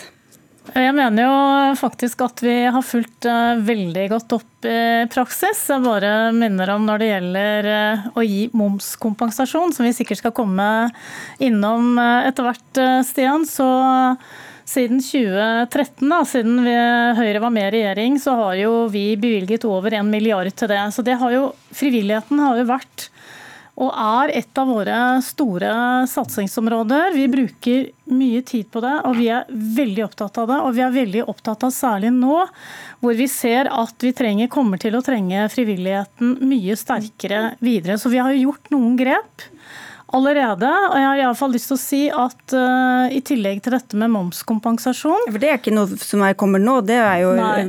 Jeg 0.69 0.93
mener 0.93 1.25
jo 1.25 1.37
faktisk 1.79 2.21
at 2.21 2.43
vi 2.45 2.53
har 2.69 2.83
fulgt 2.85 3.25
eh, 3.25 3.61
veldig 3.65 4.03
godt 4.11 4.35
opp 4.37 4.67
i 4.69 5.07
praksis. 5.09 5.63
Jeg 5.73 5.81
bare 5.81 6.11
minner 6.37 6.69
om 6.75 6.85
når 6.85 7.01
det 7.01 7.07
gjelder 7.09 7.69
eh, 7.71 8.05
å 8.13 8.21
gi 8.21 8.43
momskompensasjon, 8.53 9.73
som 9.73 9.87
vi 9.87 9.95
sikkert 9.97 10.21
skal 10.21 10.35
komme 10.37 10.67
innom 11.41 11.97
eh, 11.97 12.29
etter 12.29 12.45
hvert, 12.45 12.81
Stian. 13.09 13.47
så 13.49 13.67
siden 14.71 15.01
2013, 15.03 16.05
da, 16.07 16.21
siden 16.29 16.61
vi, 16.63 16.75
Høyre 17.17 17.41
var 17.43 17.51
med 17.57 17.65
i 17.71 17.73
regjering, 17.79 18.21
så 18.21 18.37
har 18.37 18.53
jo 18.61 18.85
vi 18.93 19.17
bevilget 19.19 19.65
over 19.67 19.97
en 19.97 20.13
milliard 20.13 20.53
til 20.53 20.69
det. 20.71 20.83
Så 20.93 21.03
det 21.03 21.17
har 21.19 21.33
jo, 21.33 21.49
Frivilligheten 21.75 22.39
har 22.39 22.61
jo 22.61 22.69
vært 22.69 23.09
og 23.79 23.91
er 23.95 24.33
et 24.35 24.59
av 24.59 24.67
våre 24.67 24.95
store 25.23 25.71
satsingsområder. 26.11 27.13
Vi 27.15 27.27
bruker 27.31 27.85
mye 28.11 28.41
tid 28.45 28.67
på 28.73 28.81
det, 28.83 28.93
og 29.07 29.15
vi 29.15 29.29
er 29.31 29.47
veldig 29.49 30.03
opptatt 30.09 30.41
av 30.43 30.49
det. 30.51 30.57
Og 30.67 30.75
vi 30.75 30.83
er 30.85 30.95
veldig 30.95 31.23
opptatt 31.31 31.63
av 31.67 31.71
særlig 31.75 32.11
nå, 32.15 32.41
hvor 33.01 33.17
vi 33.17 33.29
ser 33.31 33.71
at 33.71 34.03
vi 34.03 34.11
trenger, 34.17 34.51
kommer 34.51 34.81
til 34.81 34.97
å 34.97 35.03
trenge 35.05 35.47
frivilligheten 35.53 36.35
mye 36.51 36.75
sterkere 36.79 37.55
videre. 37.63 37.97
Så 38.01 38.11
vi 38.11 38.19
har 38.21 38.35
gjort 38.35 38.69
noen 38.75 38.99
grep. 38.99 39.47
Allerede. 40.15 40.69
Og 40.89 40.95
jeg 40.97 41.07
har 41.07 41.19
i 41.19 41.23
alle 41.25 41.39
fall 41.39 41.53
lyst 41.55 41.71
til 41.71 41.77
å 41.77 41.81
si 41.81 42.01
at 42.09 42.55
uh, 42.55 43.11
i 43.11 43.21
tillegg 43.25 43.61
til 43.65 43.75
dette 43.75 43.97
med 43.99 44.11
momskompensasjon 44.13 45.27
For 45.29 45.41
det 45.41 45.49
er 45.49 45.59
ikke 45.59 45.73
noe 45.75 45.99
som 46.01 46.23
er, 46.25 46.35
kommer 46.39 46.61
nå, 46.61 46.77
det 46.87 46.99
er 46.99 47.23
jo 47.23 47.33
Nei, 47.37 47.65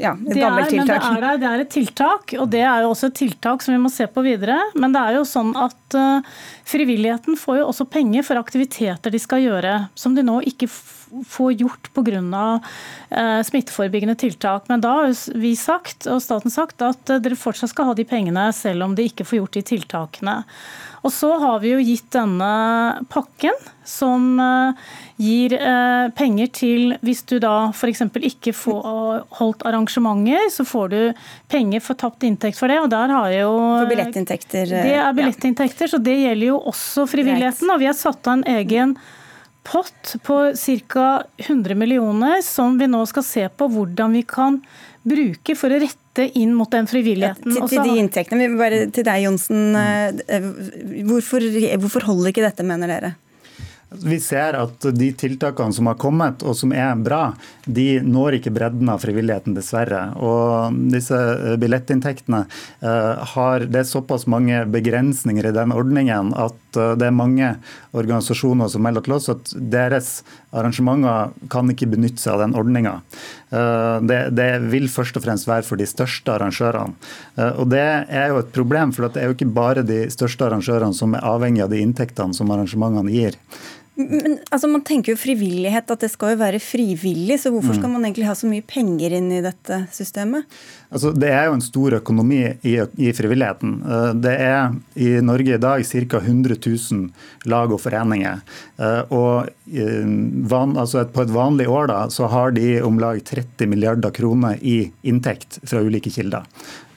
ja, 0.00 0.14
et 0.14 0.40
gammelt 0.40 0.72
tiltak. 0.72 1.06
Men 1.10 1.20
det 1.20 1.30
er, 1.30 1.40
det 1.42 1.50
er, 1.50 1.64
et 1.64 1.72
tiltak, 1.74 2.36
og 2.38 2.50
det 2.54 2.64
er 2.64 2.84
jo 2.84 2.92
også 2.94 3.10
et 3.10 3.18
tiltak 3.22 3.64
som 3.64 3.76
vi 3.76 3.82
må 3.84 3.92
se 3.92 4.08
på 4.10 4.24
videre. 4.26 4.58
Men 4.78 4.94
det 4.96 5.04
er 5.04 5.18
jo 5.20 5.24
sånn 5.28 5.54
at 5.58 5.98
uh, 5.98 6.42
frivilligheten 6.68 7.38
får 7.40 7.62
jo 7.62 7.70
også 7.70 7.88
penger 7.90 8.26
for 8.26 8.40
aktiviteter 8.40 9.14
de 9.14 9.22
skal 9.22 9.44
gjøre, 9.44 9.78
som 9.98 10.16
de 10.16 10.26
nå 10.26 10.40
ikke 10.54 10.70
får 10.72 11.03
gjort 11.22 11.90
pga. 11.94 12.60
Uh, 13.14 13.42
smitteforebyggende 13.46 14.16
tiltak. 14.18 14.68
Men 14.68 14.80
da 14.80 14.94
har 15.00 15.14
vi 15.38 15.54
sagt, 15.56 16.08
og 16.10 16.22
staten 16.22 16.50
sagt, 16.50 16.82
at 16.82 17.06
dere 17.06 17.38
fortsatt 17.38 17.70
skal 17.70 17.90
ha 17.90 17.94
de 17.94 18.04
pengene 18.08 18.48
selv 18.52 18.84
om 18.84 18.94
de 18.94 19.06
ikke 19.08 19.24
får 19.24 19.40
gjort 19.40 19.58
de 19.58 19.62
tiltakene. 19.74 20.40
Og 21.04 21.12
så 21.12 21.28
har 21.36 21.58
vi 21.60 21.74
jo 21.74 21.82
gitt 21.84 22.06
denne 22.14 22.50
pakken 23.12 23.56
som 23.84 24.38
eh, 24.40 24.84
gir 25.20 25.52
eh, 25.58 26.06
penger 26.16 26.48
til 26.56 26.94
hvis 27.04 27.20
du 27.28 27.36
da 27.42 27.68
f.eks. 27.74 28.06
ikke 28.30 28.54
får 28.56 29.26
holdt 29.36 29.66
arrangementer, 29.68 30.48
så 30.52 30.64
får 30.64 30.94
du 30.94 31.00
penger 31.52 31.84
for 31.84 32.00
tapt 32.00 32.24
inntekt 32.24 32.56
for 32.60 32.72
det. 32.72 32.80
og 32.80 32.88
der 32.92 33.12
har 33.12 33.28
jo... 33.34 33.50
For 33.82 33.90
billettinntekter. 33.92 34.64
Eh, 34.64 34.88
det 34.88 34.96
er 35.02 35.18
billettinntekter, 35.18 35.84
ja. 35.84 35.92
så 35.92 36.00
det 36.00 36.16
gjelder 36.22 36.54
jo 36.54 36.62
også 36.72 37.04
frivilligheten. 37.10 37.74
Og 37.74 37.84
vi 37.84 37.90
har 37.90 37.98
satt 37.98 38.24
av 38.24 38.38
en 38.38 38.48
egen 38.56 38.96
pott 39.64 40.14
på 40.22 40.38
ca. 40.88 41.24
100 41.36 41.74
millioner 41.74 42.42
som 42.44 42.78
vi 42.78 42.88
nå 42.90 43.02
skal 43.10 43.26
se 43.26 43.48
på 43.48 43.68
hvordan 43.72 44.14
vi 44.18 44.22
kan 44.28 44.60
bruke 45.04 45.56
for 45.58 45.72
å 45.72 45.80
rette 45.82 46.28
inn 46.38 46.54
mot 46.56 46.70
den 46.70 46.86
frivilligheten. 46.88 47.56
Ja, 47.56 47.66
til, 47.66 47.74
til 47.74 47.90
de 47.90 47.98
inntektene, 48.04 48.48
bare 48.60 48.84
til 48.94 49.06
deg 49.08 49.26
Jonsen. 49.26 49.74
Eh, 49.76 50.48
hvorfor, 51.08 51.44
hvorfor 51.82 52.08
holder 52.12 52.32
ikke 52.32 52.46
dette, 52.46 52.66
mener 52.66 52.92
dere? 52.92 53.14
Vi 54.02 54.16
ser 54.20 54.56
at 54.58 54.86
de 54.96 55.08
tiltakene 55.14 55.74
som 55.74 55.86
har 55.86 55.98
kommet 56.00 56.42
og 56.42 56.56
som 56.58 56.72
er 56.74 56.96
bra, 56.98 57.34
de 57.64 58.00
når 58.02 58.38
ikke 58.38 58.52
bredden 58.54 58.90
av 58.90 59.02
frivilligheten, 59.04 59.54
dessverre. 59.54 60.08
Og 60.18 60.74
disse 60.92 61.14
eh, 61.14 61.54
billettinntektene 61.60 62.44
eh, 62.44 63.24
har 63.34 63.66
Det 63.70 63.82
er 63.82 63.88
såpass 63.88 64.26
mange 64.30 64.64
begrensninger 64.70 65.46
i 65.46 65.54
den 65.54 65.74
ordningen 65.74 66.32
at 66.34 66.80
eh, 66.80 66.94
det 66.98 67.08
er 67.08 67.14
mange 67.14 67.54
organisasjoner 67.94 68.70
som 68.70 68.84
melder 68.84 69.04
til 69.06 69.16
oss 69.16 69.30
at 69.32 69.52
deres 69.54 70.10
arrangementer 70.54 71.32
kan 71.52 71.70
ikke 71.70 71.88
benytte 71.94 72.22
seg 72.22 72.34
av 72.34 72.44
den 72.44 72.56
ordninga. 72.58 72.96
Det, 73.50 74.18
det, 74.34 74.48
vil 74.72 74.88
først 74.90 75.18
og 75.18 75.24
fremst 75.26 75.48
være 75.48 75.66
for 75.66 75.80
de 75.80 75.86
største 75.88 76.34
arrangørene. 76.34 76.96
Og 77.60 77.68
Det 77.70 77.84
er 77.84 78.32
jo 78.32 78.40
et 78.42 78.50
problem, 78.56 78.92
for 78.94 79.06
det 79.06 79.22
er 79.22 79.30
jo 79.30 79.36
ikke 79.36 79.52
bare 79.54 79.86
de 79.86 80.04
største 80.12 80.48
arrangørene 80.48 80.96
som 80.96 81.14
er 81.14 81.24
avhengig 81.26 81.62
av 81.64 81.72
de 81.72 81.82
inntektene 81.84 82.34
som 82.36 82.50
arrangementene 82.54 83.14
gir. 83.14 83.38
Men 83.94 84.40
altså, 84.50 84.68
Man 84.68 84.82
tenker 84.82 85.14
jo 85.14 85.20
frivillighet, 85.20 85.90
at 85.90 86.02
det 86.02 86.10
skal 86.12 86.34
jo 86.34 86.40
være 86.42 86.60
frivillig. 86.62 87.38
Så 87.40 87.52
hvorfor 87.54 87.76
skal 87.76 87.90
mm. 87.90 87.96
man 87.98 88.08
egentlig 88.08 88.26
ha 88.26 88.34
så 88.38 88.50
mye 88.50 88.64
penger 88.66 89.14
inn 89.18 89.30
i 89.32 89.42
dette 89.44 89.84
systemet? 89.94 90.48
Altså, 90.94 91.10
det 91.10 91.30
er 91.34 91.48
jo 91.48 91.56
en 91.56 91.64
stor 91.64 91.96
økonomi 91.98 92.40
i, 92.62 92.76
i, 92.78 93.10
frivilligheten. 93.16 93.72
Eh, 93.82 94.10
det 94.22 94.34
er 94.44 94.76
i 94.94 95.08
Norge 95.26 95.56
i 95.56 95.60
dag 95.60 95.82
ca. 95.82 96.20
100 96.20 96.60
000 96.62 97.50
lag 97.50 97.74
og 97.74 97.82
foreninger. 97.82 98.44
Eh, 98.78 99.00
og 99.10 99.50
van, 100.54 100.76
altså 100.78 101.06
på 101.10 101.24
et 101.24 101.34
vanlig 101.34 101.66
år 101.72 101.90
da, 101.90 101.98
så 102.12 102.28
har 102.30 102.54
de 102.54 102.78
om 102.84 103.00
lag 103.02 103.18
30 103.26 103.66
milliarder 103.72 104.14
kroner 104.14 104.60
i 104.62 104.92
inntekt 105.02 105.58
fra 105.66 105.82
ulike 105.82 106.12
kilder. 106.14 106.46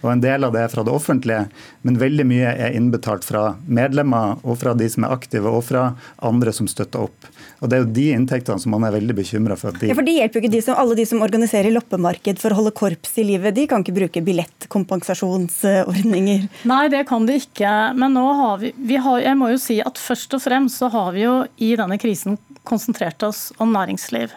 Og 0.04 0.12
En 0.12 0.22
del 0.22 0.46
av 0.46 0.54
det 0.54 0.62
er 0.62 0.70
fra 0.72 0.84
det 0.86 0.94
offentlige, 0.94 1.48
men 1.82 1.98
veldig 1.98 2.26
mye 2.30 2.52
er 2.54 2.76
innbetalt 2.78 3.26
fra 3.26 3.56
medlemmer 3.66 4.38
og 4.44 4.60
fra 4.62 4.76
de 4.78 4.86
som 4.94 5.08
er 5.08 5.16
aktive, 5.16 5.50
og 5.50 5.66
fra 5.66 5.90
andre 6.24 6.54
som 6.54 6.70
støtter 6.70 7.08
opp. 7.08 7.30
Og 7.58 7.70
Det 7.70 7.78
er 7.78 7.82
jo 7.82 7.90
de 7.96 8.06
inntektene 8.14 8.62
som 8.62 8.76
man 8.76 8.86
er 8.86 8.94
veldig 8.94 9.16
bekymra 9.18 9.58
for. 9.58 9.74
De... 9.74 9.90
Ja, 9.90 9.98
for 9.98 10.06
det 10.06 10.14
hjelper 10.20 10.38
jo 10.38 10.44
ikke 10.46 10.54
de 10.54 10.62
som, 10.62 10.78
Alle 10.78 10.98
de 11.00 11.08
som 11.10 11.24
organiserer 11.26 11.74
loppemarked 11.74 12.42
for 12.42 12.54
å 12.54 12.60
holde 12.60 12.76
korps 12.78 13.18
i 13.18 13.26
livet, 13.26 13.56
de 13.58 13.66
kan 13.70 13.86
ikke 13.88 14.00
bruke 14.02 14.22
billettkompensasjonsordninger? 14.28 16.42
Nei, 16.72 16.86
det 16.92 17.04
kan 17.08 17.28
de 17.28 17.34
ikke. 17.40 17.72
Men 17.98 18.14
nå 18.18 18.28
har 18.42 18.56
vi, 18.62 18.70
vi 18.76 18.96
har, 19.02 19.18
jeg 19.24 19.36
må 19.40 19.46
jo 19.54 19.60
si 19.62 19.78
at 19.84 19.98
først 20.02 20.34
og 20.36 20.42
fremst 20.44 20.76
så 20.84 20.88
har 20.94 21.10
vi 21.16 21.22
jo 21.24 21.36
i 21.64 21.76
denne 21.80 21.98
krisen 22.02 22.38
konsentrert 22.68 23.24
oss 23.24 23.54
om 23.64 23.72
næringsliv. 23.72 24.30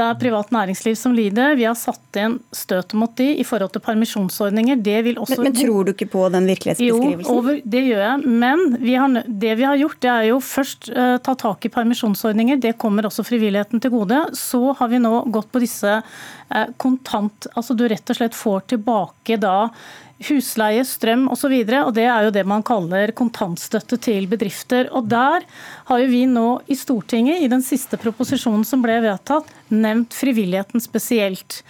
Det 0.00 0.06
er 0.08 0.16
privat 0.16 0.48
næringsliv 0.48 0.94
som 0.96 1.12
lider. 1.12 1.58
Vi 1.58 1.66
har 1.68 1.74
satt 1.76 2.16
inn 2.16 2.38
støtet 2.56 2.94
mot 2.96 3.12
de 3.18 3.26
i 3.36 3.44
forhold 3.44 3.74
til 3.74 3.82
permisjonsordninger. 3.84 4.78
men, 4.80 5.42
men, 5.44 5.56
tror 5.58 5.84
du 5.84 5.92
ikke 5.92 6.08
på 6.08 6.22
den 6.32 6.48
virkelighetsbeskrivelsen? 6.48 7.26
Jo, 7.26 7.34
over, 7.36 7.58
det 7.60 7.82
gjør 7.84 8.00
jeg. 8.06 8.32
Men 8.44 8.64
vi 8.80 8.94
har, 8.96 9.18
det 9.28 9.52
vi 9.60 9.68
har 9.68 9.76
gjort, 9.76 10.00
det 10.00 10.10
er 10.14 10.24
jo 10.30 10.40
først 10.40 10.88
uh, 10.96 11.18
ta 11.20 11.36
tak 11.36 11.68
i 11.68 11.72
permisjonsordninger. 11.74 12.56
Det 12.64 12.78
kommer 12.80 13.10
også 13.10 13.26
frivilligheten 13.28 13.84
til 13.84 13.92
gode. 13.92 14.22
Så 14.40 14.72
har 14.80 14.88
vi 14.88 15.02
nå 15.04 15.12
gått 15.28 15.52
på 15.52 15.60
disse 15.60 16.00
uh, 16.00 16.66
kontant 16.80 17.50
Altså 17.52 17.76
du 17.76 17.84
rett 17.88 18.08
og 18.08 18.16
slett 18.16 18.36
får 18.36 18.70
tilbake 18.72 19.36
da 19.40 19.68
husleie, 20.28 20.84
strøm 20.86 21.26
osv. 21.32 21.52
Og, 21.54 21.70
så 21.70 21.80
og 21.84 21.94
det 21.96 22.04
er 22.06 22.26
jo 22.26 22.32
det 22.34 22.44
man 22.48 22.64
kaller 22.66 23.12
kontantstøtte 23.16 23.98
til 24.04 24.28
bedrifter. 24.30 24.90
Og 24.96 25.08
der 25.10 25.46
har 25.88 26.02
jo 26.02 26.10
vi 26.10 26.24
nå 26.28 26.46
i 26.70 26.76
Stortinget, 26.78 27.40
i 27.40 27.48
den 27.50 27.64
siste 27.64 27.98
proposisjonen 28.00 28.66
som 28.66 28.84
ble 28.84 28.98
vedtatt, 29.04 29.48
nevnt 29.70 30.16
frivilligheten 30.16 30.82
spesielt. 30.82 31.60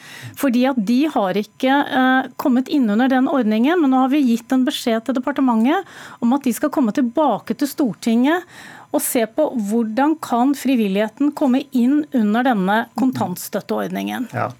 Fordi 0.41 0.67
at 0.71 0.81
de 0.89 1.01
har 1.13 1.39
ikke 1.39 1.79
eh, 1.85 2.31
kommet 2.41 2.71
innunder 2.73 3.11
den 3.13 3.31
ordningen, 3.31 3.81
men 3.81 3.95
nå 3.95 4.05
har 4.05 4.13
vi 4.13 4.25
gitt 4.33 4.53
en 4.55 4.67
beskjed 4.67 5.07
til 5.07 5.19
departementet 5.21 5.87
om 6.21 6.37
at 6.37 6.47
de 6.47 6.55
skal 6.57 6.73
komme 6.75 6.95
tilbake 6.97 7.57
til 7.59 7.71
Stortinget 7.71 8.47
og 8.91 9.03
se 9.05 9.23
på 9.31 9.47
hvordan 9.71 10.17
kan 10.23 10.55
frivilligheten 10.59 11.33
komme 11.39 11.63
inn 11.71 12.03
under 12.17 12.47
denne 12.51 12.79
kontantstøtteordningen. 12.99 14.31
Ja, 14.35 14.51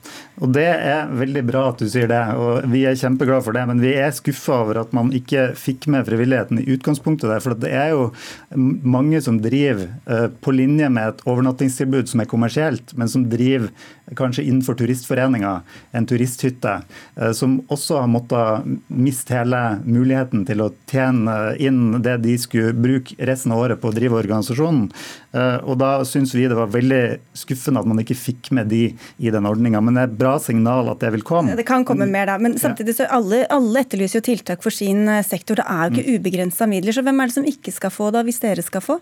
og 0.41 0.55
Det 0.57 0.67
er 0.67 1.11
veldig 1.13 1.43
bra 1.49 1.67
at 1.71 1.83
du 1.83 1.89
sier 1.91 2.09
det, 2.11 2.21
og 2.39 2.65
vi 2.73 2.85
er 2.89 2.97
kjempeglade 2.97 3.45
for 3.45 3.57
det. 3.57 3.67
Men 3.69 3.83
vi 3.83 3.93
er 3.99 4.15
skuffa 4.17 4.63
over 4.65 4.81
at 4.83 4.95
man 4.97 5.13
ikke 5.17 5.51
fikk 5.59 5.89
med 5.93 6.07
frivilligheten 6.09 6.63
i 6.63 6.69
utgangspunktet 6.77 7.29
der. 7.29 7.43
For 7.45 7.59
det 7.61 7.73
er 7.77 7.93
jo 7.93 8.09
mange 8.57 9.21
som 9.25 9.41
driver 9.43 9.89
eh, 10.07 10.29
på 10.41 10.55
linje 10.57 10.89
med 10.93 11.13
et 11.13 11.25
overnattingstilbud 11.29 12.09
som 12.11 12.23
er 12.25 12.31
kommersielt, 12.31 12.95
men 12.97 13.11
som 13.11 13.27
driver 13.31 13.69
kanskje 14.17 14.47
innenfor 14.49 14.75
turistforeninger, 14.79 15.61
en 15.93 16.07
turisthytte, 16.09 16.81
eh, 17.17 17.33
som 17.37 17.61
også 17.69 18.01
har 18.01 18.11
måttet 18.11 18.81
miste 18.89 19.37
hele 19.37 19.61
muligheten 19.85 20.47
til 20.49 20.65
å 20.65 20.71
tjene 20.91 21.37
inn 21.61 22.01
det 22.03 22.17
de 22.25 22.37
skulle 22.41 22.73
bruke 22.75 23.19
resten 23.29 23.53
av 23.55 23.67
året 23.67 23.83
på 23.83 23.93
å 23.93 23.97
drive 23.97 24.20
organisasjonen. 24.21 24.87
Eh, 25.33 25.59
og 25.65 25.79
Da 25.81 25.91
syns 26.09 26.35
vi 26.37 26.47
det 26.51 26.59
var 26.59 26.71
veldig 26.73 27.03
skuffende 27.37 27.83
at 27.83 27.89
man 27.91 28.03
ikke 28.03 28.19
fikk 28.19 28.53
med 28.57 28.71
de 28.73 28.83
i 29.19 29.33
den 29.33 29.49
ordninga. 29.49 29.83
Men 29.85 29.97
det 29.97 30.03
er 30.03 30.11
et 30.13 30.19
bra 30.21 30.37
signal 30.43 30.93
at 30.93 31.03
det 31.03 31.13
vil 31.17 31.27
komme. 31.27 31.57
Det 31.59 31.67
kan 31.69 31.87
komme 31.89 32.09
mer 32.11 32.31
da. 32.31 32.39
Men 32.39 32.59
samtidig 32.61 32.97
så 32.99 33.09
alle, 33.11 33.45
alle 33.51 33.85
etterlyser 33.85 34.21
jo 34.21 34.29
tiltak 34.33 34.65
for 34.67 34.75
sin 34.75 35.07
eh, 35.09 35.25
sektor. 35.27 35.61
Det 35.61 35.67
er 35.67 35.87
jo 35.87 35.97
ikke 35.97 36.09
mm. 36.09 36.19
ubegrensa 36.21 36.69
midler. 36.71 36.97
Så 36.97 37.07
hvem 37.07 37.21
er 37.21 37.31
det 37.31 37.39
som 37.39 37.49
ikke 37.49 37.75
skal 37.75 37.95
få 37.95 38.11
da, 38.15 38.25
hvis 38.27 38.43
dere 38.43 38.65
skal 38.67 38.85
få? 38.85 39.01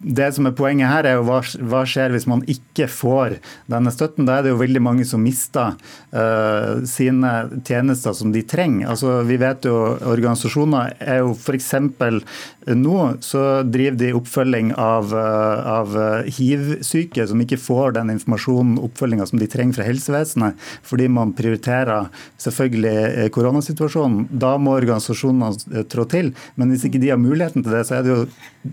Det 0.00 0.30
som 0.32 0.48
er 0.48 0.56
Poenget 0.56 0.88
her 0.88 1.06
er 1.08 1.18
jo 1.18 1.24
hva, 1.28 1.40
hva, 1.68 1.82
skjer 1.88 2.12
hvis 2.14 2.26
man 2.28 2.40
ikke 2.48 2.86
får 2.88 3.36
denne 3.70 3.92
støtten. 3.92 4.26
Da 4.28 4.38
er 4.38 4.46
det 4.46 4.54
jo 4.54 4.60
veldig 4.60 4.80
mange 4.82 5.04
som 5.08 5.22
mister 5.24 5.76
uh, 6.16 6.80
sine 6.88 7.32
tjenester 7.68 8.16
som 8.16 8.32
de 8.32 8.42
trenger. 8.48 8.88
Altså, 8.92 9.20
vi 9.28 9.36
vet 9.40 9.68
jo 9.68 9.76
Organisasjoner 10.10 10.94
er 11.00 11.20
jo 11.20 11.34
f.eks. 11.34 11.70
nå 12.76 12.96
så 13.24 13.44
driver 13.68 13.98
de 14.00 14.12
oppfølging 14.16 14.72
av, 14.80 15.12
uh, 15.12 15.70
av 15.80 15.96
hiv-syke 16.38 17.28
som 17.28 17.44
ikke 17.44 17.60
får 17.60 17.96
den 17.98 18.14
informasjonen 18.16 18.78
og 18.80 18.90
oppfølginga 18.90 19.28
som 19.28 19.40
de 19.40 19.48
trenger 19.50 19.78
fra 19.78 19.88
helsevesenet, 19.88 20.68
fordi 20.86 21.08
man 21.12 21.34
prioriterer 21.36 22.08
selvfølgelig 22.40 22.94
eh, 22.96 23.28
koronasituasjonen. 23.34 24.28
Da 24.42 24.56
må 24.60 24.76
organisasjonene 24.78 25.84
trå 25.90 26.06
til. 26.10 26.32
Men 26.60 26.72
hvis 26.72 26.86
ikke 26.88 27.00
de 27.02 27.12
har 27.12 27.20
muligheten 27.20 27.64
til 27.64 27.74
det, 27.74 27.84
så 27.88 27.98
er 27.98 28.06
det 28.06 28.14
jo 28.14 28.20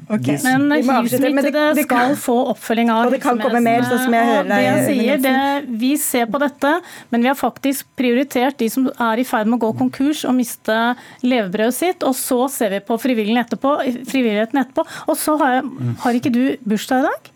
okay. 0.09 0.37
Men 0.43 1.07
Smittede 1.07 1.83
skal 1.83 2.15
få 2.19 2.35
oppfølging 2.51 2.91
av 2.91 3.07
Og 3.07 3.15
det 3.15 3.21
kan 3.23 3.39
komme 3.39 3.61
mer, 3.63 3.85
sånn 3.87 4.03
som 4.03 4.15
jeg 4.17 4.29
hører 4.29 4.49
deg. 4.49 4.57
Det 4.57 4.65
jeg 4.67 4.83
sier, 4.87 5.21
det, 5.23 5.77
vi 5.83 5.91
ser 6.01 6.27
på 6.31 6.41
dette, 6.43 6.73
men 7.13 7.23
vi 7.23 7.31
har 7.31 7.37
faktisk 7.39 7.87
prioritert 7.99 8.59
de 8.59 8.69
som 8.71 8.89
er 8.91 9.21
i 9.21 9.27
ferd 9.27 9.49
med 9.49 9.59
å 9.59 9.63
gå 9.67 9.73
konkurs 9.83 10.25
og 10.27 10.35
miste 10.37 10.77
levebrødet 11.23 11.77
sitt. 11.77 12.07
Og 12.07 12.15
så 12.17 12.43
ser 12.51 12.75
vi 12.75 12.83
på 12.83 12.99
frivilligheten 13.01 13.43
etterpå. 13.47 13.75
Frivilligheten 14.09 14.63
etterpå. 14.63 14.87
Og 15.07 15.19
så 15.19 15.37
har, 15.41 15.59
jeg, 15.59 15.95
har 16.03 16.21
ikke 16.21 16.33
du 16.35 16.43
bursdag 16.67 17.03
i 17.03 17.07
dag? 17.07 17.31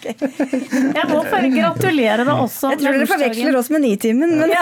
Jeg 0.00 1.06
må 1.10 1.20
bare 1.28 1.48
gratulere 1.52 2.24
deg 2.24 2.32
også. 2.32 2.70
Jeg 2.72 2.80
tror 2.80 2.96
dere 2.96 3.08
forveksler 3.10 3.58
oss 3.60 3.70
med 3.72 3.84
Nitimen. 3.84 4.32
Men... 4.40 4.54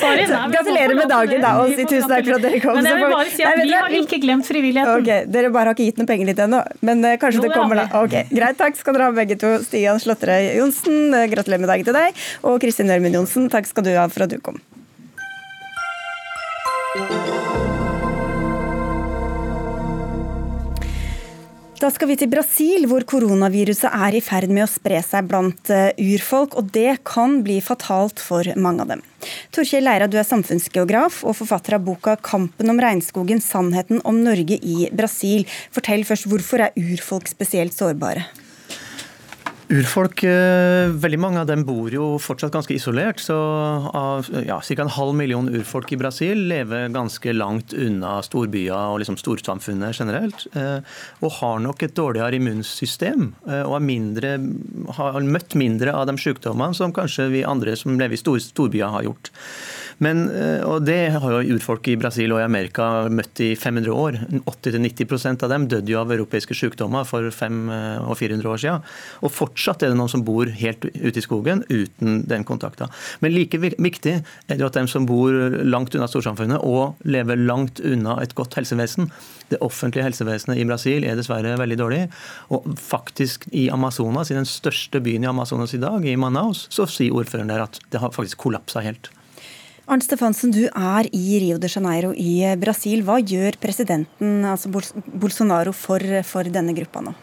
Sorry, 0.00 0.26
Gratulerer 0.52 0.94
med 0.98 1.10
dagen 1.10 1.44
da, 1.44 1.54
og 1.62 1.72
si 1.72 1.86
tusen 1.88 2.10
takk 2.10 2.26
for 2.28 2.38
at 2.38 2.46
dere 2.46 2.60
kom. 2.62 2.78
Men 2.78 2.88
jeg 2.90 3.00
vil 3.00 3.14
bare 3.14 3.32
si 3.32 3.46
at 3.46 3.62
Vi 3.62 3.76
har 3.76 3.96
ikke 4.02 4.20
glemt 4.22 4.48
frivilligheten. 4.48 5.02
Okay, 5.02 5.26
dere 5.42 5.54
bare 5.54 5.72
har 5.72 5.76
ikke 5.76 5.90
gitt 5.90 6.00
noen 6.00 6.10
penger 6.10 6.32
dit 6.32 6.42
ennå, 6.46 6.60
men 6.86 7.04
uh, 7.04 7.14
kanskje 7.20 7.44
det 7.44 7.52
kommer 7.54 7.82
da. 7.82 7.86
Ok, 8.02 8.16
Greit, 8.32 8.58
takk 8.60 8.78
skal 8.78 8.96
dere 8.96 9.10
ha 9.10 9.16
begge 9.16 9.38
to. 9.40 9.54
Stian 9.66 10.00
Slåtterøy 10.02 10.52
Johnsen, 10.58 11.14
eh, 11.14 11.28
gratulerer 11.32 11.62
med 11.62 11.72
dagen 11.72 11.88
til 11.88 11.96
deg. 11.96 12.22
Og 12.48 12.60
Kristin 12.62 12.92
Ørmen 12.92 13.18
Johnsen, 13.20 13.50
takk 13.52 13.68
skal 13.70 13.86
du 13.86 13.92
ha 13.96 14.08
for 14.12 14.26
at 14.26 14.32
du 14.32 14.40
kom. 14.42 14.62
Da 21.82 21.88
skal 21.90 22.12
vi 22.12 22.14
til 22.14 22.28
Brasil, 22.30 22.84
hvor 22.86 23.02
koronaviruset 23.10 23.90
er 23.90 24.14
i 24.14 24.20
ferd 24.22 24.52
med 24.54 24.62
å 24.62 24.70
spre 24.70 25.00
seg 25.02 25.26
blant 25.26 25.70
eh, 25.74 25.88
urfolk. 25.98 26.54
Og 26.60 26.68
det 26.70 27.00
kan 27.08 27.40
bli 27.42 27.56
fatalt 27.58 28.22
for 28.22 28.46
mange 28.54 28.84
av 28.84 28.92
dem. 28.92 29.02
Torkjell 29.50 29.82
Leira, 29.88 30.06
du 30.06 30.14
er 30.20 30.28
samfunnsgeograf 30.28 31.24
og 31.26 31.34
forfatter 31.40 31.80
av 31.80 31.82
boka 31.88 32.14
'Kampen 32.22 32.70
om 32.70 32.78
regnskogen 32.78 33.42
sannheten 33.42 33.98
om 34.06 34.22
Norge 34.22 34.60
i 34.62 34.86
Brasil'. 34.94 35.48
Fortell 35.74 36.06
først, 36.06 36.30
hvorfor 36.30 36.68
er 36.68 36.78
urfolk 36.78 37.26
spesielt 37.26 37.74
sårbare? 37.74 38.28
Urfolk, 39.72 40.20
eh, 40.28 40.90
veldig 41.00 41.16
mange 41.16 41.40
av 41.40 41.46
dem 41.48 41.62
bor 41.64 41.88
jo 41.88 42.18
fortsatt 42.20 42.52
ganske 42.52 42.74
isolert. 42.74 43.20
så 43.20 43.36
av 43.94 44.28
ja, 44.44 44.60
Ca. 44.60 44.82
en 44.82 44.88
halv 44.88 45.14
million 45.14 45.48
urfolk 45.48 45.92
i 45.92 45.96
Brasil 45.96 46.46
lever 46.48 46.90
ganske 46.92 47.32
langt 47.32 47.72
unna 47.72 48.20
storbyer 48.22 48.92
og 48.92 49.00
liksom 49.00 49.16
storsamfunnet 49.16 49.96
generelt. 49.96 50.46
Eh, 50.52 50.84
og 51.22 51.32
har 51.40 51.60
nok 51.64 51.82
et 51.82 51.94
dårligere 51.96 52.36
immunsystem 52.36 53.34
eh, 53.48 53.62
og 53.62 53.80
mindre, 53.80 54.34
har 54.98 55.20
møtt 55.24 55.54
mindre 55.54 55.94
av 55.96 56.06
de 56.06 56.18
sykdommene 56.20 56.76
som 56.76 56.92
kanskje 56.92 57.30
vi 57.32 57.44
andre 57.44 57.76
som 57.76 57.96
lever 57.96 58.18
i 58.18 58.20
stor, 58.20 58.38
storbyer 58.44 58.92
har 58.92 59.08
gjort. 59.08 59.32
Men, 60.02 60.24
eh, 60.30 60.62
og 60.66 60.82
Det 60.82 61.12
har 61.14 61.30
jo 61.30 61.54
urfolk 61.54 61.86
i 61.92 61.96
Brasil 61.96 62.32
og 62.34 62.40
i 62.40 62.46
Amerika 62.46 63.08
møtt 63.08 63.38
i 63.44 63.52
500 63.54 63.92
år. 63.94 64.18
80-90% 64.50 65.44
av 65.46 65.52
dem 65.52 65.68
døde 65.70 65.92
jo 65.92 66.00
av 66.00 66.10
europeiske 66.10 66.56
sykdommer 66.58 67.06
for 67.06 67.30
500 67.30 68.02
og 68.02 68.18
400 68.18 68.50
år 68.50 68.58
siden. 68.58 68.82
Og 69.22 69.30
fortsatt 69.30 69.82
er 69.82 69.92
det 69.92 69.98
noen 70.00 70.10
som 70.10 70.24
bor 70.26 70.50
helt 70.50 70.82
ute 70.90 71.18
i 71.20 71.22
skogen 71.22 71.62
uten 71.70 72.26
den 72.26 72.44
kontakten. 72.48 72.90
Men 73.22 73.34
like 73.36 73.58
viktig 73.62 74.16
er 74.48 74.58
det 74.58 74.66
at 74.66 74.80
de 74.80 74.86
som 74.90 75.06
bor 75.06 75.30
langt 75.62 75.94
unna 75.94 76.10
storsamfunnet 76.10 76.66
og 76.66 76.98
lever 77.06 77.38
langt 77.38 77.78
unna 77.80 78.18
et 78.22 78.34
godt 78.34 78.58
helsevesen. 78.58 79.10
Det 79.54 79.62
offentlige 79.62 80.08
helsevesenet 80.08 80.58
i 80.58 80.66
Brasil 80.66 81.06
er 81.06 81.14
dessverre 81.14 81.54
veldig 81.60 81.78
dårlig. 81.78 82.02
Og 82.50 82.66
faktisk 82.74 83.46
i 83.52 83.68
Amazonas, 83.70 84.32
i 84.32 84.38
den 84.40 84.48
største 84.48 84.98
byen 85.04 85.22
i 85.22 85.30
Amazonas 85.30 85.74
i 85.74 85.82
dag, 85.82 86.02
i 86.02 86.18
Manaus, 86.18 86.66
så 86.74 86.90
sier 86.90 87.14
ordføreren 87.14 87.52
der 87.52 87.68
at 87.68 87.78
det 87.92 88.02
har 88.02 88.10
faktisk 88.10 88.42
kollapsa 88.42 88.82
helt. 88.82 89.12
Arnt 89.90 90.04
Stefansen, 90.06 90.52
du 90.54 90.68
er 90.68 91.08
i 91.10 91.38
Rio 91.42 91.56
de 91.58 91.66
Janeiro 91.66 92.12
i 92.14 92.36
Brasil. 92.60 93.00
Hva 93.02 93.16
gjør 93.18 93.58
presidenten, 93.58 94.44
altså 94.46 94.70
Bolsonaro, 94.70 95.72
for, 95.74 96.04
for 96.22 96.46
denne 96.46 96.74
gruppa 96.76 97.02
nå? 97.02 97.14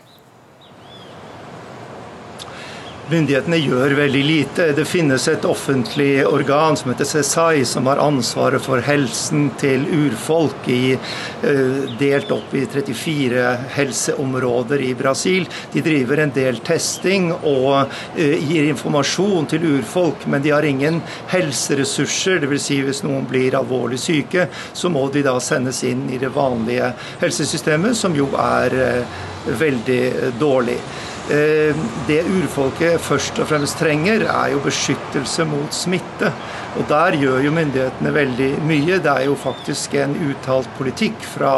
Myndighetene 3.09 3.57
gjør 3.57 3.95
veldig 3.97 4.19
lite. 4.21 4.65
Det 4.77 4.83
finnes 4.85 5.23
et 5.31 5.45
offentlig 5.49 6.21
organ 6.29 6.75
som 6.77 6.91
heter 6.91 7.07
CESAI, 7.09 7.63
som 7.65 7.87
har 7.89 7.97
ansvaret 8.03 8.61
for 8.61 8.83
helsen 8.85 9.47
til 9.57 9.87
urfolk, 9.89 10.67
i, 10.69 10.93
uh, 10.93 11.79
delt 11.97 12.29
opp 12.35 12.53
i 12.53 12.67
34 12.69 13.47
helseområder 13.73 14.85
i 14.85 14.93
Brasil. 14.99 15.49
De 15.73 15.81
driver 15.81 16.21
en 16.21 16.35
del 16.37 16.61
testing 16.61 17.31
og 17.33 17.89
uh, 17.89 18.21
gir 18.21 18.69
informasjon 18.69 19.49
til 19.55 19.65
urfolk, 19.71 20.29
men 20.29 20.45
de 20.45 20.53
har 20.53 20.69
ingen 20.69 21.01
helseressurser. 21.33 22.43
Dvs. 22.45 22.69
Si 22.69 22.81
hvis 22.85 23.01
noen 23.07 23.25
blir 23.25 23.57
alvorlig 23.57 23.97
syke, 24.05 24.51
så 24.53 24.93
må 24.93 25.07
de 25.09 25.25
da 25.25 25.39
sendes 25.41 25.81
inn 25.87 26.05
i 26.13 26.21
det 26.21 26.29
vanlige 26.37 26.93
helsesystemet, 27.25 27.97
som 27.97 28.13
jo 28.13 28.29
er 28.37 28.81
uh, 28.83 29.21
veldig 29.57 30.03
dårlig. 30.37 30.77
Eh, 31.29 31.75
det 32.07 32.23
urfolket 32.25 33.01
først 33.05 33.37
og 33.39 33.47
fremst 33.51 33.77
trenger, 33.77 34.23
er 34.25 34.53
jo 34.55 34.61
beskyttelse 34.65 35.45
mot 35.45 35.75
smitte. 35.75 36.31
Og 36.77 36.85
Der 36.89 37.15
gjør 37.17 37.41
jo 37.43 37.51
myndighetene 37.53 38.11
veldig 38.13 38.49
mye. 38.67 38.99
Det 39.01 39.09
er 39.11 39.25
jo 39.25 39.35
faktisk 39.39 39.95
en 39.97 40.13
uttalt 40.29 40.69
politikk 40.77 41.17
fra 41.25 41.53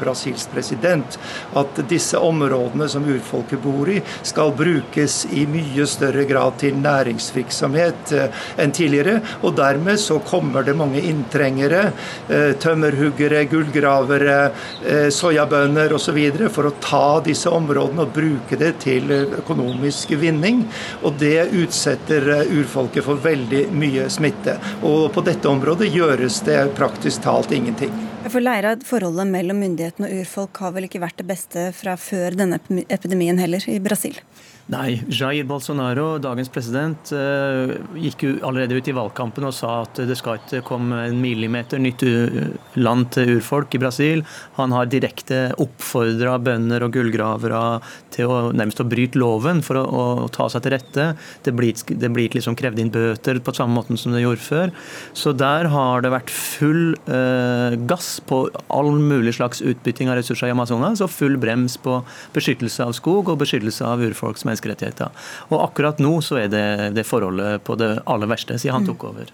Brasils 0.00 0.46
president 0.52 1.16
at 1.56 1.80
disse 1.90 2.18
områdene 2.20 2.88
som 2.90 3.06
urfolket 3.08 3.62
bor 3.64 3.88
i, 3.88 4.00
skal 4.26 4.52
brukes 4.56 5.22
i 5.32 5.46
mye 5.50 5.86
større 5.88 6.26
grad 6.28 6.58
til 6.60 6.76
næringsvirksomhet 6.80 8.14
eh, 8.16 8.42
enn 8.60 8.74
tidligere. 8.76 9.20
Og 9.42 9.56
dermed 9.58 10.00
så 10.00 10.20
kommer 10.28 10.66
det 10.66 10.76
mange 10.78 11.02
inntrengere, 11.08 11.90
eh, 12.28 12.52
tømmerhuggere, 12.60 13.44
gullgravere, 13.50 14.38
soyabønder 15.14 15.92
osv. 15.96 16.18
for 16.52 16.68
å 16.68 16.74
ta 16.82 17.20
disse 17.24 17.50
områdene 17.50 18.04
og 18.04 18.14
bruke 18.14 18.58
det 18.60 18.74
til 18.84 19.10
økonomisk 19.40 20.14
vinning. 20.20 20.64
Og 21.02 21.16
det 21.20 21.50
utsetter 21.62 22.28
eh, 22.36 22.54
urfolket 22.60 23.06
for 23.06 23.20
veldig 23.22 23.66
mye 23.72 24.08
smitte. 24.12 24.49
Og 24.86 25.10
på 25.14 25.24
dette 25.26 25.50
området 25.50 25.90
gjøres 25.94 26.40
det 26.46 26.58
praktisk 26.78 27.24
talt 27.26 27.52
ingenting. 27.54 27.92
For 28.28 28.42
Leirad, 28.42 28.84
Forholdet 28.86 29.28
mellom 29.30 29.62
myndighetene 29.62 30.10
og 30.10 30.22
urfolk 30.22 30.60
har 30.64 30.74
vel 30.76 30.88
ikke 30.88 31.02
vært 31.02 31.20
det 31.22 31.28
beste 31.30 31.70
fra 31.76 31.96
før 32.00 32.36
denne 32.36 32.60
epidemien 32.88 33.40
heller, 33.40 33.64
i 33.70 33.80
Brasil? 33.82 34.18
Nei, 34.70 35.00
Jair 35.10 35.48
Bolsonaro, 35.50 36.20
dagens 36.22 36.50
president, 36.54 37.10
eh, 37.10 37.72
gikk 37.98 38.22
jo 38.22 38.34
allerede 38.46 38.76
ut 38.78 38.86
i 38.86 38.92
valgkampen 38.94 39.42
og 39.48 39.54
sa 39.56 39.80
at 39.82 39.98
det 40.06 40.14
skal 40.14 40.38
ikke 40.38 40.60
komme 40.62 41.00
en 41.08 41.16
millimeter 41.18 41.80
nytt 41.82 42.04
land 42.78 43.08
til 43.16 43.32
urfolk 43.34 43.74
i 43.74 43.80
Brasil. 43.82 44.22
Han 44.60 44.70
har 44.70 44.86
direkte 44.86 45.40
oppfordra 45.58 46.36
bønder 46.38 46.84
og 46.86 46.94
gullgravere 46.94 47.62
til 48.14 48.30
å 48.30 48.36
nærmest 48.54 48.84
å 48.84 48.86
bryte 48.86 49.18
loven 49.18 49.58
for 49.66 49.80
å, 49.80 49.82
å 49.82 50.28
ta 50.30 50.46
seg 50.46 50.62
til 50.62 50.76
rette. 50.76 51.08
Det 51.42 51.56
blir, 51.56 51.74
det 51.74 52.12
blir 52.14 52.38
liksom 52.38 52.54
krevd 52.54 52.78
inn 52.78 52.94
bøter 52.94 53.42
på 53.42 53.56
samme 53.56 53.74
måte 53.74 53.98
som 53.98 54.14
det 54.14 54.22
gjorde 54.22 54.44
før. 54.44 54.74
Så 55.18 55.34
der 55.34 55.66
har 55.74 56.06
det 56.06 56.14
vært 56.14 56.30
full 56.30 56.94
eh, 57.10 57.74
gass 57.90 58.20
på 58.22 58.44
all 58.70 58.92
mulig 59.02 59.34
slags 59.40 59.64
utbytting 59.66 60.14
av 60.14 60.20
ressurser 60.20 60.52
i 60.52 60.54
Amazonas, 60.54 61.02
og 61.02 61.10
full 61.10 61.34
brems 61.42 61.74
på 61.82 61.98
beskyttelse 62.38 62.86
av 62.86 62.94
skog 62.94 63.34
og 63.34 63.42
beskyttelse 63.42 63.82
av 63.82 64.06
urfolks 64.06 64.46
mennesker 64.46 64.59
menneskerettigheter. 64.60 65.10
Og 65.50 65.64
akkurat 65.64 66.00
nå 66.00 66.20
så 66.24 66.44
er 66.44 66.52
det 66.52 66.94
det 66.96 67.06
forholdet 67.06 67.64
på 67.64 67.76
det 67.80 68.00
aller 68.06 68.30
verste 68.30 68.58
siden 68.58 68.80
han 68.80 68.86
tok 68.86 69.04
over. 69.12 69.32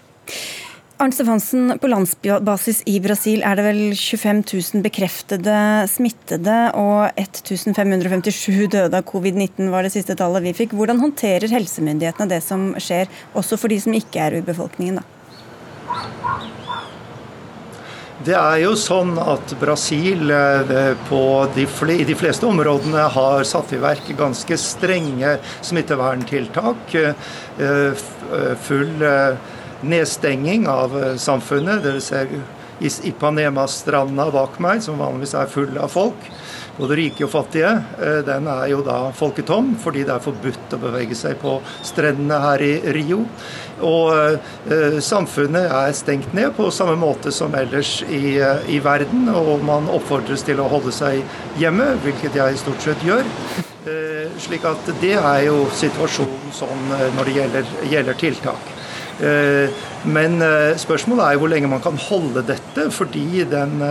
Arne 0.97 1.13
Stefansen, 1.13 1.75
på 1.77 1.89
landsbasis 1.91 2.79
i 2.89 2.95
Brasil 2.99 3.43
er 3.45 3.59
det 3.59 3.65
vel 3.67 3.81
25 3.93 4.39
000 4.49 4.81
bekreftede 4.81 5.57
smittede 5.91 6.55
og 6.73 7.13
1557 7.21 8.65
døde 8.73 8.97
av 8.97 9.05
covid-19 9.05 9.69
var 9.69 9.85
det 9.85 9.93
siste 9.93 10.17
tallet 10.17 10.41
vi 10.47 10.55
fikk. 10.57 10.73
Hvordan 10.73 11.03
håndterer 11.03 11.53
helsemyndighetene 11.53 12.31
det 12.33 12.41
som 12.41 12.71
skjer, 12.81 13.05
også 13.37 13.61
for 13.61 13.69
de 13.69 13.77
som 13.83 13.93
ikke 13.93 14.25
er 14.25 14.39
urbefolkningen? 14.41 14.97
da? 14.97 15.05
Det 18.25 18.33
er 18.33 18.63
jo 18.63 18.71
sånn 18.79 19.11
at 19.21 19.51
Brasil 19.61 20.31
på 21.05 21.21
de 21.53 21.67
i 21.93 22.05
de 22.07 22.15
fleste 22.17 22.47
områdene 22.49 23.03
har 23.13 23.45
satt 23.45 23.75
i 23.77 23.81
verk 23.81 24.09
ganske 24.17 24.57
strenge 24.57 25.35
smitteverntiltak. 25.61 26.95
Eh, 26.97 27.13
eh, 27.61 28.55
full 28.65 29.05
nedstenging 29.85 30.65
av 30.65 30.97
samfunnet. 31.21 31.83
Dere 31.85 32.01
ser 32.01 32.33
Ipanema-stranda 32.81 34.31
bak 34.33 34.57
meg, 34.61 34.81
som 34.81 34.97
vanligvis 34.97 35.37
er 35.37 35.53
full 35.53 35.77
av 35.77 35.93
folk 35.93 36.29
både 36.77 36.97
rike 36.97 37.25
og 37.25 37.31
fattige, 37.31 37.69
eh, 38.01 38.19
den 38.25 38.47
er 38.47 38.67
jo 38.71 38.81
da 38.85 39.11
folketom, 39.15 39.73
fordi 39.81 40.05
det 40.05 40.13
er 40.13 40.23
forbudt 40.23 40.75
å 40.77 40.81
bevege 40.81 41.17
seg 41.17 41.37
på 41.41 41.57
strendene 41.85 42.39
her 42.43 42.63
i 42.63 42.73
Rio. 42.95 43.23
Og 43.85 44.13
eh, 44.13 44.99
samfunnet 45.03 45.69
er 45.69 45.95
stengt 45.97 46.33
ned 46.37 46.53
på 46.57 46.69
samme 46.73 46.97
måte 46.99 47.33
som 47.33 47.55
ellers 47.57 47.99
i, 48.07 48.37
eh, 48.37 48.69
i, 48.73 48.79
verden, 48.83 49.27
og 49.33 49.63
man 49.65 49.89
oppfordres 49.93 50.45
til 50.45 50.61
å 50.61 50.69
holde 50.71 50.93
seg 50.93 51.23
hjemme, 51.61 51.95
hvilket 52.05 52.37
jeg 52.37 52.61
stort 52.61 52.85
sett 52.85 53.05
gjør. 53.05 53.25
Slik 54.43 54.65
at 54.67 54.89
det 54.99 55.13
er 55.15 55.45
jo 55.45 55.61
situasjonen 55.71 56.51
sånn 56.53 56.89
når 57.15 57.29
det 57.29 57.35
gjelder, 57.37 57.69
gjelder 57.87 58.17
tiltak. 58.19 58.73
Eh, 60.07 60.13
men 60.13 60.39
spørsmålet 60.79 61.25
er 61.25 61.35
jo 61.35 61.43
hvor 61.43 61.51
lenge 61.51 61.71
man 61.71 61.83
kan 61.83 61.99
holde 62.07 62.45
dette, 62.47 62.87
fordi 62.95 63.43
den 63.51 63.81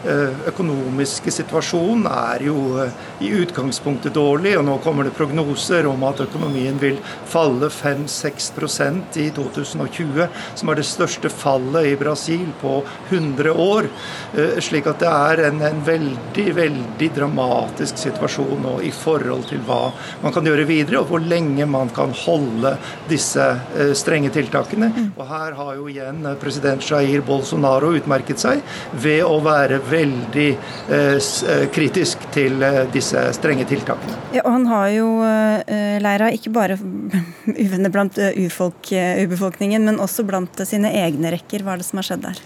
Eh, 0.00 0.32
økonomiske 0.48 1.28
situasjonen 1.28 2.06
er 2.08 2.40
jo 2.46 2.56
eh, 2.80 2.92
i 3.20 3.28
utgangspunktet 3.36 4.14
dårlig, 4.16 4.54
og 4.56 4.62
nå 4.64 4.78
kommer 4.80 5.04
det 5.04 5.12
prognoser 5.12 5.84
om 5.90 6.06
at 6.08 6.22
økonomien 6.24 6.78
vil 6.80 6.96
falle 7.28 7.68
5-6% 7.68 9.18
i 9.20 9.26
2020, 9.36 10.22
som 10.56 10.72
er 10.72 10.80
det 10.80 10.86
største 10.88 11.28
fallet 11.28 11.90
i 11.90 11.98
Brasil 12.00 12.46
på 12.62 12.78
100 13.10 13.52
år. 13.52 13.90
Eh, 14.32 14.56
slik 14.64 14.88
at 14.88 15.04
det 15.04 15.10
er 15.10 15.44
en, 15.50 15.60
en 15.68 15.84
veldig, 15.84 16.46
veldig 16.56 17.10
dramatisk 17.18 18.00
situasjon 18.00 18.64
nå 18.64 18.78
i 18.88 18.94
forhold 18.96 19.50
til 19.52 19.60
hva 19.68 19.82
man 20.24 20.32
kan 20.32 20.48
gjøre 20.48 20.64
videre, 20.70 21.02
og 21.02 21.12
hvor 21.12 21.20
lenge 21.20 21.68
man 21.68 21.92
kan 21.92 22.16
holde 22.24 22.72
disse 23.10 23.50
strenge 24.00 24.32
tiltakene. 24.32 24.88
Mm. 24.96 25.12
Og 25.12 25.28
her 25.28 25.59
har 25.60 25.76
jo 25.76 25.88
igjen 25.90 26.24
president 26.40 26.84
Jair 26.90 27.20
Bolsonaro 27.26 27.92
utmerket 27.98 28.40
seg 28.40 28.62
ved 29.02 29.22
å 29.26 29.36
være 29.44 29.80
veldig 29.90 30.46
eh, 30.48 31.16
eh, 31.16 31.64
kritisk 31.74 32.24
til 32.34 32.62
eh, 32.64 32.82
disse 32.94 33.26
strenge 33.36 33.66
tiltakene. 33.68 34.16
Ja, 34.36 34.44
og 34.44 34.54
Han 34.56 34.68
har 34.70 34.88
jo 34.94 35.08
Leira, 36.00 36.30
ikke 36.34 36.52
bare 36.54 36.78
uvenner 37.64 37.92
blant 37.92 38.16
ufolk, 38.18 38.92
ubefolkningen, 38.92 39.84
men 39.84 40.00
også 40.02 40.24
blant 40.28 40.62
sine 40.68 40.92
egne 41.02 41.34
rekker. 41.36 41.64
Hva 41.64 41.76
er 41.76 41.82
det 41.82 41.88
som 41.90 42.00
har 42.00 42.08
skjedd 42.08 42.26
der? 42.30 42.42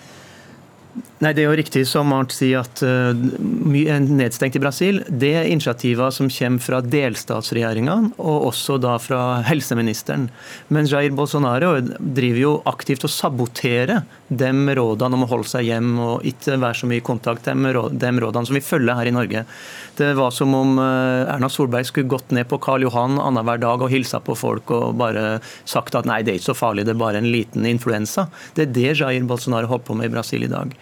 Nei, 1.24 1.32
Det 1.32 1.40
er 1.40 1.46
jo 1.48 1.56
riktig 1.56 1.82
som 1.88 2.10
Arnt 2.12 2.34
sier 2.36 2.60
at 2.60 2.82
uh, 2.84 3.16
mye 3.40 3.94
er 3.94 4.02
nedstengt 4.04 4.58
i 4.58 4.60
Brasil. 4.60 4.98
Det 5.08 5.30
er 5.38 5.46
initiativer 5.48 6.12
som 6.12 6.28
kommer 6.28 6.60
fra 6.60 6.80
delstatsregjeringene 6.84 8.10
og 8.20 8.50
også 8.50 8.76
da 8.82 8.98
fra 9.00 9.20
helseministeren. 9.48 10.26
Men 10.68 10.90
Jair 10.90 11.14
Bolsonaro 11.16 11.78
driver 11.80 12.40
jo 12.42 12.52
aktivt 12.68 13.06
å 13.08 13.12
sabotere 13.12 14.02
de 14.28 14.50
rådene 14.76 15.16
om 15.16 15.24
å 15.24 15.30
holde 15.30 15.48
seg 15.48 15.70
hjem 15.70 15.94
og 16.02 16.28
ikke 16.28 16.58
være 16.58 16.80
så 16.82 16.90
mye 16.90 17.00
i 17.00 17.06
kontakt, 17.06 17.48
med 17.56 17.78
de 17.96 18.12
rådene 18.20 18.50
som 18.50 18.58
vi 18.58 18.64
følger 18.64 19.00
her 19.00 19.08
i 19.08 19.16
Norge. 19.16 19.46
Det 19.96 20.10
var 20.18 20.34
som 20.34 20.52
om 20.58 20.76
uh, 20.76 21.24
Erna 21.24 21.48
Solberg 21.48 21.88
skulle 21.88 22.10
gått 22.12 22.36
ned 22.36 22.50
på 22.52 22.60
Karl 22.60 22.84
Johan 22.84 23.16
annenhver 23.22 23.64
dag 23.64 23.80
og 23.80 23.92
hilsa 23.94 24.20
på 24.20 24.36
folk 24.36 24.74
og 24.76 25.00
bare 25.00 25.38
sagt 25.64 25.96
at 25.96 26.04
nei, 26.10 26.20
det 26.20 26.34
er 26.34 26.42
ikke 26.42 26.50
så 26.52 26.60
farlig, 26.66 26.84
det 26.84 26.98
er 26.98 27.02
bare 27.06 27.24
en 27.24 27.32
liten 27.32 27.64
influensa. 27.70 28.28
Det 28.52 28.68
er 28.68 28.76
det 28.76 28.88
Jair 29.00 29.24
Bolsonaro 29.24 29.72
holder 29.72 29.88
på 29.88 29.96
med 29.96 30.12
i 30.12 30.16
Brasil 30.18 30.44
i 30.44 30.52
dag. 30.52 30.76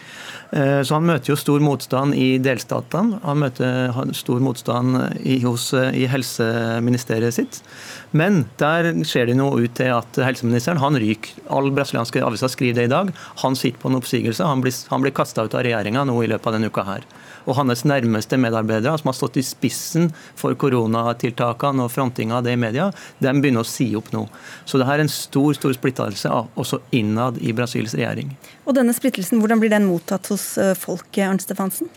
Eh, 0.53 0.83
så 0.85 0.99
Han 0.99 1.09
møter 1.09 1.33
jo 1.33 1.39
stor 1.41 1.63
motstand 1.65 2.17
i 2.19 2.37
delstatene. 2.43 3.21
Han 3.25 3.41
møter 3.41 3.93
stor 4.17 4.43
motstand 4.45 4.99
i, 5.25 5.39
hos, 5.47 5.71
eh, 5.73 5.91
i 5.97 6.07
helseministeriet 6.13 7.39
sitt. 7.39 7.63
Men 8.13 8.45
der 8.61 8.93
ser 9.09 9.27
det 9.27 9.39
noe 9.41 9.65
ut 9.65 9.75
til 9.79 9.95
at 9.97 10.21
helseministeren 10.21 10.83
han 10.83 10.99
ryker. 11.01 11.41
All 11.49 11.73
brasilianske 11.73 12.21
aviser 12.21 12.53
skriver 12.53 12.83
det 12.83 12.89
i 12.91 12.93
dag. 12.93 13.15
Han 13.41 13.57
sitter 13.57 13.81
på 13.81 13.89
en 13.89 13.97
oppsigelse. 13.97 14.45
Han 14.45 14.61
blir, 14.61 14.77
han 14.93 15.01
blir 15.01 15.17
kasta 15.17 15.47
ut 15.49 15.57
av 15.57 15.65
regjeringa 15.65 16.05
nå 16.05 16.21
i 16.21 16.29
løpet 16.29 16.47
av 16.47 16.59
denne 16.59 16.69
uka 16.69 16.85
her 16.85 17.09
og 17.47 17.57
hans 17.59 17.85
nærmeste 17.89 18.39
medarbeidere, 18.41 18.97
som 19.01 19.11
har 19.11 19.19
stått 19.19 19.39
i 19.41 19.47
spissen 19.47 20.11
for 20.39 20.57
koronatiltakene 20.59 21.87
og 21.87 21.93
frontinga 21.95 22.39
av 22.39 22.47
det 22.47 22.57
i 22.57 22.61
media, 22.61 22.91
de 23.23 23.35
begynner 23.39 23.65
å 23.65 23.69
si 23.69 23.91
opp 23.99 24.13
nå. 24.15 24.27
Så 24.65 24.81
det 24.81 24.89
er 24.89 25.03
en 25.03 25.13
stor 25.13 25.57
stor 25.59 25.75
splittelse 25.77 26.31
også 26.59 26.83
innad 26.95 27.41
i 27.43 27.55
Brasils 27.57 27.97
regjering. 27.99 28.35
Og 28.67 28.77
denne 28.79 28.95
splittelsen, 28.97 29.41
Hvordan 29.43 29.61
blir 29.63 29.73
den 29.73 29.89
mottatt 29.89 30.29
hos 30.31 30.55
folket, 30.55 30.81
folk, 30.83 31.19
Arnt 31.25 31.43
Stefansen? 31.43 31.89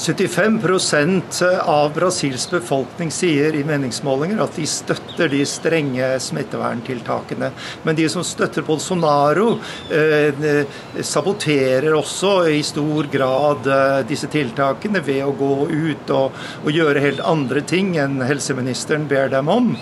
75% 0.00 1.42
av 1.60 1.92
Brasils 1.94 2.50
befolkning 2.50 3.10
sier 3.12 3.54
i 3.54 3.64
meningsmålinger 3.68 4.40
at 4.40 4.56
de 4.56 4.64
støtter 4.68 5.28
de 5.28 5.42
strenge 5.44 6.06
smitteverntiltakene. 6.24 7.50
Men 7.84 7.98
de 7.98 8.06
som 8.08 8.24
støtter 8.24 8.64
Bolsonaro, 8.64 9.58
eh, 9.92 10.64
saboterer 11.04 11.92
også 11.92 12.32
i 12.48 12.62
stor 12.64 13.10
grad 13.12 13.68
eh, 13.68 13.98
disse 14.08 14.30
tiltakene 14.32 15.04
ved 15.04 15.20
å 15.26 15.36
gå 15.36 15.54
ut 15.68 16.14
og, 16.16 16.38
og 16.64 16.72
gjøre 16.72 17.04
helt 17.04 17.20
andre 17.20 17.60
ting 17.60 17.98
enn 18.00 18.22
helseministeren 18.24 19.04
ber 19.10 19.28
dem 19.36 19.52
om. 19.52 19.74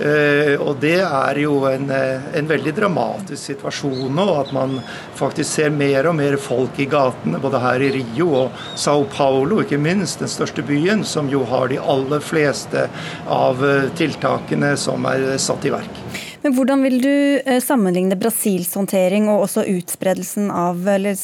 Eh, 0.00 0.54
og 0.56 0.78
det 0.80 1.00
er 1.04 1.38
jo 1.42 1.62
en, 1.68 1.90
eh, 1.92 2.24
en, 2.38 2.48
veldig 2.48 2.72
dramatisk 2.74 3.42
situasjon 3.52 4.14
nå, 4.16 4.26
at 4.40 4.52
man 4.56 4.78
faktisk 5.18 5.48
ser 5.50 5.70
mer 5.74 6.08
og 6.08 6.16
mer 6.18 6.38
folk 6.40 6.78
i 6.80 6.88
gatene, 6.90 7.40
både 7.42 7.60
her 7.60 7.84
i 7.84 7.92
Rio 7.98 8.30
og 8.44 8.62
Sao 8.74 9.04
Paulo, 9.12 9.60
ikke 9.62 9.80
minst, 9.80 10.22
den 10.22 10.32
største 10.32 10.64
byen, 10.66 11.04
som 11.04 11.28
jo 11.30 11.44
har 11.48 11.68
de 11.68 11.78
aller 11.78 12.24
fleste 12.24 12.88
av 13.28 13.62
eh, 13.64 13.90
tiltakene 13.98 14.74
som 14.80 15.04
er 15.10 15.36
satt 15.42 15.68
i 15.68 15.74
verk. 15.74 16.04
Men 16.42 16.56
Hvordan 16.56 16.80
vil 16.82 16.96
du 16.98 17.58
sammenligne 17.62 18.16
Brasils 18.18 18.72
håndtering 18.74 19.28
og 19.30 19.44
også 19.44 19.62
utspredelsen 19.76 20.50
av, 20.50 20.80
eller, 20.90 21.14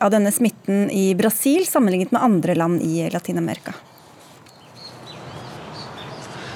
av 0.00 0.14
denne 0.14 0.32
smitten 0.32 0.86
i 0.88 1.10
Brasil 1.18 1.66
sammenlignet 1.68 2.14
med 2.14 2.24
andre 2.24 2.56
land 2.56 2.80
i 2.86 3.02
Latin-Amerika? 3.12 3.76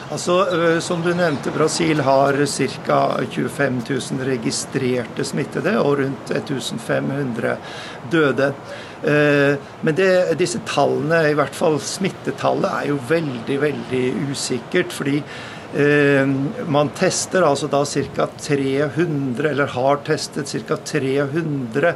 Altså, 0.09 0.81
Som 0.81 1.03
du 1.05 1.11
nevnte, 1.15 1.51
Brasil 1.53 2.01
har 2.01 2.39
ca. 2.47 3.01
25 3.31 3.83
000 3.89 4.25
registrerte 4.25 5.25
smittede 5.25 5.75
og 5.83 5.99
rundt 6.01 6.31
1500 6.33 7.57
døde. 8.11 8.49
Men 9.05 9.99
det, 9.99 10.39
disse 10.41 10.63
tallene, 10.65 11.27
i 11.29 11.37
hvert 11.37 11.55
fall 11.55 11.77
smittetallet, 11.85 12.71
er 12.73 12.89
jo 12.89 12.99
veldig, 13.11 13.61
veldig 13.69 14.05
usikkert. 14.33 14.97
fordi 14.97 15.23
man 16.67 16.89
tester 16.97 17.45
altså 17.45 17.69
da 17.69 17.85
ca. 17.85 18.27
300, 18.41 19.51
eller 19.51 19.67
har 19.77 20.01
testet 20.09 20.49
ca. 20.49 20.77
300 20.77 21.93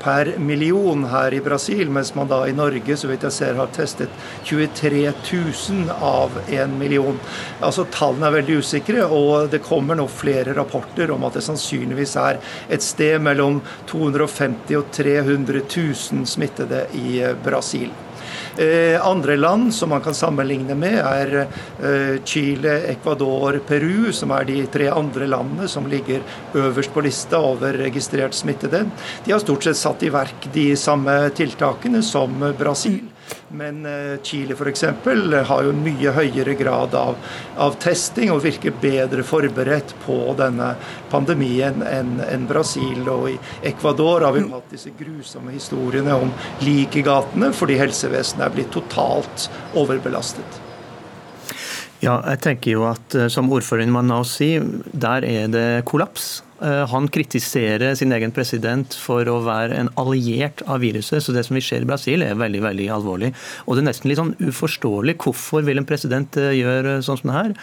per 0.00 0.32
million 0.38 1.04
her 1.12 1.34
i 1.34 1.40
Brasil, 1.44 1.90
mens 1.92 2.14
man 2.16 2.28
da 2.30 2.40
i 2.48 2.54
Norge 2.56 2.96
så 2.96 3.10
vidt 3.10 3.26
jeg 3.28 3.36
ser, 3.36 3.58
har 3.60 3.72
testet 3.76 4.12
23 4.48 5.04
000 5.12 5.94
av 6.00 6.38
en 6.48 6.76
million. 6.80 7.18
Altså 7.60 7.86
Tallene 7.92 8.30
er 8.30 8.38
veldig 8.40 8.60
usikre, 8.64 9.06
og 9.06 9.50
det 9.52 9.62
kommer 9.66 9.98
nå 9.98 10.08
flere 10.10 10.56
rapporter 10.56 11.12
om 11.14 11.26
at 11.28 11.36
det 11.36 11.44
sannsynligvis 11.46 12.16
er 12.20 12.40
et 12.72 12.84
sted 12.84 13.20
mellom 13.22 13.60
250 13.90 14.78
og 14.80 14.92
300 14.96 15.64
000 15.64 16.28
smittede 16.28 16.86
i 16.96 17.20
Brasil. 17.44 17.90
Eh, 18.60 19.06
andre 19.06 19.36
land 19.36 19.74
som 19.74 19.88
man 19.88 20.02
kan 20.04 20.14
sammenligne 20.14 20.74
med, 20.76 20.98
er 21.00 21.30
eh, 21.40 22.16
Chile, 22.24 22.74
Ecuador, 22.92 23.56
Peru, 23.66 24.10
som 24.12 24.34
er 24.36 24.44
de 24.44 24.58
tre 24.68 24.90
andre 24.92 25.28
landene 25.32 25.68
som 25.68 25.86
ligger 25.88 26.20
øverst 26.52 26.92
på 26.92 27.00
lista 27.06 27.40
over 27.40 27.78
registrert 27.80 28.36
smittede. 28.36 28.82
De 29.24 29.32
har 29.32 29.40
stort 29.40 29.64
sett 29.64 29.80
satt 29.80 30.04
i 30.04 30.12
verk 30.12 30.50
de 30.52 30.74
samme 30.76 31.14
tiltakene 31.38 32.02
som 32.04 32.36
Brasil. 32.58 33.00
Men 33.48 33.86
eh, 33.86 34.20
Chile 34.22 34.54
f.eks. 34.54 34.84
har 35.48 35.66
jo 35.66 35.74
mye 35.74 36.14
høyere 36.14 36.54
grad 36.58 36.94
av, 36.98 37.18
av, 37.56 37.76
testing 37.82 38.30
og 38.34 38.44
virker 38.44 38.76
bedre 38.82 39.24
forberedt 39.26 39.94
på 40.04 40.18
denne 40.38 40.72
pandemien 41.10 41.84
enn 41.86 42.16
en 42.26 42.48
Brasil. 42.50 43.02
Og 43.08 43.30
i 43.34 43.36
Ecuador 43.72 44.26
har 44.28 44.36
vi 44.36 44.46
hatt 44.52 44.72
disse 44.72 44.94
grusomme 44.98 45.54
historiene 45.56 46.16
om 46.16 46.32
lik 46.64 47.00
i 47.00 47.06
gatene 47.06 47.52
fordi 47.56 47.78
helsevesenet 47.80 48.46
er 48.46 48.56
blitt 48.56 48.74
totalt 48.74 49.48
overbelastet. 49.78 50.69
Ja, 52.00 52.14
jeg 52.32 52.40
tenker 52.46 52.72
jo 52.78 52.86
at 52.88 53.16
eh, 53.16 53.28
Som 53.32 53.50
ordføreren 53.52 53.92
Manaus 53.92 54.38
sier, 54.38 54.64
der 54.92 55.26
er 55.28 55.50
det 55.52 55.66
kollaps. 55.88 56.40
Eh, 56.60 56.84
han 56.88 57.08
kritiserer 57.12 57.94
sin 57.96 58.12
egen 58.12 58.32
president 58.36 58.96
for 58.96 59.28
å 59.28 59.38
være 59.44 59.76
en 59.80 59.90
alliert 60.00 60.64
av 60.68 60.80
viruset. 60.84 61.20
Så 61.24 61.34
det 61.36 61.46
som 61.46 61.56
vi 61.56 61.64
ser 61.64 61.84
i 61.84 61.88
Brasil 61.88 62.24
er 62.24 62.40
veldig 62.40 62.64
veldig 62.64 62.88
alvorlig. 62.96 63.32
Og 63.66 63.76
det 63.76 63.84
er 63.84 63.88
nesten 63.90 64.12
litt 64.12 64.20
sånn 64.20 64.36
uforståelig. 64.40 65.18
Hvorfor 65.20 65.64
vil 65.68 65.80
en 65.80 65.88
president 65.88 66.40
eh, 66.40 66.56
gjøre 66.62 67.00
sånn 67.04 67.20
som 67.20 67.32
det 67.32 67.38
her? 67.38 67.54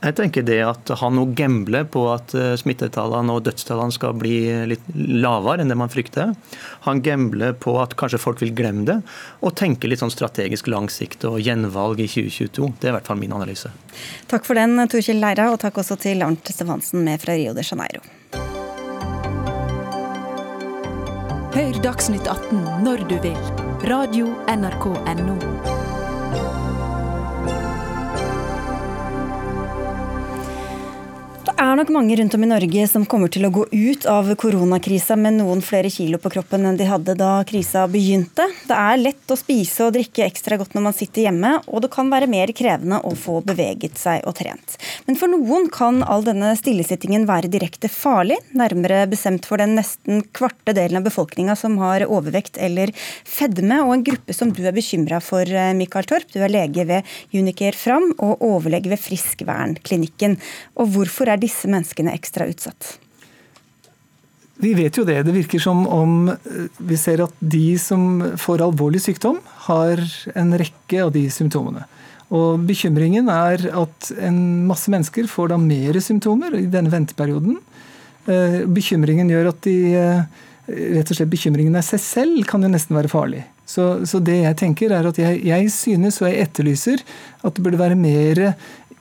Jeg 0.00 0.16
tenker 0.16 0.44
det 0.46 0.60
at 0.64 0.90
han 0.96 1.16
nå 1.18 1.26
gambler 1.36 1.84
på 1.92 2.06
at 2.08 2.32
eh, 2.32 2.54
smittetallene 2.60 3.34
og 3.36 3.44
dødstallene 3.44 3.92
skal 3.92 4.14
bli 4.16 4.38
litt 4.70 4.86
lavere 4.96 5.60
enn 5.60 5.72
det 5.72 5.76
man 5.76 5.92
frykter. 5.92 6.32
Han 6.86 7.02
gambler 7.04 7.52
på 7.52 7.76
at 7.82 7.96
kanskje 8.00 8.22
folk 8.22 8.40
vil 8.40 8.54
glemme 8.56 8.86
det, 8.88 8.96
og 9.44 9.56
tenker 9.60 9.92
litt 9.92 10.00
sånn 10.00 10.12
strategisk 10.12 10.70
langsikt 10.72 11.26
og 11.28 11.36
gjenvalg 11.44 12.00
i 12.00 12.08
2022. 12.08 12.70
Det 12.80 12.88
er 12.88 12.94
i 12.94 12.96
hvert 12.96 13.10
fall 13.12 13.20
min 13.20 13.36
analyse. 13.36 13.72
Takk 14.30 14.48
for 14.48 14.56
den, 14.56 14.80
Torkjell 14.88 15.20
Leira, 15.20 15.50
og 15.52 15.60
takk 15.60 15.82
også 15.84 15.98
til 16.00 16.24
Arnt 16.24 16.48
Stefansen 16.48 17.04
med 17.04 17.20
fra 17.20 17.36
Rio 17.36 17.52
de 17.56 17.66
Janeiro. 17.66 18.00
Hør 21.50 21.82
Dagsnytt 21.84 22.30
18 22.30 22.64
når 22.86 23.04
du 23.10 23.18
vil. 23.26 23.36
Radio 23.90 24.32
NRK 24.48 24.86
Radio.nrk.no. 24.94 25.79
er 31.60 31.76
nok 31.76 31.90
mange 31.92 32.16
rundt 32.16 32.34
om 32.34 32.44
i 32.44 32.48
Norge 32.48 32.86
som 32.88 33.02
kommer 33.04 33.28
til 33.28 33.44
å 33.44 33.50
gå 33.52 33.66
ut 33.68 34.06
av 34.08 34.30
koronakrisa 34.40 35.12
med 35.20 35.36
noen 35.36 35.60
flere 35.60 35.90
kilo 35.92 36.16
på 36.16 36.30
kroppen 36.32 36.64
enn 36.64 36.78
de 36.78 36.86
hadde 36.88 37.12
da 37.20 37.42
krisa 37.44 37.82
begynte. 37.90 38.46
Det 38.64 38.76
er 38.76 38.96
lett 38.96 39.28
å 39.28 39.36
spise 39.36 39.84
og 39.84 39.92
drikke 39.92 40.24
ekstra 40.24 40.56
godt 40.56 40.72
når 40.72 40.86
man 40.86 40.96
sitter 40.96 41.26
hjemme, 41.26 41.50
og 41.68 41.84
det 41.84 41.90
kan 41.92 42.08
være 42.08 42.30
mer 42.32 42.52
krevende 42.56 43.02
å 43.04 43.12
få 43.12 43.42
beveget 43.44 44.00
seg 44.00 44.24
og 44.24 44.38
trent. 44.38 44.78
Men 45.04 45.18
for 45.20 45.28
noen 45.28 45.68
kan 45.68 46.00
all 46.00 46.24
denne 46.24 46.54
stillesittingen 46.56 47.26
være 47.28 47.52
direkte 47.52 47.92
farlig, 47.92 48.40
nærmere 48.56 49.02
bestemt 49.12 49.44
for 49.44 49.60
den 49.60 49.76
nesten 49.76 50.24
kvarte 50.32 50.72
delen 50.72 51.02
av 51.02 51.06
befolkninga 51.10 51.58
som 51.60 51.76
har 51.84 52.06
overvekt 52.08 52.56
eller 52.56 52.94
fedme, 52.96 53.82
og 53.84 53.98
en 53.98 54.06
gruppe 54.08 54.38
som 54.38 54.56
du 54.56 54.62
er 54.64 54.76
bekymra 54.76 55.20
for, 55.20 55.44
Michael 55.44 55.76
Mikael 55.80 56.08
Torp. 56.08 56.32
Du 56.32 56.40
er 56.40 56.52
lege 56.52 56.88
ved 56.88 57.14
Unicare 57.36 57.76
Fram 57.76 58.14
og 58.16 58.40
overlege 58.46 58.88
ved 58.94 59.04
Friskvernklinikken. 59.04 60.40
Og 60.80 60.94
hvorfor 60.94 61.28
er 61.28 61.36
disse 61.36 61.49
disse 61.50 61.70
menneskene 61.70 62.14
ekstra 62.14 62.48
utsatt? 62.50 62.94
Vi 64.60 64.74
vet 64.76 64.96
jo 64.98 65.06
det. 65.08 65.22
Det 65.24 65.32
virker 65.32 65.62
som 65.62 65.86
om 65.88 66.28
eh, 66.32 66.66
vi 66.78 66.98
ser 67.00 67.24
at 67.24 67.36
de 67.40 67.78
som 67.80 68.20
får 68.40 68.64
alvorlig 68.66 69.00
sykdom, 69.04 69.40
har 69.70 70.02
en 70.36 70.52
rekke 70.60 71.00
av 71.04 71.14
de 71.14 71.24
symptomene. 71.32 71.86
Og 72.30 72.60
Bekymringen 72.68 73.30
er 73.32 73.64
at 73.74 74.10
en 74.22 74.40
masse 74.68 74.92
mennesker 74.92 75.26
får 75.30 75.50
da 75.50 75.58
mer 75.60 75.98
symptomer 76.04 76.54
i 76.60 76.68
denne 76.70 76.92
venteperioden. 76.92 77.56
Eh, 78.30 78.60
bekymringen 78.70 79.32
gjør 79.32 79.50
at 79.50 79.64
de 79.64 79.76
eh, 79.96 80.44
rett 80.68 81.10
og 81.10 81.18
slett 81.18 81.32
Bekymringen 81.32 81.78
av 81.78 81.86
seg 81.86 82.02
selv 82.04 82.44
kan 82.48 82.62
jo 82.62 82.70
nesten 82.70 82.98
være 82.98 83.10
farlig. 83.10 83.42
Så, 83.70 84.04
så 84.06 84.20
det 84.22 84.42
jeg 84.42 84.58
tenker 84.60 84.92
er 84.94 85.08
at 85.08 85.18
jeg, 85.18 85.40
jeg, 85.46 85.72
synes 85.72 86.20
og 86.20 86.28
jeg 86.28 86.44
etterlyser 86.44 87.02
at 87.40 87.54
det 87.54 87.64
burde 87.64 87.80
være 87.80 87.98
mer 87.98 88.42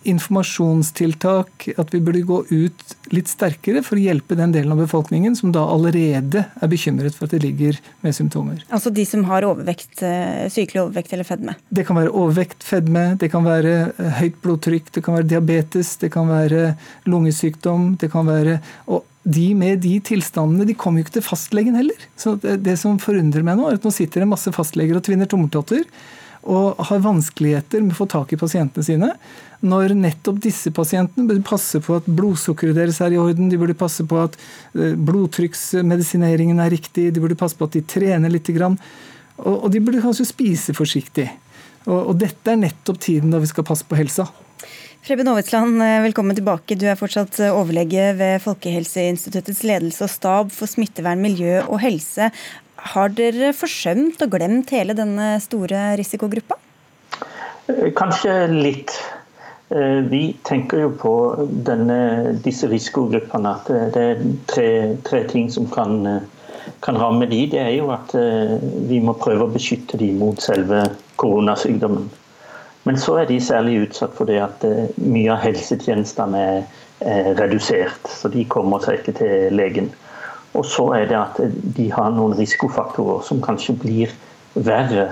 informasjonstiltak, 0.07 1.67
at 1.77 1.93
vi 1.93 1.99
burde 2.03 2.21
gå 2.27 2.39
ut 2.49 2.95
litt 3.11 3.27
sterkere 3.27 3.81
for 3.83 3.99
å 3.99 4.03
hjelpe 4.03 4.37
den 4.39 4.53
delen 4.55 4.71
av 4.71 4.79
befolkningen 4.83 5.35
som 5.35 5.51
da 5.55 5.65
allerede 5.67 6.45
er 6.47 6.71
bekymret 6.71 7.17
for 7.17 7.27
at 7.27 7.35
de 7.35 7.41
ligger 7.43 7.79
med 8.05 8.15
symptomer. 8.15 8.61
Altså 8.71 8.93
de 8.95 9.05
som 9.07 9.25
har 9.27 9.47
overvekt, 9.47 10.01
eh, 10.03 10.47
sykelig 10.47 10.85
overvekt 10.85 11.13
eller 11.13 11.27
fedme? 11.27 11.55
Det 11.69 11.85
kan 11.87 11.99
være 11.99 12.13
overvekt, 12.13 12.63
fedme, 12.63 13.17
det 13.19 13.31
kan 13.31 13.43
være 13.43 13.75
eh, 13.91 14.11
høyt 14.21 14.39
blodtrykk, 14.41 14.91
det 14.95 15.03
kan 15.03 15.19
være 15.19 15.31
diabetes, 15.35 15.95
det 15.97 16.11
kan 16.15 16.31
være 16.31 16.75
lungesykdom, 17.05 17.97
det 17.99 18.11
kan 18.11 18.29
være 18.29 18.59
og 18.87 19.03
de 19.29 19.49
med 19.53 19.81
de 19.83 19.99
tilstandene 19.99 20.65
de 20.65 20.73
kommer 20.79 21.01
jo 21.01 21.05
ikke 21.05 21.19
til 21.19 21.25
fastlegen 21.27 21.75
heller. 21.77 22.07
Så 22.17 22.37
det, 22.41 22.61
det 22.65 22.77
som 22.79 22.97
forundrer 23.01 23.43
meg 23.45 23.59
nå, 23.59 23.67
er 23.67 23.77
at 23.77 23.85
nå 23.85 23.91
sitter 23.93 24.23
det 24.23 24.31
masse 24.31 24.53
fastleger 24.55 24.97
og 24.97 25.03
tvinner 25.05 25.29
tommeltotter 25.29 25.83
og 26.47 26.79
har 26.89 27.03
vanskeligheter 27.03 27.83
med 27.83 27.95
å 27.95 27.99
få 27.99 28.07
tak 28.09 28.33
i 28.33 28.39
pasientene 28.39 28.85
sine. 28.85 29.11
Når 29.59 29.93
nettopp 29.99 30.39
disse 30.43 30.71
pasientene 30.71 31.27
burde 31.27 31.43
passe 31.47 31.81
på 31.83 31.97
at 31.99 32.07
blodsukkeret 32.07 32.77
deres 32.77 33.01
er 33.03 33.15
i 33.15 33.19
orden, 33.19 33.49
de 33.51 33.59
burde 33.59 33.75
passe 33.77 34.05
på 34.07 34.21
at 34.23 34.37
eh, 34.77 34.95
blodtrykksmedisineringen 34.95 36.61
er 36.63 36.71
riktig, 36.71 37.09
de 37.13 37.23
burde 37.23 37.39
passe 37.39 37.59
på 37.59 37.67
at 37.67 37.75
de 37.75 37.83
trener 37.83 38.31
litt. 38.31 38.51
Og 39.39 39.67
de 39.71 39.83
burde 39.83 40.03
kanskje 40.03 40.29
spise 40.31 40.75
forsiktig. 40.75 41.27
Og 41.89 42.13
dette 42.19 42.51
er 42.51 42.59
nettopp 42.59 42.99
tiden 43.01 43.31
da 43.33 43.39
vi 43.41 43.49
skal 43.49 43.67
passe 43.67 43.87
på 43.87 43.97
helsa. 43.99 44.27
Preben 44.99 45.29
Aavitsland, 45.31 45.81
eh, 45.81 46.01
velkommen 46.03 46.35
tilbake. 46.35 46.75
Du 46.75 46.83
er 46.85 46.97
fortsatt 46.99 47.39
eh, 47.39 47.55
overlege 47.55 48.11
ved 48.19 48.41
Folkehelseinstituttets 48.43 49.63
ledelse 49.63 50.03
og 50.05 50.11
stab 50.11 50.51
for 50.53 50.69
smittevern, 50.69 51.21
miljø 51.23 51.61
og 51.63 51.79
helse. 51.81 52.27
Har 52.93 53.13
dere 53.15 53.51
forsømt 53.53 54.21
og 54.25 54.33
glemt 54.33 54.73
hele 54.75 54.95
denne 54.97 55.35
store 55.43 55.93
risikogruppa? 55.99 56.57
Eh, 57.69 57.89
kanskje 57.97 58.35
litt. 58.53 58.97
Vi 59.69 60.23
tenker 60.49 60.79
jo 60.81 60.87
på 60.97 61.11
denne, 61.67 61.97
disse 62.41 62.65
risikogruppene 62.71 63.51
at 63.51 63.67
det 63.93 64.01
er 64.01 64.23
tre, 64.49 64.69
tre 65.05 65.19
ting 65.29 65.45
som 65.53 65.67
kan, 65.69 66.23
kan, 66.81 66.97
ramme 66.97 67.27
de. 67.29 67.43
Det 67.51 67.59
er 67.61 67.75
jo 67.75 67.91
at 67.93 68.15
vi 68.89 68.97
må 68.97 69.13
prøve 69.21 69.45
å 69.45 69.53
beskytte 69.53 69.99
de 70.01 70.09
mot 70.17 70.41
selve 70.41 70.87
koronasykdommen. 71.21 72.09
Men 72.89 72.97
så 72.97 73.19
er 73.21 73.27
de 73.29 73.39
særlig 73.43 73.83
utsatt 73.85 74.15
for 74.17 74.29
det 74.29 74.39
at 74.41 74.63
eh, 74.65 74.87
mye 75.03 75.33
av 75.33 75.43
helsetjenestene 75.43 76.43
er 77.05 77.33
redusert. 77.37 78.07
Så 78.09 78.31
de 78.33 78.45
kommer 78.49 78.81
seg 78.83 79.01
ikke 79.01 79.17
til 79.19 79.53
legen. 79.55 79.91
Og 80.57 80.65
så 80.65 80.85
er 80.97 81.05
det 81.09 81.17
at 81.17 81.41
de 81.77 81.89
har 81.93 82.09
noen 82.15 82.33
risikofaktorer 82.37 83.21
som 83.27 83.41
kanskje 83.43 83.75
blir 83.79 84.15
verre 84.55 85.11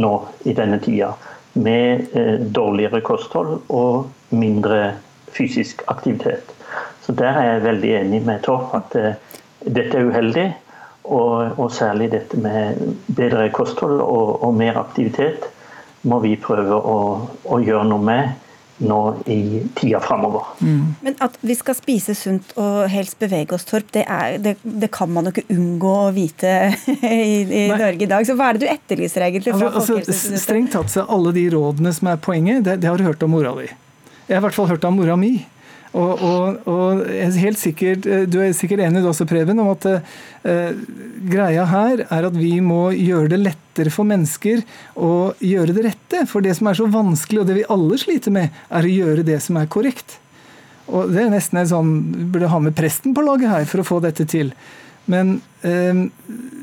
nå 0.00 0.12
i 0.48 0.54
denne 0.56 0.80
tida. 0.82 1.12
Med 1.52 2.16
eh, 2.16 2.38
dårligere 2.40 3.02
kosthold 3.04 3.58
og 3.68 4.10
mindre 4.30 4.94
fysisk 5.34 5.82
aktivitet. 5.90 6.54
Så 7.02 7.12
der 7.12 7.36
er 7.36 7.46
jeg 7.52 7.64
veldig 7.64 7.94
enig 8.00 8.22
med 8.26 8.42
Torp 8.46 8.74
at 8.78 8.96
eh, 8.96 9.38
dette 9.66 9.98
er 9.98 10.10
uheldig. 10.10 10.48
Og, 11.10 11.58
og, 11.58 11.70
særlig 11.72 12.10
dette 12.12 12.38
med 12.38 12.76
bedre 13.16 13.48
kosthold 13.50 13.98
og, 14.04 14.42
og 14.44 14.52
mer 14.54 14.76
aktivitet 14.78 15.48
må 16.06 16.20
vi 16.22 16.36
prøve 16.38 16.76
å, 16.76 16.98
å 17.50 17.58
gjøre 17.58 17.88
noe 17.88 18.04
med 18.04 18.49
nå 18.80 18.98
i 19.26 19.62
tida 19.76 20.00
framover. 20.00 20.46
Mm. 20.60 20.94
Men 21.04 21.16
at 21.20 21.36
vi 21.44 21.54
skal 21.58 21.76
spise 21.76 22.14
sunt 22.16 22.54
og 22.60 22.86
helst 22.90 23.18
bevege 23.20 23.54
oss, 23.56 23.66
Torp, 23.68 23.90
det, 23.94 24.06
er, 24.08 24.38
det, 24.42 24.56
det 24.62 24.90
kan 24.94 25.10
man 25.12 25.28
jo 25.28 25.34
ikke 25.34 25.54
unngå 25.54 25.94
å 26.06 26.10
vite 26.16 26.54
i, 27.04 27.44
i 27.44 27.64
Norge 27.70 28.06
i 28.06 28.10
dag. 28.10 28.26
Så 28.26 28.36
hva 28.38 28.50
er 28.50 28.58
det 28.58 28.66
du 28.66 28.72
etterlyser 28.72 29.26
egentlig? 29.28 29.54
fra 29.56 29.70
altså, 29.72 30.00
altså, 30.00 30.40
Strengt 30.40 30.72
tatt 30.74 30.92
så 30.92 31.04
alle 31.10 31.34
de 31.36 31.46
rådene 31.52 31.92
som 31.96 32.10
er 32.12 32.20
poenget, 32.22 32.64
det, 32.66 32.80
det 32.82 32.90
har 32.90 33.00
du 33.00 33.06
hørt 33.06 33.22
av 33.24 33.32
mora 33.32 33.54
di. 33.60 33.68
Jeg 34.26 34.36
har 34.36 34.40
i 34.40 34.46
hvert 34.46 34.56
fall 34.56 34.70
hørt 34.70 34.86
av 34.86 34.94
mora 34.94 35.16
mi. 35.18 35.34
Og, 35.90 36.20
og, 36.22 36.68
og 36.70 37.00
helt 37.40 37.58
sikkert, 37.58 38.06
eh, 38.06 38.22
Du 38.30 38.38
er 38.38 38.52
sikkert 38.54 38.84
enig 38.84 39.02
også, 39.02 39.26
Preben, 39.26 39.58
om 39.58 39.72
at 39.72 39.86
eh, 39.90 40.76
greia 41.32 41.64
her 41.66 42.04
er 42.06 42.28
at 42.28 42.36
vi 42.36 42.52
må 42.62 42.92
gjøre 42.94 43.32
det 43.32 43.40
lettere 43.42 43.90
for 43.90 44.06
mennesker 44.06 44.62
å 44.94 45.32
gjøre 45.42 45.74
det 45.74 45.86
rette. 45.88 46.24
For 46.30 46.46
det 46.46 46.54
som 46.58 46.70
er 46.70 46.78
så 46.78 46.86
vanskelig, 46.90 47.42
og 47.42 47.50
det 47.50 47.58
vi 47.58 47.70
alle 47.74 47.98
sliter 47.98 48.34
med, 48.34 48.54
er 48.70 48.86
å 48.86 48.92
gjøre 48.94 49.26
det 49.26 49.40
som 49.42 49.58
er 49.58 49.70
korrekt. 49.70 50.20
Og 50.90 51.10
Det 51.10 51.24
er 51.24 51.34
nesten 51.34 51.58
en 51.58 51.72
sånn, 51.72 51.90
burde 52.30 52.50
ha 52.50 52.62
med 52.62 52.76
presten 52.78 53.14
på 53.14 53.26
laget 53.26 53.50
her 53.50 53.66
for 53.70 53.82
å 53.82 53.88
få 53.90 54.00
dette 54.06 54.26
til. 54.30 54.54
Men 55.10 55.32
eh, 55.66 56.04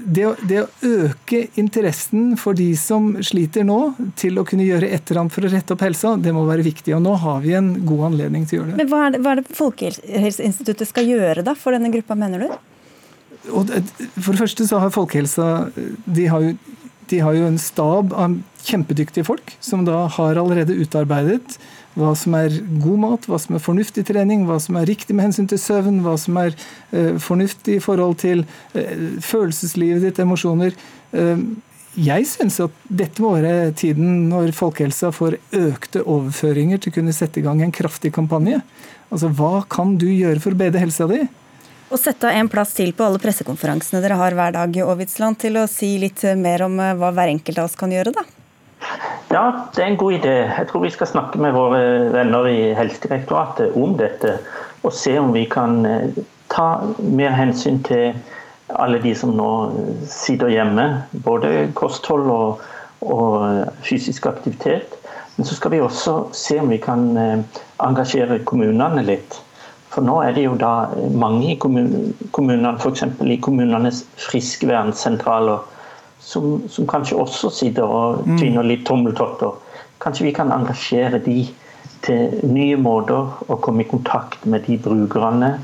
det 0.08 0.24
å, 0.28 0.34
det 0.48 0.62
å, 0.64 0.68
øke 0.88 1.42
interessen 1.60 2.36
for 2.40 2.58
de 2.58 2.70
som 2.80 3.10
sliter 3.26 3.66
nå, 3.68 3.80
til 4.20 4.40
å 4.40 4.46
kunne 4.48 4.68
gjøre 4.68 4.88
et 4.88 5.10
eller 5.10 5.26
annet 5.26 5.36
for 5.36 5.48
å 5.48 5.52
rette 5.52 5.76
opp 5.76 5.84
helsa, 5.84 6.16
det 6.22 6.34
må 6.36 6.46
være 6.48 6.66
viktig. 6.68 6.96
Og 6.98 7.04
nå 7.04 7.18
har 7.24 7.44
vi 7.44 7.58
en 7.58 7.74
god 7.88 8.08
anledning 8.12 8.48
til 8.48 8.62
å 8.62 8.64
gjøre 8.64 8.74
det. 8.74 8.80
Men 8.84 8.92
Hva 8.94 9.04
er 9.06 9.16
det, 9.16 9.22
hva 9.26 9.36
er 9.36 9.42
det 9.42 9.60
Folkehelseinstituttet 9.60 10.92
skal 10.94 11.12
gjøre 11.12 11.46
da 11.48 11.56
for 11.60 11.76
denne 11.76 11.92
gruppa, 11.94 12.18
mener 12.20 12.46
du? 12.46 12.58
Og 13.56 13.70
for 13.70 14.34
det 14.34 14.42
første 14.42 14.68
så 14.68 14.80
har 14.82 14.96
Folkehelsa 14.96 15.48
de 16.06 16.28
har, 16.32 16.44
jo, 16.44 16.80
de 17.12 17.20
har 17.24 17.36
jo 17.38 17.48
en 17.48 17.60
stab 17.62 18.16
av 18.16 18.40
kjempedyktige 18.68 19.28
folk 19.28 19.54
som 19.64 19.86
da 19.88 20.06
har 20.18 20.40
allerede 20.40 20.76
utarbeidet 20.76 21.60
hva 21.98 22.14
som 22.18 22.36
er 22.38 22.54
god 22.82 23.00
mat, 23.02 23.28
hva 23.30 23.40
som 23.42 23.58
er 23.58 23.64
fornuftig 23.64 24.06
trening, 24.08 24.46
hva 24.48 24.60
som 24.62 24.78
er 24.78 24.88
riktig 24.90 25.16
med 25.18 25.30
hensyn 25.30 25.50
til 25.50 25.62
søvn, 25.62 26.04
hva 26.06 26.14
som 26.22 26.38
er 26.42 26.54
uh, 26.94 27.16
fornuftig 27.22 27.80
i 27.80 27.84
forhold 27.84 28.20
til 28.22 28.44
uh, 28.46 28.84
følelseslivet 29.26 30.06
ditt, 30.06 30.22
emosjoner. 30.22 30.78
Uh, 31.16 31.42
jeg 31.98 32.28
syns 32.30 32.60
at 32.62 32.86
dette 32.94 33.24
må 33.24 33.34
være 33.40 33.72
tiden 33.78 34.28
når 34.30 34.54
folkehelsa 34.54 35.10
får 35.16 35.40
økte 35.58 36.04
overføringer 36.06 36.78
til 36.84 36.94
å 36.94 36.98
kunne 37.00 37.16
sette 37.16 37.42
i 37.42 37.46
gang 37.48 37.64
en 37.66 37.74
kraftig 37.74 38.14
kampanje. 38.14 38.62
Altså, 39.10 39.32
Hva 39.34 39.66
kan 39.66 39.98
du 39.98 40.06
gjøre 40.12 40.44
for 40.44 40.54
å 40.54 40.62
bedre 40.62 40.86
helsa 40.86 41.10
di? 41.10 41.24
Og 41.88 41.98
sette 41.98 42.30
av 42.30 42.38
en 42.38 42.50
plass 42.52 42.76
til 42.78 42.92
på 42.94 43.06
alle 43.08 43.22
pressekonferansene 43.24 44.04
dere 44.04 44.20
har 44.20 44.36
hver 44.38 44.54
dag 44.54 44.78
i 44.78 44.84
Åvidsland 44.86 45.40
til 45.42 45.58
å 45.58 45.70
si 45.72 45.96
litt 45.98 46.22
mer 46.38 46.68
om 46.68 46.76
hva 46.78 47.14
hver 47.16 47.32
enkelt 47.32 47.64
av 47.64 47.72
oss 47.72 47.80
kan 47.80 47.96
gjøre, 47.96 48.14
da. 48.14 48.28
Ja, 49.32 49.44
det 49.76 49.84
er 49.84 49.88
en 49.88 49.98
god 50.00 50.14
idé. 50.14 50.36
Jeg 50.58 50.68
tror 50.70 50.84
vi 50.86 50.94
skal 50.94 51.08
snakke 51.08 51.40
med 51.42 51.56
våre 51.56 51.82
venner 52.14 52.48
i 52.48 52.74
Helsedirektoratet 52.78 53.76
om 53.76 53.98
dette. 54.00 54.38
Og 54.84 54.94
se 54.94 55.18
om 55.20 55.34
vi 55.36 55.44
kan 55.52 55.86
eh, 55.86 56.20
ta 56.54 56.68
mer 57.00 57.36
hensyn 57.36 57.82
til 57.84 58.16
alle 58.76 59.02
de 59.04 59.14
som 59.16 59.34
nå 59.36 59.50
sitter 60.08 60.52
hjemme. 60.54 60.88
Både 61.26 61.72
kosthold 61.76 62.32
og, 62.32 62.64
og 63.02 63.68
fysisk 63.84 64.30
aktivitet. 64.32 64.96
Men 65.36 65.46
så 65.46 65.56
skal 65.56 65.76
vi 65.76 65.82
også 65.84 66.20
se 66.34 66.60
om 66.62 66.72
vi 66.72 66.80
kan 66.82 67.10
eh, 67.18 67.62
engasjere 67.84 68.40
kommunene 68.48 69.04
litt. 69.06 69.42
For 69.92 70.06
nå 70.06 70.20
er 70.24 70.36
det 70.36 70.46
jo 70.46 70.56
da 70.60 70.90
mange 71.16 71.54
i 71.54 71.58
kommunene, 71.60 72.76
f.eks. 72.78 73.04
i 73.24 73.40
kommunenes 73.42 74.04
friskvernsentraler 74.28 75.64
som, 76.28 76.58
som 76.70 76.88
kanskje 76.90 77.20
også 77.22 77.52
sitter 77.54 77.88
og 77.88 78.26
mm. 78.28 78.36
tvinner 78.42 78.68
litt 78.68 78.84
tommeltotter. 78.88 79.56
Kanskje 80.04 80.28
vi 80.28 80.36
kan 80.36 80.52
engasjere 80.54 81.22
de 81.24 81.46
til 82.06 82.36
nye 82.46 82.78
måter 82.80 83.48
å 83.48 83.58
komme 83.64 83.86
i 83.86 83.90
kontakt 83.90 84.44
med 84.46 84.68
de 84.68 84.78
brukerne 84.82 85.56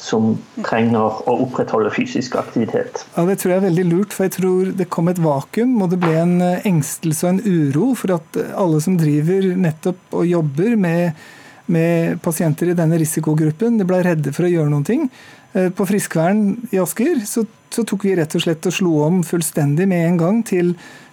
som 0.00 0.32
trenger 0.64 1.18
å 1.28 1.34
opprettholde 1.44 1.90
fysisk 1.92 2.38
aktivitet. 2.40 3.02
Ja, 3.16 3.26
Det 3.28 3.36
tror 3.40 3.52
jeg 3.52 3.60
er 3.60 3.66
veldig 3.66 3.86
lurt, 3.90 4.14
for 4.16 4.26
jeg 4.26 4.36
tror 4.38 4.70
det 4.76 4.88
kom 4.92 5.10
et 5.12 5.20
vakuum 5.20 5.74
og 5.82 5.90
det 5.92 6.00
ble 6.00 6.14
en 6.22 6.38
eh, 6.44 6.64
engstelse 6.68 7.26
og 7.26 7.34
en 7.34 7.42
uro 7.44 7.90
for 7.98 8.16
at 8.16 8.40
alle 8.54 8.80
som 8.80 8.96
driver 9.00 9.50
nettopp 9.56 10.16
og 10.16 10.28
jobber 10.28 10.78
med, 10.80 11.20
med 11.68 12.16
pasienter 12.24 12.72
i 12.72 12.78
denne 12.78 13.00
risikogruppen, 13.00 13.76
de 13.80 13.88
ble 13.88 14.00
redde 14.06 14.32
for 14.36 14.48
å 14.48 14.52
gjøre 14.52 14.72
noen 14.72 14.88
ting. 14.88 15.04
Eh, 15.52 15.70
på 15.74 15.86
Friskvern 15.88 16.44
i 16.70 16.78
Asker 16.82 17.22
så 17.26 17.46
så 17.74 17.84
tok 17.86 18.04
vi 18.04 18.16
rett 18.18 18.34
og 18.34 18.42
slett 18.42 18.66
og 18.66 18.74
slo 18.74 18.96
om 19.06 19.22
fullstendig 19.26 19.86
med 19.88 20.06
en 20.08 20.18
gang 20.18 20.40
til, 20.46 20.72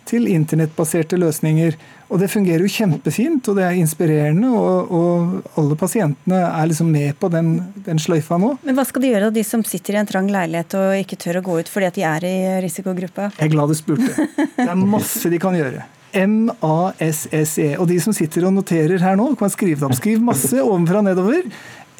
til 0.09 0.25
internettbaserte 0.31 1.19
løsninger. 1.19 1.75
Og 2.07 2.21
det 2.21 2.29
fungerer 2.31 2.63
jo 2.63 2.71
kjempefint, 2.71 3.49
og 3.51 3.59
det 3.59 3.65
er 3.67 3.77
inspirerende, 3.77 4.49
og, 4.55 4.93
og 4.95 5.59
alle 5.59 5.77
pasientene 5.77 6.39
er 6.47 6.69
liksom 6.71 6.89
med 6.93 7.17
på 7.19 7.29
den, 7.33 7.51
den, 7.85 8.01
sløyfa 8.01 8.39
nå. 8.41 8.53
Men 8.65 8.77
hva 8.79 8.87
skal 8.87 9.03
de 9.03 9.11
gjøre, 9.11 9.33
de 9.35 9.43
som 9.45 9.65
sitter 9.67 9.97
i 9.97 10.01
en 10.01 10.09
trang 10.09 10.31
leilighet 10.33 10.77
og 10.79 10.95
ikke 11.03 11.19
tør 11.27 11.41
å 11.41 11.45
gå 11.45 11.59
ut 11.61 11.71
fordi 11.71 11.91
at 11.91 11.99
de 11.99 12.07
er 12.07 12.25
i 12.25 12.37
risikogruppa? 12.65 13.29
Jeg 13.35 13.49
er 13.49 13.53
glad 13.53 13.73
du 13.73 13.77
spurte. 13.77 14.27
Det 14.57 14.69
er 14.71 14.81
masse 14.97 15.29
de 15.29 15.41
kan 15.43 15.57
gjøre. 15.57 15.85
M-A-S-S-E. 16.17 17.73
Og 17.77 17.85
de 17.91 17.99
som 18.01 18.15
sitter 18.15 18.47
og 18.47 18.55
noterer 18.55 19.03
her 19.03 19.19
nå, 19.19 19.33
kan 19.37 19.51
skrive 19.53 19.83
det 19.83 19.89
opp. 19.91 19.97
Skriv 19.99 20.23
masse 20.25 20.55
ovenfra 20.63 21.03
og 21.03 21.09
nedover. 21.11 21.43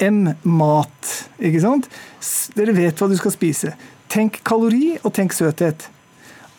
M-mat. 0.04 1.12
Ikke 1.42 1.62
sant? 1.62 1.88
Dere 2.56 2.74
vet 2.76 2.98
hva 2.98 3.08
du 3.10 3.16
skal 3.18 3.34
spise. 3.34 3.74
Tenk 4.12 4.40
kalori, 4.46 4.96
og 5.02 5.12
tenk 5.16 5.36
søthet. 5.36 5.88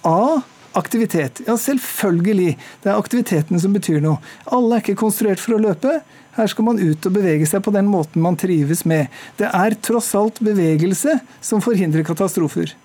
A. 0.07 0.41
Aktivitet. 0.77 1.41
Ja, 1.47 1.55
selvfølgelig. 1.57 2.53
Det 2.83 2.91
er 2.91 2.99
aktiviteten 2.99 3.59
som 3.59 3.73
betyr 3.73 4.03
noe. 4.03 4.19
Alle 4.53 4.77
er 4.77 4.83
ikke 4.83 4.99
konstruert 5.01 5.41
for 5.41 5.57
å 5.57 5.61
løpe. 5.63 5.99
Her 6.37 6.51
skal 6.51 6.67
man 6.67 6.79
ut 6.79 7.07
og 7.09 7.15
bevege 7.15 7.47
seg 7.49 7.63
på 7.65 7.73
den 7.75 7.89
måten 7.89 8.23
man 8.23 8.37
trives 8.39 8.85
med. 8.87 9.09
Det 9.39 9.49
er 9.49 9.75
tross 9.83 10.11
alt 10.15 10.37
bevegelse 10.45 11.17
som 11.41 11.63
forhindrer 11.63 12.05
katastrofer. 12.07 12.75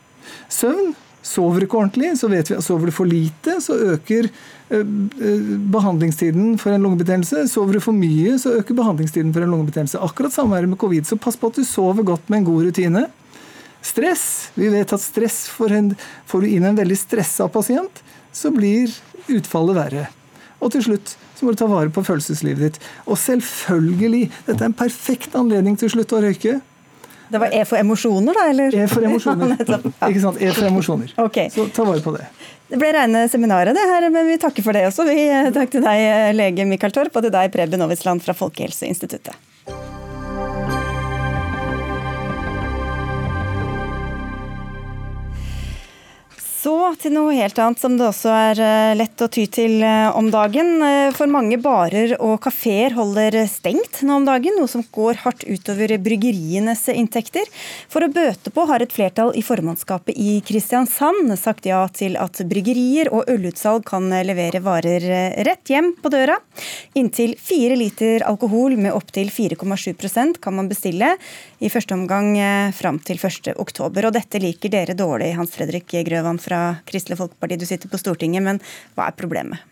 Søvn 0.49 0.95
Sover 1.25 1.63
du 1.63 1.67
ikke 1.67 1.79
ordentlig, 1.81 2.11
så 2.21 2.29
vet 2.29 2.51
vi 2.51 2.57
at 2.59 2.65
sover 2.67 2.91
du 2.91 2.93
for 2.93 3.09
lite, 3.09 3.57
så 3.65 3.77
øker 3.95 4.27
eh, 4.29 4.83
eh, 4.85 5.53
behandlingstiden 5.73 6.59
for 6.61 6.75
en 6.75 6.85
lungebetennelse. 6.85 7.47
Sover 7.49 7.79
du 7.79 7.81
for 7.81 7.97
mye, 7.97 8.35
så 8.41 8.53
øker 8.59 8.77
behandlingstiden 8.77 9.33
for 9.33 9.45
en 9.45 9.55
lungebetennelse. 9.55 10.03
Akkurat 10.05 10.37
samme 10.37 10.59
er 10.59 10.67
det 10.67 10.75
med 10.75 10.81
covid. 10.83 11.09
Så 11.09 11.17
pass 11.17 11.41
på 11.41 11.49
at 11.49 11.57
du 11.57 11.65
sover 11.65 12.05
godt 12.05 12.29
med 12.29 12.43
en 12.43 12.49
god 12.51 12.69
rutine. 12.69 13.07
Stress. 13.85 14.27
Vi 14.57 14.69
vet 14.73 14.93
at 14.93 15.01
stress 15.01 15.47
får, 15.53 15.73
en, 15.79 15.91
får 16.29 16.45
du 16.45 16.53
inn 16.53 16.69
en 16.69 16.77
veldig 16.77 17.01
stressa 17.01 17.49
pasient, 17.53 18.05
så 18.33 18.53
blir 18.53 18.93
utfallet 19.33 19.81
verre. 19.81 20.07
Og 20.61 20.73
til 20.77 20.85
slutt 20.85 21.17
så 21.35 21.45
må 21.45 21.53
du 21.53 21.61
ta 21.61 21.69
vare 21.69 21.93
på 21.93 22.05
følelseslivet 22.05 22.63
ditt. 22.69 22.79
Og 23.09 23.19
selvfølgelig, 23.21 24.29
dette 24.47 24.61
er 24.61 24.71
en 24.71 24.77
perfekt 24.77 25.35
anledning 25.41 25.81
til 25.81 25.93
slutt 25.93 26.13
å 26.13 26.23
røyke. 26.25 26.61
Det 27.35 27.41
var 27.43 27.51
E 27.51 27.65
for 27.67 27.81
emosjoner, 27.83 28.37
da? 28.37 28.43
eller? 28.51 28.75
E 28.79 28.85
for 28.87 29.03
emosjoner. 29.03 29.57
Ikke 30.09 30.21
sant? 30.23 30.37
E 30.39 30.53
for 30.55 30.69
emosjoner. 30.69 31.15
Okay. 31.19 31.51
Så 31.51 31.65
ta 31.75 31.83
vare 31.89 31.99
på 32.05 32.13
det. 32.15 32.29
Det 32.71 32.79
ble 32.79 32.93
reine 32.95 33.25
seminaret, 33.29 33.75
det 33.75 33.83
her, 33.91 34.07
men 34.15 34.29
vi 34.31 34.37
takker 34.39 34.63
for 34.63 34.77
det 34.77 34.85
også. 34.87 35.09
Vi 35.09 35.25
Takk 35.57 35.75
til 35.75 35.83
deg, 35.83 36.05
lege 36.39 36.69
Mikael 36.71 36.95
Torp, 36.95 37.19
og 37.19 37.27
til 37.27 37.35
deg, 37.35 37.51
Preben 37.51 37.83
Aavitsland 37.83 38.23
fra 38.23 38.39
Folkehelseinstituttet. 38.39 39.35
Så 46.65 46.73
til 46.97 47.13
noe 47.13 47.35
helt 47.37 47.59
annet 47.61 47.81
som 47.83 47.99
det 47.99 48.07
også 48.07 48.31
er 48.33 48.61
eh, 48.65 48.95
lett 48.97 49.21
å 49.21 49.27
ty 49.29 49.43
til 49.53 49.83
eh, 49.85 50.07
om 50.17 50.31
dagen. 50.33 50.79
Eh, 50.81 51.11
for 51.13 51.29
mange 51.29 51.59
barer 51.61 52.15
og 52.17 52.39
kafeer 52.47 52.95
holder 52.97 53.37
stengt 53.53 54.01
nå 54.01 54.17
om 54.17 54.25
dagen, 54.25 54.57
noe 54.57 54.71
som 54.71 54.81
går 54.95 55.21
hardt 55.27 55.45
utover 55.45 55.93
bryggerienes 56.01 56.87
inntekter. 56.95 57.51
For 57.93 58.07
å 58.07 58.09
bøte 58.09 58.49
på 58.55 58.65
har 58.71 58.81
et 58.81 58.95
flertall 58.97 59.35
i 59.37 59.43
formannskapet 59.45 60.17
i 60.17 60.39
Kristiansand 60.47 61.35
sagt 61.37 61.69
ja 61.69 61.83
til 61.93 62.17
at 62.17 62.41
bryggerier 62.49 63.13
og 63.13 63.29
ølutsalg 63.35 63.85
kan 63.91 64.09
levere 64.25 64.65
varer 64.65 65.05
rett 65.45 65.69
hjem 65.69 65.93
på 66.01 66.15
døra. 66.17 66.39
Inntil 66.97 67.37
fire 67.37 67.77
liter 67.77 68.25
alkohol 68.25 68.79
med 68.81 68.97
opptil 68.97 69.29
4,7% 69.29 70.41
kan 70.41 70.57
man 70.57 70.73
bestille 70.73 71.13
i 71.61 71.69
første 71.69 71.93
omgang 71.99 72.33
fram 72.73 73.03
til 73.05 73.21
1.10. 73.21 73.53
Og 73.61 74.11
dette 74.17 74.41
liker 74.41 74.73
dere 74.73 74.97
dårlig, 74.97 75.35
Hans 75.37 75.53
Fredrik 75.53 75.93
Grøvan 76.09 76.41
fra 76.41 76.54
fra 76.55 76.63
Kristelig 76.89 77.19
Folkeparti, 77.19 77.59
du 77.59 77.67
sitter 77.69 77.91
på 77.91 78.01
Stortinget, 78.01 78.45
men 78.45 78.61
hva 78.95 79.11
er 79.11 79.19
problemet? 79.19 79.63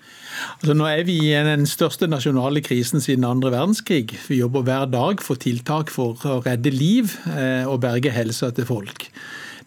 Altså, 0.58 0.74
nå 0.74 0.88
er 0.88 1.04
vi 1.06 1.18
i 1.28 1.44
den 1.44 1.66
største 1.68 2.08
nasjonale 2.08 2.62
krisen 2.64 3.02
siden 3.04 3.26
andre 3.28 3.52
verdenskrig. 3.52 4.16
Vi 4.26 4.40
jobber 4.40 4.64
hver 4.66 4.88
dag 4.90 5.22
for 5.22 5.38
tiltak 5.38 5.92
for 5.92 6.18
å 6.26 6.40
redde 6.46 6.72
liv 6.72 7.14
eh, 7.36 7.68
og 7.68 7.82
berge 7.84 8.12
helsa 8.14 8.50
til 8.56 8.66
folk. 8.68 9.10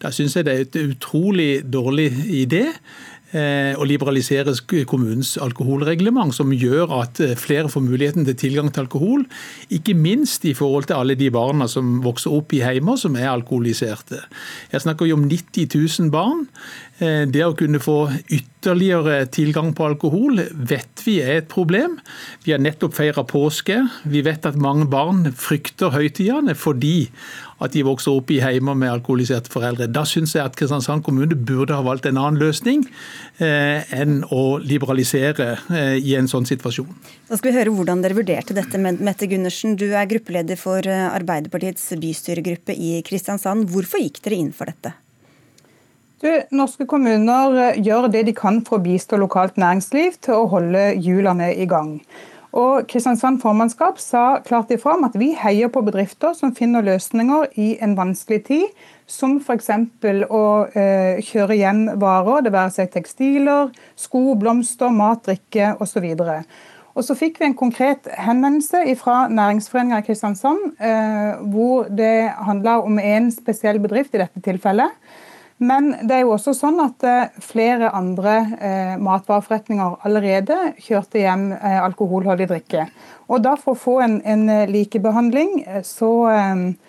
Da 0.02 0.10
syns 0.12 0.36
jeg 0.36 0.44
det 0.44 0.54
er 0.54 0.64
et 0.66 0.78
utrolig 0.82 1.50
dårlig 1.72 2.10
idé 2.42 2.66
å 3.34 3.86
liberalisere 3.86 4.54
kommunens 4.86 5.34
alkoholreglement, 5.42 6.34
som 6.34 6.52
gjør 6.54 6.92
at 7.00 7.20
eh, 7.24 7.34
flere 7.38 7.70
får 7.72 7.82
muligheten 7.82 8.26
til 8.28 8.36
tilgang 8.38 8.70
til 8.70 8.84
alkohol. 8.86 9.24
Ikke 9.74 9.96
minst 9.98 10.44
i 10.46 10.54
forhold 10.54 10.86
til 10.90 11.00
alle 11.00 11.16
de 11.18 11.30
barna 11.34 11.66
som 11.70 11.98
vokser 12.04 12.34
opp 12.36 12.54
i 12.54 12.62
heimer 12.62 12.98
som 13.00 13.16
er 13.18 13.32
alkoholiserte. 13.32 14.22
Jeg 14.72 14.84
snakker 14.84 15.10
jo 15.10 15.18
om 15.18 15.26
90 15.26 15.66
000 15.74 16.12
barn. 16.14 16.46
Eh, 16.98 17.24
det 17.28 17.42
å 17.44 17.56
kunne 17.58 17.82
få 17.82 17.98
ytterligere 18.32 19.26
tilgang 19.34 19.74
på 19.76 19.88
alkohol 19.90 20.40
vet 20.54 21.02
vi 21.04 21.18
er 21.20 21.42
et 21.42 21.50
problem. 21.50 21.98
Vi 22.46 22.54
har 22.54 22.62
nettopp 22.62 22.96
feira 22.96 23.26
påske. 23.26 23.82
Vi 24.06 24.22
vet 24.26 24.46
at 24.48 24.56
mange 24.60 24.88
barn 24.90 25.26
frykter 25.36 25.92
høytidene 25.94 26.56
fordi 26.56 27.08
at 27.62 27.72
de 27.72 27.84
vokser 27.86 28.12
opp 28.12 28.30
i 28.32 28.40
heimer 28.44 28.76
med 28.78 28.90
alkoholiserte 28.90 29.52
foreldre. 29.52 29.88
Da 29.88 30.04
syns 30.08 30.34
jeg 30.36 30.44
at 30.44 30.56
Kristiansand 30.58 31.04
kommune 31.06 31.36
burde 31.36 31.76
ha 31.76 31.84
valgt 31.84 32.08
en 32.08 32.20
annen 32.20 32.40
løsning 32.40 32.84
eh, 33.40 33.86
enn 33.96 34.20
å 34.32 34.58
liberalisere 34.60 35.48
eh, 35.72 35.96
i 35.96 36.16
en 36.18 36.28
sånn 36.30 36.48
situasjon. 36.48 36.92
Da 37.30 37.38
skal 37.38 37.52
vi 37.52 37.56
høre 37.58 37.72
hvordan 37.76 38.04
dere 38.04 38.18
vurderte 38.18 38.56
dette. 38.56 38.80
Mette 38.80 39.30
Gundersen, 39.30 39.78
du 39.80 39.88
er 39.88 40.08
gruppeleder 40.10 40.60
for 40.60 40.84
eh, 40.84 41.08
Arbeiderpartiets 41.08 41.88
bystyregruppe 42.02 42.76
i 42.76 43.00
Kristiansand. 43.06 43.70
Hvorfor 43.72 44.04
gikk 44.04 44.22
dere 44.26 44.40
inn 44.42 44.54
for 44.56 44.72
dette? 44.72 44.92
Du, 46.24 46.30
norske 46.56 46.86
kommuner 46.88 47.76
gjør 47.76 48.08
det 48.08 48.22
de 48.28 48.32
kan 48.36 48.62
for 48.64 48.78
å 48.78 48.84
bistå 48.84 49.18
lokalt 49.20 49.58
næringsliv 49.60 50.16
til 50.24 50.38
å 50.38 50.48
holde 50.48 50.88
hjulene 51.04 51.50
i 51.52 51.66
gang. 51.68 51.98
Og 52.56 52.86
Kristiansand 52.88 53.42
formannskap 53.42 53.98
sa 54.00 54.38
klart 54.44 54.70
ifra 54.72 54.94
om 54.96 55.04
at 55.04 55.16
vi 55.20 55.34
heier 55.36 55.68
på 55.72 55.82
bedrifter 55.84 56.32
som 56.36 56.54
finner 56.56 56.84
løsninger 56.86 57.50
i 57.60 57.74
en 57.84 57.96
vanskelig 57.98 58.38
tid, 58.46 58.64
som 59.06 59.36
f.eks. 59.42 59.68
å 60.32 60.44
eh, 60.72 61.20
kjøre 61.26 61.58
igjen 61.58 61.82
varer, 62.00 62.46
det 62.46 62.54
være 62.54 62.72
seg 62.78 62.88
tekstiler, 62.94 63.74
sko, 64.00 64.32
blomster, 64.40 64.88
mat, 64.88 65.20
drikke 65.28 65.74
osv. 65.84 66.08
Og 66.96 67.04
så 67.04 67.18
fikk 67.18 67.42
vi 67.42 67.50
en 67.50 67.58
konkret 67.58 68.08
henvendelse 68.16 68.80
fra 69.02 69.26
Næringsforeninga 69.28 70.00
i 70.00 70.08
Kristiansand, 70.08 70.72
eh, 70.80 71.36
hvor 71.52 71.92
det 71.92 72.32
handla 72.48 72.80
om 72.88 72.96
en 73.02 73.28
spesiell 73.34 73.82
bedrift 73.84 74.16
i 74.16 74.24
dette 74.24 74.40
tilfellet 74.48 74.96
men 75.58 75.94
det 76.04 76.18
er 76.18 76.24
jo 76.24 76.34
også 76.34 76.52
sånn 76.56 76.80
at 76.84 77.04
eh, 77.08 77.36
flere 77.40 77.88
andre 77.96 78.34
eh, 78.60 78.94
matvareforretninger 79.00 80.02
allerede 80.04 80.58
kjørte 80.84 81.22
hjem 81.22 81.48
eh, 81.56 81.78
alkoholholdig 81.80 82.50
drikke. 82.50 82.88
Og 83.32 83.40
da 83.46 83.56
for 83.60 83.72
å 83.72 83.80
få 83.80 83.96
en, 84.04 84.20
en 84.28 84.44
likebehandling, 84.70 85.62
så 85.86 86.12
eh, 86.30 86.66
Eh, 86.66 86.85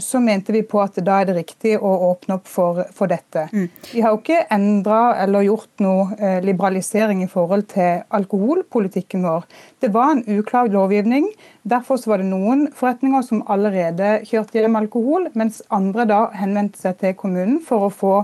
så 0.00 0.20
mente 0.24 0.54
vi 0.56 0.62
på 0.64 0.80
at 0.80 0.96
da 1.04 1.18
er 1.20 1.28
det 1.28 1.34
riktig 1.36 1.74
å 1.76 1.90
åpne 2.10 2.38
opp 2.38 2.46
for, 2.48 2.80
for 2.96 3.10
dette. 3.12 3.46
Mm. 3.52 3.66
Vi 3.92 4.00
har 4.00 4.14
jo 4.14 4.20
ikke 4.22 4.46
endra 4.56 5.00
eller 5.20 5.44
gjort 5.44 5.82
noe 5.84 6.06
eh, 6.16 6.38
liberalisering 6.44 7.20
i 7.24 7.28
forhold 7.28 7.66
til 7.74 8.00
alkoholpolitikken 8.16 9.26
vår. 9.28 9.44
Det 9.84 9.92
var 9.92 10.14
en 10.14 10.24
uklar 10.38 10.70
lovgivning. 10.72 11.28
Derfor 11.68 12.00
var 12.08 12.22
det 12.22 12.30
noen 12.30 12.70
forretninger 12.76 13.26
som 13.26 13.44
allerede 13.52 14.20
kjørte 14.28 14.62
hjem 14.62 14.80
alkohol, 14.80 15.28
mens 15.36 15.60
andre 15.68 16.08
da 16.08 16.22
henvendte 16.40 16.80
seg 16.80 16.96
til 17.02 17.14
kommunen 17.20 17.60
for 17.64 17.88
å 17.88 17.92
få 17.92 18.14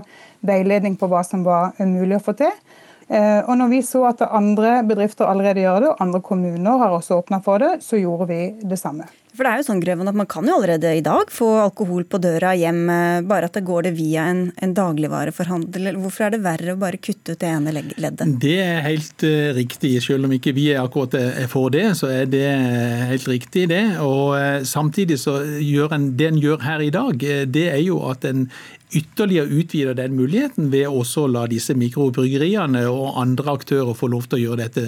veiledning 0.47 0.97
på 0.97 1.09
hva 1.11 1.21
som 1.25 1.45
var 1.45 1.77
mulig 1.77 2.17
å 2.17 2.25
få 2.25 2.37
til. 2.41 2.53
Eh, 3.07 3.39
og 3.45 3.53
når 3.59 3.71
vi 3.71 3.83
så 3.85 4.03
at 4.09 4.25
andre 4.25 4.81
bedrifter 4.87 5.29
allerede 5.29 5.63
gjør 5.63 5.79
det, 5.83 5.93
og 5.93 6.03
andre 6.03 6.21
kommuner 6.25 6.81
har 6.81 6.97
også 6.97 7.21
åpna 7.21 7.39
for 7.45 7.63
det, 7.63 7.77
så 7.85 7.99
gjorde 8.01 8.27
vi 8.33 8.41
det 8.67 8.79
samme. 8.81 9.07
For 9.37 9.45
det 9.45 9.51
er 9.51 9.61
jo 9.61 9.67
sånn, 9.67 9.81
Grøvan, 9.83 10.09
at 10.09 10.17
Man 10.17 10.29
kan 10.29 10.47
jo 10.49 10.55
allerede 10.57 10.95
i 10.97 11.03
dag 11.05 11.29
få 11.33 11.51
alkohol 11.61 12.07
på 12.09 12.19
døra 12.21 12.55
hjem, 12.57 12.79
eh, 12.89 13.19
bare 13.29 13.49
at 13.51 13.57
det 13.59 13.65
går 13.67 13.87
det 13.87 13.93
via 13.99 14.25
en, 14.31 14.47
en 14.63 14.73
dagligvareforhandler. 14.73 15.99
Hvorfor 16.01 16.25
er 16.25 16.33
det 16.33 16.41
verre 16.45 16.73
å 16.73 16.79
bare 16.81 16.97
kutte 16.97 17.35
ut 17.35 17.43
det 17.43 17.51
ene 17.51 17.73
leddet? 17.75 18.23
Det 18.41 18.55
er 18.63 18.81
helt 18.87 19.25
uh, 19.27 19.51
riktig. 19.57 19.93
Selv 20.01 20.25
om 20.25 20.33
ikke 20.33 20.55
vi 20.57 20.71
er 20.73 20.81
akkurat 20.81 21.13
er 21.19 21.49
for 21.51 21.69
det, 21.73 21.85
så 21.99 22.09
er 22.09 22.25
det 22.31 22.47
helt 23.11 23.29
riktig 23.29 23.67
det. 23.69 23.83
Og 24.01 24.33
Samtidig 24.67 25.19
så 25.21 25.37
gjør 25.61 25.93
en, 25.95 26.09
det 26.17 26.31
en 26.31 26.41
gjør 26.41 26.63
her 26.65 26.81
i 26.83 26.91
dag, 26.93 27.21
det 27.53 27.67
er 27.69 27.81
jo 27.83 27.99
at 28.09 28.25
en 28.27 28.47
ytterligere 28.95 29.51
utvider 29.51 29.93
den 29.97 30.15
muligheten 30.15 30.69
ved 30.71 30.87
også 30.87 31.25
å 31.25 31.31
la 31.31 31.43
disse 31.51 31.75
mikrobryggeriene 31.75 32.85
og 32.87 33.17
andre 33.19 33.57
aktører 33.57 33.97
få 33.97 34.07
lov 34.13 34.29
til 34.29 34.37
å 34.37 34.41
gjøre 34.45 34.61
dette. 34.63 34.85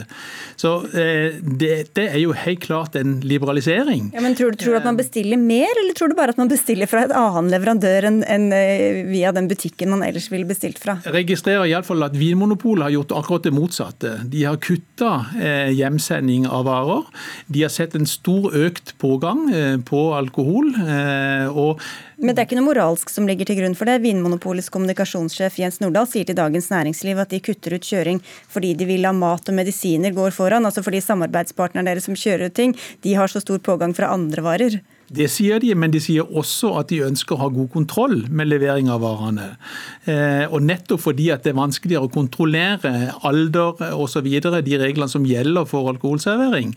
Så 0.59 0.71
eh, 0.95 1.35
det, 1.43 1.91
er 2.05 2.19
jo 2.21 2.31
helt 2.31 2.63
klart 2.63 2.95
en 2.99 3.17
liberalisering. 3.25 4.11
Ja, 4.15 4.23
men 4.23 4.37
Tror 4.39 4.53
du, 4.53 4.59
tror 4.61 4.77
du 4.77 4.79
at 4.79 4.87
man 4.87 4.99
bestiller 4.99 5.39
mer, 5.41 5.67
eller 5.81 5.97
tror 5.97 6.11
du 6.11 6.15
bare 6.15 6.31
at 6.31 6.39
man 6.39 6.51
bestiller 6.51 6.87
fra 6.87 7.03
et 7.03 7.13
annen 7.15 7.51
leverandør 7.51 8.07
enn, 8.07 8.21
enn 8.23 8.47
eh, 8.55 9.01
via 9.09 9.33
den 9.35 9.49
butikken 9.51 9.91
man 9.91 10.05
ellers 10.05 10.29
ville 10.31 10.47
bestilt 10.47 10.79
fra? 10.79 10.95
Jeg 11.03 11.17
registrerer 11.17 11.67
iallfall 11.67 12.07
at 12.07 12.15
Vinmonopolet 12.15 12.87
har 12.87 12.95
gjort 12.95 13.15
akkurat 13.19 13.49
det 13.49 13.55
motsatte. 13.55 14.13
De 14.31 14.45
har 14.47 14.61
kutta 14.63 15.11
eh, 15.35 15.73
hjemsending 15.75 16.47
av 16.47 16.69
varer. 16.69 17.09
De 17.51 17.65
har 17.65 17.73
sett 17.73 17.99
en 17.99 18.07
stor 18.07 18.53
økt 18.55 18.95
pågang 19.01 19.49
eh, 19.51 19.75
på 19.83 20.05
alkohol. 20.15 20.71
Eh, 20.79 21.49
og 21.51 21.83
men 22.19 22.35
det 22.35 22.41
er 22.41 22.47
ikke 22.49 22.57
noe 22.59 22.67
moralsk 22.67 23.11
som 23.11 23.27
ligger 23.29 23.47
til 23.47 23.61
grunn 23.61 23.75
for 23.79 23.87
det. 23.87 24.01
Vinmonopolets 24.03 24.67
kommunikasjonssjef 24.73 25.59
Jens 25.61 25.79
Nordahl 25.79 26.07
sier 26.11 26.27
til 26.27 26.35
Dagens 26.35 26.67
Næringsliv 26.71 27.21
at 27.23 27.31
de 27.31 27.39
kutter 27.43 27.77
ut 27.77 27.87
kjøring 27.87 28.19
fordi 28.51 28.73
de 28.75 28.87
vil 28.89 29.07
ha 29.07 29.13
mat 29.15 29.47
og 29.47 29.55
medisiner 29.55 30.15
går 30.15 30.35
foran. 30.35 30.67
Altså 30.67 30.83
fordi 30.83 30.99
samarbeidspartnerne 31.05 31.87
deres 31.87 32.09
som 32.09 32.19
kjører 32.19 32.51
ut 32.51 32.57
ting, 32.59 32.75
de 33.07 33.15
har 33.15 33.31
så 33.31 33.39
stor 33.43 33.63
pågang 33.63 33.95
fra 33.95 34.11
andre 34.11 34.43
varer. 34.43 34.81
Det 35.09 35.25
sier 35.31 35.61
de, 35.61 35.71
men 35.77 35.93
de 35.93 35.99
sier 36.01 36.27
også 36.27 36.75
at 36.79 36.91
de 36.91 37.01
ønsker 37.07 37.35
å 37.35 37.41
ha 37.43 37.47
god 37.53 37.71
kontroll 37.73 38.17
med 38.29 38.49
levering 38.49 38.91
av 38.93 39.01
varene. 39.01 39.47
Eh, 40.05 40.45
og 40.45 40.61
Nettopp 40.65 41.01
fordi 41.01 41.29
at 41.33 41.45
det 41.45 41.53
er 41.53 41.57
vanskeligere 41.57 42.05
å 42.05 42.11
kontrollere 42.13 42.91
alder 43.25 43.81
osv., 43.97 44.27
de 44.29 44.77
reglene 44.77 45.09
som 45.09 45.25
gjelder 45.25 45.65
for 45.69 45.89
alkoholservering, 45.91 46.75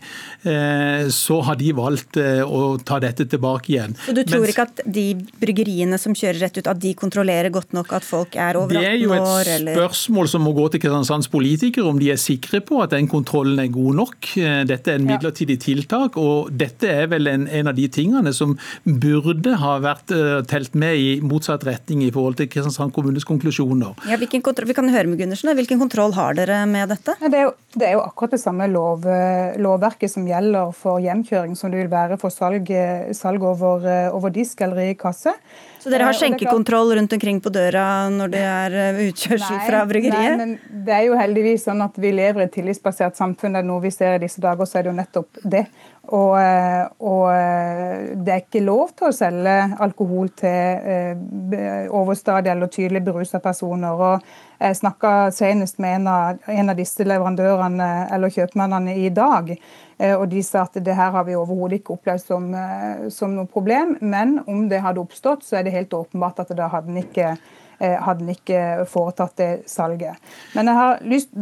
eh, 0.49 1.05
så 1.13 1.39
har 1.45 1.59
de 1.59 1.69
valgt 1.77 2.17
eh, 2.21 2.41
å 2.41 2.77
ta 2.81 2.99
dette 3.03 3.27
tilbake 3.29 3.73
igjen. 3.75 3.97
Så 4.05 4.15
Du 4.17 4.23
tror 4.23 4.43
Mens, 4.43 4.53
ikke 4.53 4.65
at 4.65 4.81
de 4.97 5.05
bryggeriene 5.41 5.99
som 6.01 6.15
kjører 6.17 6.41
rett 6.47 6.57
ut, 6.57 6.71
at 6.71 6.81
de 6.81 6.93
kontrollerer 6.97 7.53
godt 7.53 7.75
nok 7.77 7.93
at 7.99 8.07
folk 8.07 8.37
er 8.39 8.57
over 8.57 8.73
18 8.73 8.79
år? 8.79 8.81
Det 8.81 8.89
er 8.89 8.99
jo 9.01 9.13
et 9.13 9.53
eller? 9.59 9.77
spørsmål 9.77 10.31
som 10.33 10.45
må 10.47 10.55
gå 10.57 10.67
til 10.73 10.83
Kristiansands 10.83 11.29
politikere, 11.33 11.85
om 11.89 12.01
de 12.01 12.09
er 12.15 12.21
sikre 12.21 12.63
på 12.65 12.81
at 12.83 12.95
den 12.95 13.09
kontrollen 13.11 13.61
er 13.61 13.69
god 13.73 13.99
nok. 14.01 14.33
Dette 14.69 14.93
er 14.93 14.99
en 15.01 15.07
midlertidig 15.07 15.59
tiltak, 15.61 16.17
og 16.17 16.49
dette 16.57 16.89
er 16.89 17.09
vel 17.11 17.29
en, 17.29 17.45
en 17.47 17.69
av 17.69 17.77
de 17.77 17.87
tingene 17.93 18.22
tingene 18.23 18.33
som 18.33 18.55
burde 18.83 19.57
ha 19.59 19.73
vært 19.83 20.13
telt 20.47 20.73
med 20.75 20.95
i 20.97 21.09
motsatt 21.21 21.65
retning 21.67 22.03
i 22.03 22.11
forhold 22.11 22.37
til 22.39 22.49
Kristiansand 22.49 22.93
kommunes 22.93 23.25
konklusjoner. 23.27 23.95
Ja, 24.07 24.17
vi 24.17 24.27
kan 24.73 24.89
høre 24.89 25.07
med 25.07 25.19
Gundersen. 25.19 25.53
Hvilken 25.55 25.79
kontroll 25.79 26.13
har 26.13 26.33
dere 26.33 26.65
med 26.65 26.89
dette? 26.89 27.15
Ja, 27.19 27.29
det, 27.29 27.37
er 27.37 27.43
jo, 27.47 27.53
det, 27.75 27.87
er 27.87 27.93
jo, 27.97 28.05
akkurat 28.05 28.35
det 28.35 28.41
samme 28.41 28.67
lov, 28.71 29.05
lovverket 29.59 30.11
som 30.11 30.25
gjelder 30.27 30.73
for 30.77 31.03
hjemkjøring 31.03 31.55
som 31.57 31.71
det 31.71 31.83
vil 31.83 31.91
være 31.91 32.17
for 32.21 32.33
salg, 32.33 32.69
salg 33.13 33.43
over, 33.43 33.85
over 34.13 34.33
disk 34.33 34.61
eller 34.63 34.83
i 34.87 34.95
kasse. 34.95 35.35
Så 35.83 35.91
dere 35.91 36.07
har 36.07 36.15
skjenkekontroll 36.15 36.93
rundt 36.95 37.11
omkring 37.11 37.41
på 37.43 37.51
døra 37.51 38.07
når 38.07 38.29
det 38.31 38.43
er 38.47 38.99
utkjørsel 39.03 39.57
nei, 39.57 39.63
fra 39.67 39.81
bryggeriet? 39.89 40.37
Nei, 40.39 40.45
men 40.45 40.83
det 40.87 40.93
er 40.95 41.09
jo 41.09 41.17
heldigvis 41.19 41.65
sånn 41.67 41.83
at 41.83 41.97
vi 41.99 42.13
lever 42.15 42.45
i 42.45 42.47
et 42.47 42.53
tillitsbasert 42.55 43.19
samfunn. 43.19 43.57
Det 43.57 43.63
er 43.65 43.67
noe 43.67 43.83
vi 43.83 43.91
ser 43.91 44.15
i 44.15 44.21
disse 44.23 44.39
dager, 44.43 44.63
så 44.69 44.79
er 44.79 44.85
det 44.85 44.93
jo 44.93 44.95
nettopp 45.01 45.41
det. 45.43 45.65
Og, 46.11 46.33
eh, 46.35 46.87
og, 46.99 47.29
eh, 47.31 48.09
det 48.19 48.31
er 48.33 48.41
ikke 48.41 48.59
lov 48.65 48.89
til 48.91 49.07
å 49.07 49.15
selge 49.15 49.53
alkohol 49.79 50.33
til 50.35 50.49
eh, 50.51 51.85
overstadig 51.87 52.51
eller 52.51 52.67
tydelig 52.67 53.05
berusa 53.05 53.39
personer. 53.39 53.95
Og 53.95 54.59
jeg 54.59 54.81
snakka 54.81 55.31
senest 55.31 55.79
med 55.79 56.01
en 56.01 56.09
av, 56.11 56.43
en 56.51 56.73
av, 56.73 56.75
disse 56.75 57.07
leverandørene 57.07 57.89
eller 58.11 58.35
kjøpmennene 58.35 58.97
i 58.99 59.09
dag. 59.15 59.55
Og 60.03 60.23
de 60.27 60.41
sa 60.43 60.65
at 60.65 60.75
det 60.83 60.95
her 60.97 61.11
har 61.15 61.23
vi 61.27 61.35
overhodet 61.39 61.79
ikke 61.79 61.95
opplevd 61.95 62.23
som, 62.23 62.47
som 63.13 63.35
noe 63.37 63.47
problem. 63.47 63.95
Men 64.01 64.39
om 64.47 64.65
det 64.71 64.81
hadde 64.83 65.03
oppstått, 65.03 65.45
så 65.47 65.59
er 65.59 65.67
det 65.67 65.75
helt 65.75 65.95
åpenbart 65.95 66.41
at 66.43 66.51
da 66.57 66.67
hadde 66.71 66.91
en 66.91 67.03
ikke 67.03 67.35
hadde 67.79 68.19
den 68.21 68.33
ikke 68.33 68.85
foretatt 68.89 69.37
det 69.37 69.49
salget. 69.71 70.19
Men 70.53 70.69
jeg 70.69 70.77
har 70.77 70.99
lyst, 71.07 71.33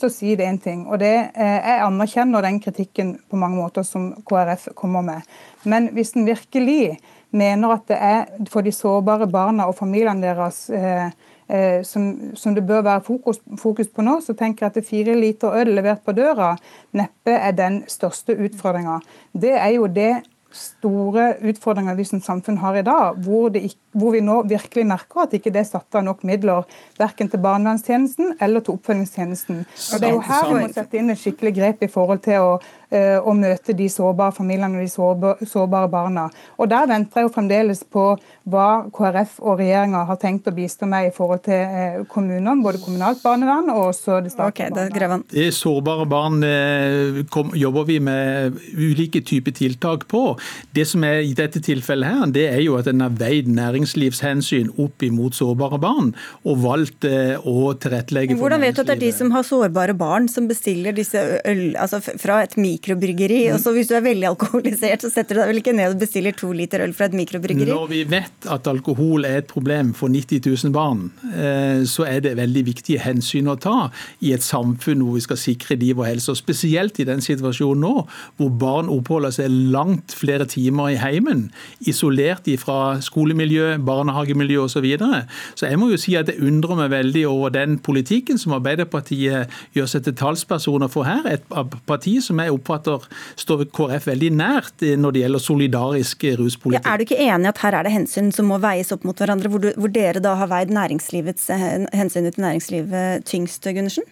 til 0.00 0.08
å 0.08 0.12
si 0.12 0.34
det 0.38 0.46
én 0.46 0.60
ting. 0.62 0.86
og 0.86 1.00
det 1.00 1.30
eh, 1.34 1.58
Jeg 1.58 1.84
anerkjenner 1.86 2.42
den 2.42 2.60
kritikken 2.60 3.18
på 3.30 3.36
mange 3.36 3.56
måter 3.56 3.82
som 3.82 4.12
KrF 4.28 4.68
kommer 4.74 5.02
med. 5.02 5.22
Men 5.64 5.90
hvis 5.96 6.14
en 6.16 6.26
virkelig 6.26 6.98
mener 7.30 7.74
at 7.74 7.88
det 7.88 7.98
er 8.00 8.48
for 8.50 8.64
de 8.64 8.72
sårbare 8.72 9.28
barna 9.30 9.68
og 9.68 9.76
familiene 9.76 10.24
deres 10.24 10.68
eh, 10.70 11.10
eh, 11.48 11.82
som, 11.84 12.32
som, 12.34 12.54
det 12.54 12.64
bør 12.66 12.82
være 12.86 13.04
fokus, 13.04 13.40
fokus, 13.60 13.88
på 13.88 14.04
nå, 14.04 14.20
så 14.24 14.34
tenker 14.34 14.66
jeg 14.66 14.76
at 14.76 14.88
fire 14.88 15.16
liter 15.18 15.60
øl 15.60 15.74
levert 15.76 16.04
på 16.04 16.14
døra 16.16 16.54
neppe 16.96 17.36
er 17.36 17.52
den 17.56 17.82
største 17.88 18.36
utfordringa. 18.36 19.00
Det 19.32 19.54
er 19.56 19.74
jo 19.76 19.86
det 19.86 20.22
store 20.54 21.34
utfordringer 21.44 21.96
vi 21.98 22.06
som 22.08 22.22
samfunn 22.24 22.58
har 22.62 22.78
i 22.78 22.84
dag, 22.86 23.18
hvor, 23.24 23.50
det, 23.52 23.64
hvor, 23.92 24.14
vi 24.14 24.22
nå 24.24 24.40
virkelig 24.48 24.86
merker 24.88 25.26
at 25.26 25.36
ikke 25.36 25.52
det 25.52 25.62
er 25.62 25.68
satt 25.68 25.98
av 25.98 26.06
nok 26.06 26.24
midler 26.28 26.64
verken 26.98 27.28
til 27.28 27.42
barnevernstjenesten 27.44 28.36
eller 28.40 28.64
til 28.64 28.78
oppfølgingstjenesten. 28.78 29.62
Og 29.66 30.00
Det 30.00 30.08
er 30.08 30.16
jo 30.16 30.24
her 30.24 30.48
vi 30.48 30.60
må 30.62 30.72
sette 30.72 31.00
inn 31.00 31.12
et 31.12 31.20
skikkelig 31.20 31.54
grep 31.60 31.84
i 31.84 31.92
forhold 31.92 32.24
til 32.24 32.44
å 32.44 32.52
Eh, 32.88 33.18
å 33.20 33.34
møte 33.36 33.74
de 33.76 33.84
sårbare 33.92 34.32
familiene 34.32 34.80
og 34.80 35.20
de 35.20 35.46
sårbare 35.46 35.90
barna. 35.92 36.30
Og 36.56 36.70
Der 36.70 36.86
venter 36.88 37.20
jeg 37.20 37.26
jo 37.26 37.32
fremdeles 37.34 37.82
på 37.84 38.04
hva 38.48 38.68
KrF 38.96 39.34
og 39.42 39.58
regjeringa 39.60 40.06
har 40.08 40.16
tenkt 40.16 40.48
å 40.48 40.54
bistå 40.56 40.88
med 40.88 41.10
i 41.10 41.12
forhold 41.12 41.42
til 41.44 41.52
eh, 41.68 41.98
kommunene, 42.08 42.62
både 42.64 42.80
kommunalt 42.80 43.20
barnevern 43.20 43.68
og 43.74 43.90
også 43.90 44.22
det 44.24 44.32
statlige 44.32 44.70
okay, 44.70 44.88
barnevernet. 44.88 45.28
Det 45.28 45.50
sårbare 45.52 46.06
barn 46.08 46.40
eh, 46.48 47.20
kom, 47.28 47.52
jobber 47.52 47.84
vi 47.90 47.98
med 48.00 48.56
ulike 48.72 49.20
typer 49.20 49.52
tiltak 49.52 50.08
på. 50.08 50.37
Det 50.76 50.86
som 50.88 51.04
er 51.06 51.22
i 51.26 51.34
dette 51.36 51.62
tilfellet 51.64 52.08
her, 52.08 52.32
det 52.34 52.46
er 52.50 52.62
jo 52.64 52.78
at 52.80 52.88
en 52.90 53.04
har 53.04 53.14
veid 53.18 53.50
næringslivshensyn 53.52 54.72
opp 54.78 55.04
imot 55.06 55.38
sårbare 55.38 55.80
barn, 55.82 56.12
og 56.48 56.62
valgt 56.64 57.06
å 57.08 57.72
tilrettelegge 57.80 58.36
for 58.36 58.46
Hvordan 58.46 58.64
vet 58.64 58.76
du 58.76 58.82
at 58.82 58.90
det 58.90 58.96
er 58.98 59.04
de 59.06 59.12
som 59.14 59.32
har 59.34 59.46
sårbare 59.46 59.94
barn, 59.98 60.28
som 60.30 60.48
bestiller 60.50 60.96
disse 60.96 61.20
øl 61.48 61.76
altså 61.78 62.00
fra 62.02 62.42
et 62.44 62.56
mikrobryggeri. 62.60 63.40
Mm. 63.48 63.54
Og 63.56 63.62
så 63.62 63.72
hvis 63.74 63.90
du 63.90 63.96
er 63.98 64.04
veldig 64.04 64.28
alkoholisert, 64.32 65.04
så 65.04 65.10
setter 65.12 65.36
du 65.36 65.42
deg 65.42 65.52
vel 65.52 65.60
ikke 65.62 65.74
ned 65.76 65.94
og 65.94 66.02
bestiller 66.02 66.36
to 66.36 66.50
liter 66.56 66.82
øl 66.84 66.94
fra 66.96 67.08
et 67.08 67.16
mikrobryggeri? 67.18 67.70
Når 67.70 67.90
vi 67.92 68.02
vet 68.10 68.48
at 68.50 68.70
alkohol 68.70 69.26
er 69.28 69.42
et 69.42 69.50
problem 69.50 69.92
for 69.96 70.12
90 70.12 70.42
000 70.44 70.74
barn, 70.74 71.08
eh, 71.32 71.84
så 71.88 72.06
er 72.08 72.22
det 72.24 72.36
veldig 72.38 72.64
viktige 72.68 73.02
hensyn 73.04 73.50
å 73.50 73.58
ta 73.60 73.76
i 74.24 74.34
et 74.36 74.44
samfunn 74.44 75.04
hvor 75.04 75.18
vi 75.18 75.24
skal 75.26 75.40
sikre 75.40 75.78
liv 75.80 75.98
og 75.98 76.08
helse. 76.08 76.32
Og 76.32 76.40
spesielt 76.40 77.00
i 77.02 77.08
den 77.08 77.24
situasjonen 77.24 77.84
nå, 77.84 77.94
hvor 78.38 78.54
barn 78.60 78.90
oppholder 78.92 79.34
seg 79.34 79.52
langt 79.74 80.14
flere 80.16 80.27
timer 80.48 80.92
i 80.92 80.98
heimen, 81.00 81.48
isolert 81.80 82.48
fra 82.60 82.98
skolemiljø, 83.04 83.76
barnehagemiljø 83.84 84.64
osv. 84.64 84.78
Så, 84.78 84.82
videre. 84.84 85.24
så 85.58 85.66
jeg 85.66 85.78
må 85.80 85.88
jo 85.90 85.96
si 85.98 86.14
at 86.14 86.28
det 86.28 86.36
undrer 86.38 86.76
meg 86.78 86.92
veldig 86.92 87.24
over 87.26 87.50
den 87.50 87.78
politikken 87.82 88.38
som 88.38 88.54
Arbeiderpartiet 88.54 89.50
gjør 89.74 89.88
seg 89.90 90.04
til 90.06 90.14
talspersoner 90.20 90.90
for 90.92 91.08
her. 91.08 91.26
Et 91.26 91.42
parti 91.88 92.18
som 92.22 92.38
jeg 92.38 92.54
oppfatter 92.54 93.08
står 93.42 93.64
KrF 93.74 94.06
veldig 94.12 94.30
nært 94.38 94.86
når 95.02 95.16
det 95.16 95.24
gjelder 95.24 95.42
solidarisk 95.42 96.28
ruspolitikk. 96.38 96.86
Ja, 96.86 96.94
er 96.94 97.02
du 97.02 97.08
ikke 97.08 97.18
enig 97.26 97.50
at 97.50 97.64
her 97.64 97.80
er 97.80 97.88
det 97.88 97.94
hensyn 97.96 98.30
som 98.34 98.46
må 98.52 98.60
veies 98.62 98.94
opp 98.94 99.02
mot 99.08 99.18
hverandre, 99.18 99.50
hvor, 99.50 99.66
du, 99.66 99.72
hvor 99.74 99.90
dere 99.90 100.22
da 100.22 100.36
har 100.38 100.52
veid 100.52 100.70
næringslivets, 100.74 101.50
hensynet 101.96 102.38
til 102.38 102.46
næringslivet 102.46 103.26
tyngst, 103.26 103.66
Gundersen? 103.66 104.06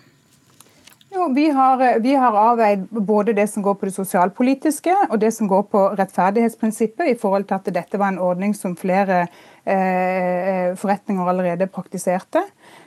Jo, 1.17 1.31
vi 1.33 1.47
har, 1.49 1.99
vi 2.05 2.13
har, 2.15 2.35
avveid 2.37 2.83
både 2.91 3.33
det 3.33 3.47
som 3.49 3.65
går 3.65 3.79
på 3.81 3.89
det 3.89 3.95
sosialpolitiske 3.95 4.93
og 5.09 5.17
det 5.23 5.31
som 5.33 5.49
går 5.49 5.63
på 5.73 5.85
rettferdighetsprinsippet, 5.97 7.09
i 7.09 7.17
forhold 7.17 7.47
til 7.49 7.57
at 7.57 7.71
dette 7.73 8.01
var 8.01 8.13
en 8.13 8.21
ordning 8.21 8.53
som 8.57 8.75
flere 8.77 9.23
eh, 9.65 10.77
forretninger 10.77 11.33
allerede 11.33 11.71
praktiserte. 11.73 12.43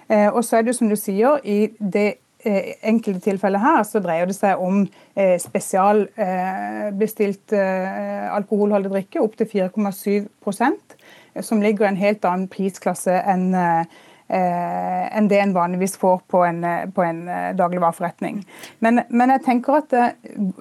Eh, 0.05 0.27
og 0.29 0.43
så 0.45 0.59
er 0.59 0.67
det 0.67 0.77
som 0.77 0.91
du 0.91 0.97
sier, 0.99 1.41
i 1.41 1.71
det 1.79 2.19
Eh, 2.39 2.79
enkelte 2.87 3.19
tilfellet 3.19 3.59
her 3.59 3.81
så 3.83 3.99
dreier 3.99 4.23
det 4.29 4.37
seg 4.37 4.61
om 4.63 4.85
eh, 5.19 5.35
spesialbestilt 5.43 7.51
eh, 7.51 8.31
alkoholholdig 8.31 8.87
drikke 8.93 9.19
opptil 9.19 9.43
4,7% 9.51 10.95
som 11.43 11.59
ligger 11.59 11.83
i 11.83 11.89
en 11.89 11.99
helt 11.99 12.23
annen 12.23 12.47
prisklasse 12.47 13.11
enn 13.11 13.51
eh, 13.51 13.83
enn 14.29 15.27
det 15.27 15.39
en 15.39 15.53
vanligvis 15.53 15.97
får 15.97 16.21
på 16.27 16.43
en, 16.45 16.63
eh, 16.63 16.89
på 16.89 17.03
en 17.03 17.27
eh, 17.27 17.55
dagligvareforretning. 17.55 18.43
Men, 18.79 19.01
men, 19.09 19.33
jeg 19.35 19.43
tenker 19.45 19.79
at 19.79 19.95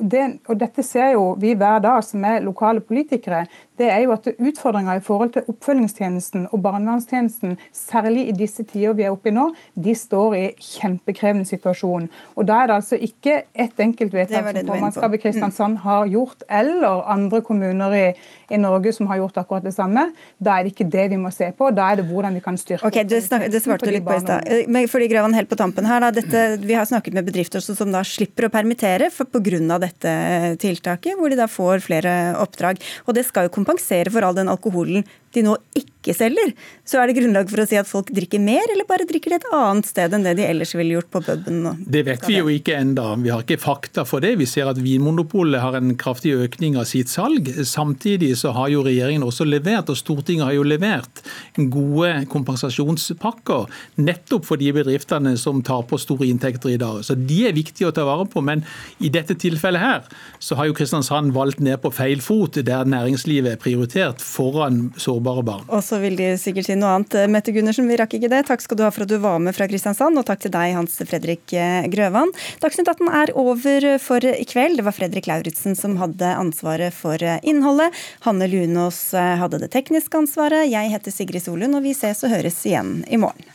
det, 0.00 0.24
og 0.48 0.60
dette 0.60 0.84
ser 0.86 1.12
jo 1.16 1.34
vi 1.40 1.54
hver 1.58 1.82
dag 1.84 2.04
som 2.04 2.24
er 2.24 2.44
lokale 2.44 2.80
politikere, 2.84 3.44
det 3.78 3.88
er 3.92 4.02
jo 4.04 4.14
at 4.14 4.26
utfordringer 4.34 4.98
i 4.98 5.04
forhold 5.04 5.32
til 5.36 5.46
oppfølgingstjenesten 5.52 6.48
og 6.50 6.62
barnevernstjenesten, 6.64 7.56
særlig 7.74 8.28
i 8.28 8.34
disse 8.36 8.64
tider 8.66 8.96
vi 8.98 9.06
er 9.06 9.14
oppe 9.14 9.30
i 9.30 9.34
nå, 9.34 9.48
de 9.74 9.94
står 9.94 10.36
i 10.38 10.44
kjempekrevende 10.58 11.46
situasjon. 11.48 12.08
Og 12.36 12.48
Da 12.48 12.62
er 12.62 12.70
det 12.70 12.76
altså 12.78 12.96
ikke 12.96 13.42
ett 13.54 13.80
enkeltvedtak 13.84 14.46
som 14.48 14.70
formannskapet 14.70 15.18
i 15.18 15.22
Kristiansand 15.22 15.78
har 15.84 16.08
gjort, 16.08 16.42
eller 16.48 17.04
andre 17.06 17.40
kommuner 17.44 17.94
i, 17.94 18.06
i, 18.48 18.58
Norge 18.58 18.92
som 18.96 19.06
har 19.10 19.20
gjort 19.20 19.38
akkurat 19.42 19.66
det 19.66 19.74
samme. 19.76 20.08
Da 20.38 20.56
er 20.58 20.66
det 20.66 20.72
ikke 20.74 20.88
det 20.90 21.08
vi 21.12 21.20
må 21.20 21.30
se 21.34 21.50
på, 21.56 21.70
da 21.74 21.90
er 21.92 22.00
det 22.00 22.08
hvordan 22.08 22.34
vi 22.34 22.42
kan 22.44 22.58
styrke 22.58 22.88
okay, 22.88 23.04
det, 23.04 23.22
snak, 23.26 23.46
det 23.52 23.62
svarte 23.62 23.86
du 23.86 23.92
litt 23.94 24.06
på 24.06 24.16
i 24.16 24.24
stad. 24.24 24.48
Eh, 24.48 24.88
fordi 24.90 25.10
Gravan, 25.12 25.36
helt 25.36 25.50
på 25.50 25.58
tampen 25.60 25.86
her, 25.86 26.00
da, 26.02 26.10
dette, 26.14 26.44
Vi 26.64 26.74
har 26.74 26.88
snakket 26.88 27.14
med 27.14 27.28
bedrifter 27.28 27.62
som 27.62 27.92
da 27.92 28.02
slipper 28.06 28.48
å 28.48 28.52
permittere 28.52 29.10
pga. 29.12 29.78
dette 29.78 30.12
tiltaket, 30.58 31.14
hvor 31.18 31.30
de 31.30 31.38
da 31.38 31.46
får 31.50 31.84
flere 31.84 32.14
oppdrag. 32.40 32.80
Og 33.06 33.14
det 33.14 33.26
skal 33.28 33.46
jo 33.46 33.54
kompensere 33.68 34.10
for 34.10 34.24
all 34.24 34.36
den 34.36 34.48
alkoholen 34.48 35.04
de 35.36 35.44
nå 35.44 35.54
ikke 35.76 36.14
selger, 36.16 36.52
så 36.88 37.02
er 37.02 37.10
det 37.10 37.18
grunnlag 37.18 37.50
for 37.50 37.60
å 37.60 37.66
si 37.68 37.76
at 37.76 37.88
folk 37.88 38.08
drikker 38.14 38.40
mer, 38.40 38.64
eller 38.72 38.86
bare 38.88 39.04
drikker 39.08 39.34
det 39.34 39.40
et 39.42 39.48
annet 39.52 39.88
sted 39.90 40.14
enn 40.16 40.24
det 40.24 40.36
de 40.38 40.46
ellers 40.46 40.72
ville 40.78 40.94
gjort 40.94 41.10
på 41.12 41.20
puben? 41.26 41.66
Det 41.84 42.02
vet 42.06 42.24
vi 42.24 42.38
jo 42.38 42.48
ikke 42.52 42.78
enda. 42.78 43.10
Vi 43.20 43.32
har 43.32 43.42
ikke 43.44 43.58
fakta 43.60 44.06
for 44.08 44.24
det. 44.24 44.34
Vi 44.40 44.46
ser 44.48 44.70
at 44.70 44.80
Vinmonopolet 44.80 45.60
har 45.60 45.76
en 45.76 45.92
kraftig 46.00 46.32
økning 46.38 46.78
av 46.80 46.86
sitt 46.88 47.12
salg. 47.12 47.50
Samtidig 47.68 48.30
så 48.40 48.54
har 48.56 48.70
jo 48.72 48.84
regjeringen 48.86 49.26
også 49.26 49.44
levert, 49.48 49.92
og 49.92 50.00
Stortinget 50.00 50.48
har 50.48 50.56
jo 50.56 50.64
levert, 50.64 51.22
gode 51.58 52.14
kompensasjonspakker 52.32 53.68
nettopp 54.00 54.48
for 54.48 54.60
de 54.60 54.72
bedriftene 54.78 55.34
som 55.40 55.60
på 55.60 56.00
store 56.00 56.30
inntekter 56.30 56.72
i 56.72 56.80
dag. 56.80 57.02
Så 57.04 57.18
de 57.18 57.42
er 57.50 57.56
viktige 57.56 57.90
å 57.90 57.94
ta 57.94 58.06
vare 58.08 58.24
på. 58.30 58.40
Men 58.40 58.64
i 59.04 59.10
dette 59.12 59.36
tilfellet 59.36 59.82
her 59.82 60.08
så 60.40 60.56
har 60.56 60.70
jo 60.70 60.78
Kristiansand 60.78 61.34
valgt 61.36 61.60
ned 61.60 61.82
på 61.82 61.92
feil 61.92 62.22
fot, 62.24 62.56
der 62.64 62.88
næringslivet 62.88 63.58
er 63.58 63.60
prioritert 63.60 64.24
foran 64.24 64.86
sårbare 64.96 65.17
sårbare 65.18 65.42
barn. 65.42 65.66
Og 65.68 65.82
så 65.84 65.98
vil 66.02 66.16
de 66.18 66.32
sikkert 66.38 66.68
si 66.68 66.76
noe 66.78 66.94
annet. 66.96 67.16
Mette 67.30 67.52
Gundersen, 67.54 67.88
vi 67.90 67.98
rakk 67.98 68.14
ikke 68.18 68.30
det. 68.30 68.44
Takk 68.48 68.62
skal 68.62 68.78
du 68.78 68.84
ha 68.86 68.90
for 68.94 69.04
at 69.04 69.10
du 69.10 69.18
var 69.22 69.38
med 69.42 69.56
fra 69.56 69.68
Kristiansand, 69.68 70.18
og 70.18 70.26
takk 70.28 70.44
til 70.44 70.54
deg, 70.54 70.74
Hans 70.76 70.98
Fredrik 71.08 71.52
eh, 71.56 71.88
Grøvan. 71.90 72.32
Dagsnytt 72.62 72.88
18 72.88 73.10
er 73.22 73.34
over 73.38 73.88
for 74.02 74.24
i 74.24 74.46
kveld. 74.48 74.78
Det 74.78 74.86
var 74.86 74.96
Fredrik 74.96 75.28
Lauritzen 75.30 75.76
som 75.78 75.98
hadde 76.00 76.32
ansvaret 76.38 76.94
for 76.94 77.20
eh, 77.22 77.40
innholdet. 77.42 77.94
Hanne 78.26 78.48
Lunås 78.50 79.12
eh, 79.14 79.36
hadde 79.40 79.62
det 79.62 79.72
tekniske 79.74 80.24
ansvaret. 80.24 80.68
Jeg 80.70 80.94
heter 80.94 81.14
Sigrid 81.14 81.44
Solund, 81.44 81.78
og 81.78 81.86
vi 81.86 81.96
ses 81.96 82.24
og 82.24 82.34
høres 82.34 82.60
igjen 82.68 83.00
i 83.08 83.20
morgen. 83.20 83.54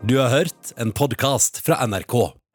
Du 0.00 0.16
har 0.18 0.32
hørt 0.32 0.72
en 0.80 0.90
podkast 0.96 1.60
fra 1.62 1.76
NRK. 1.86 2.39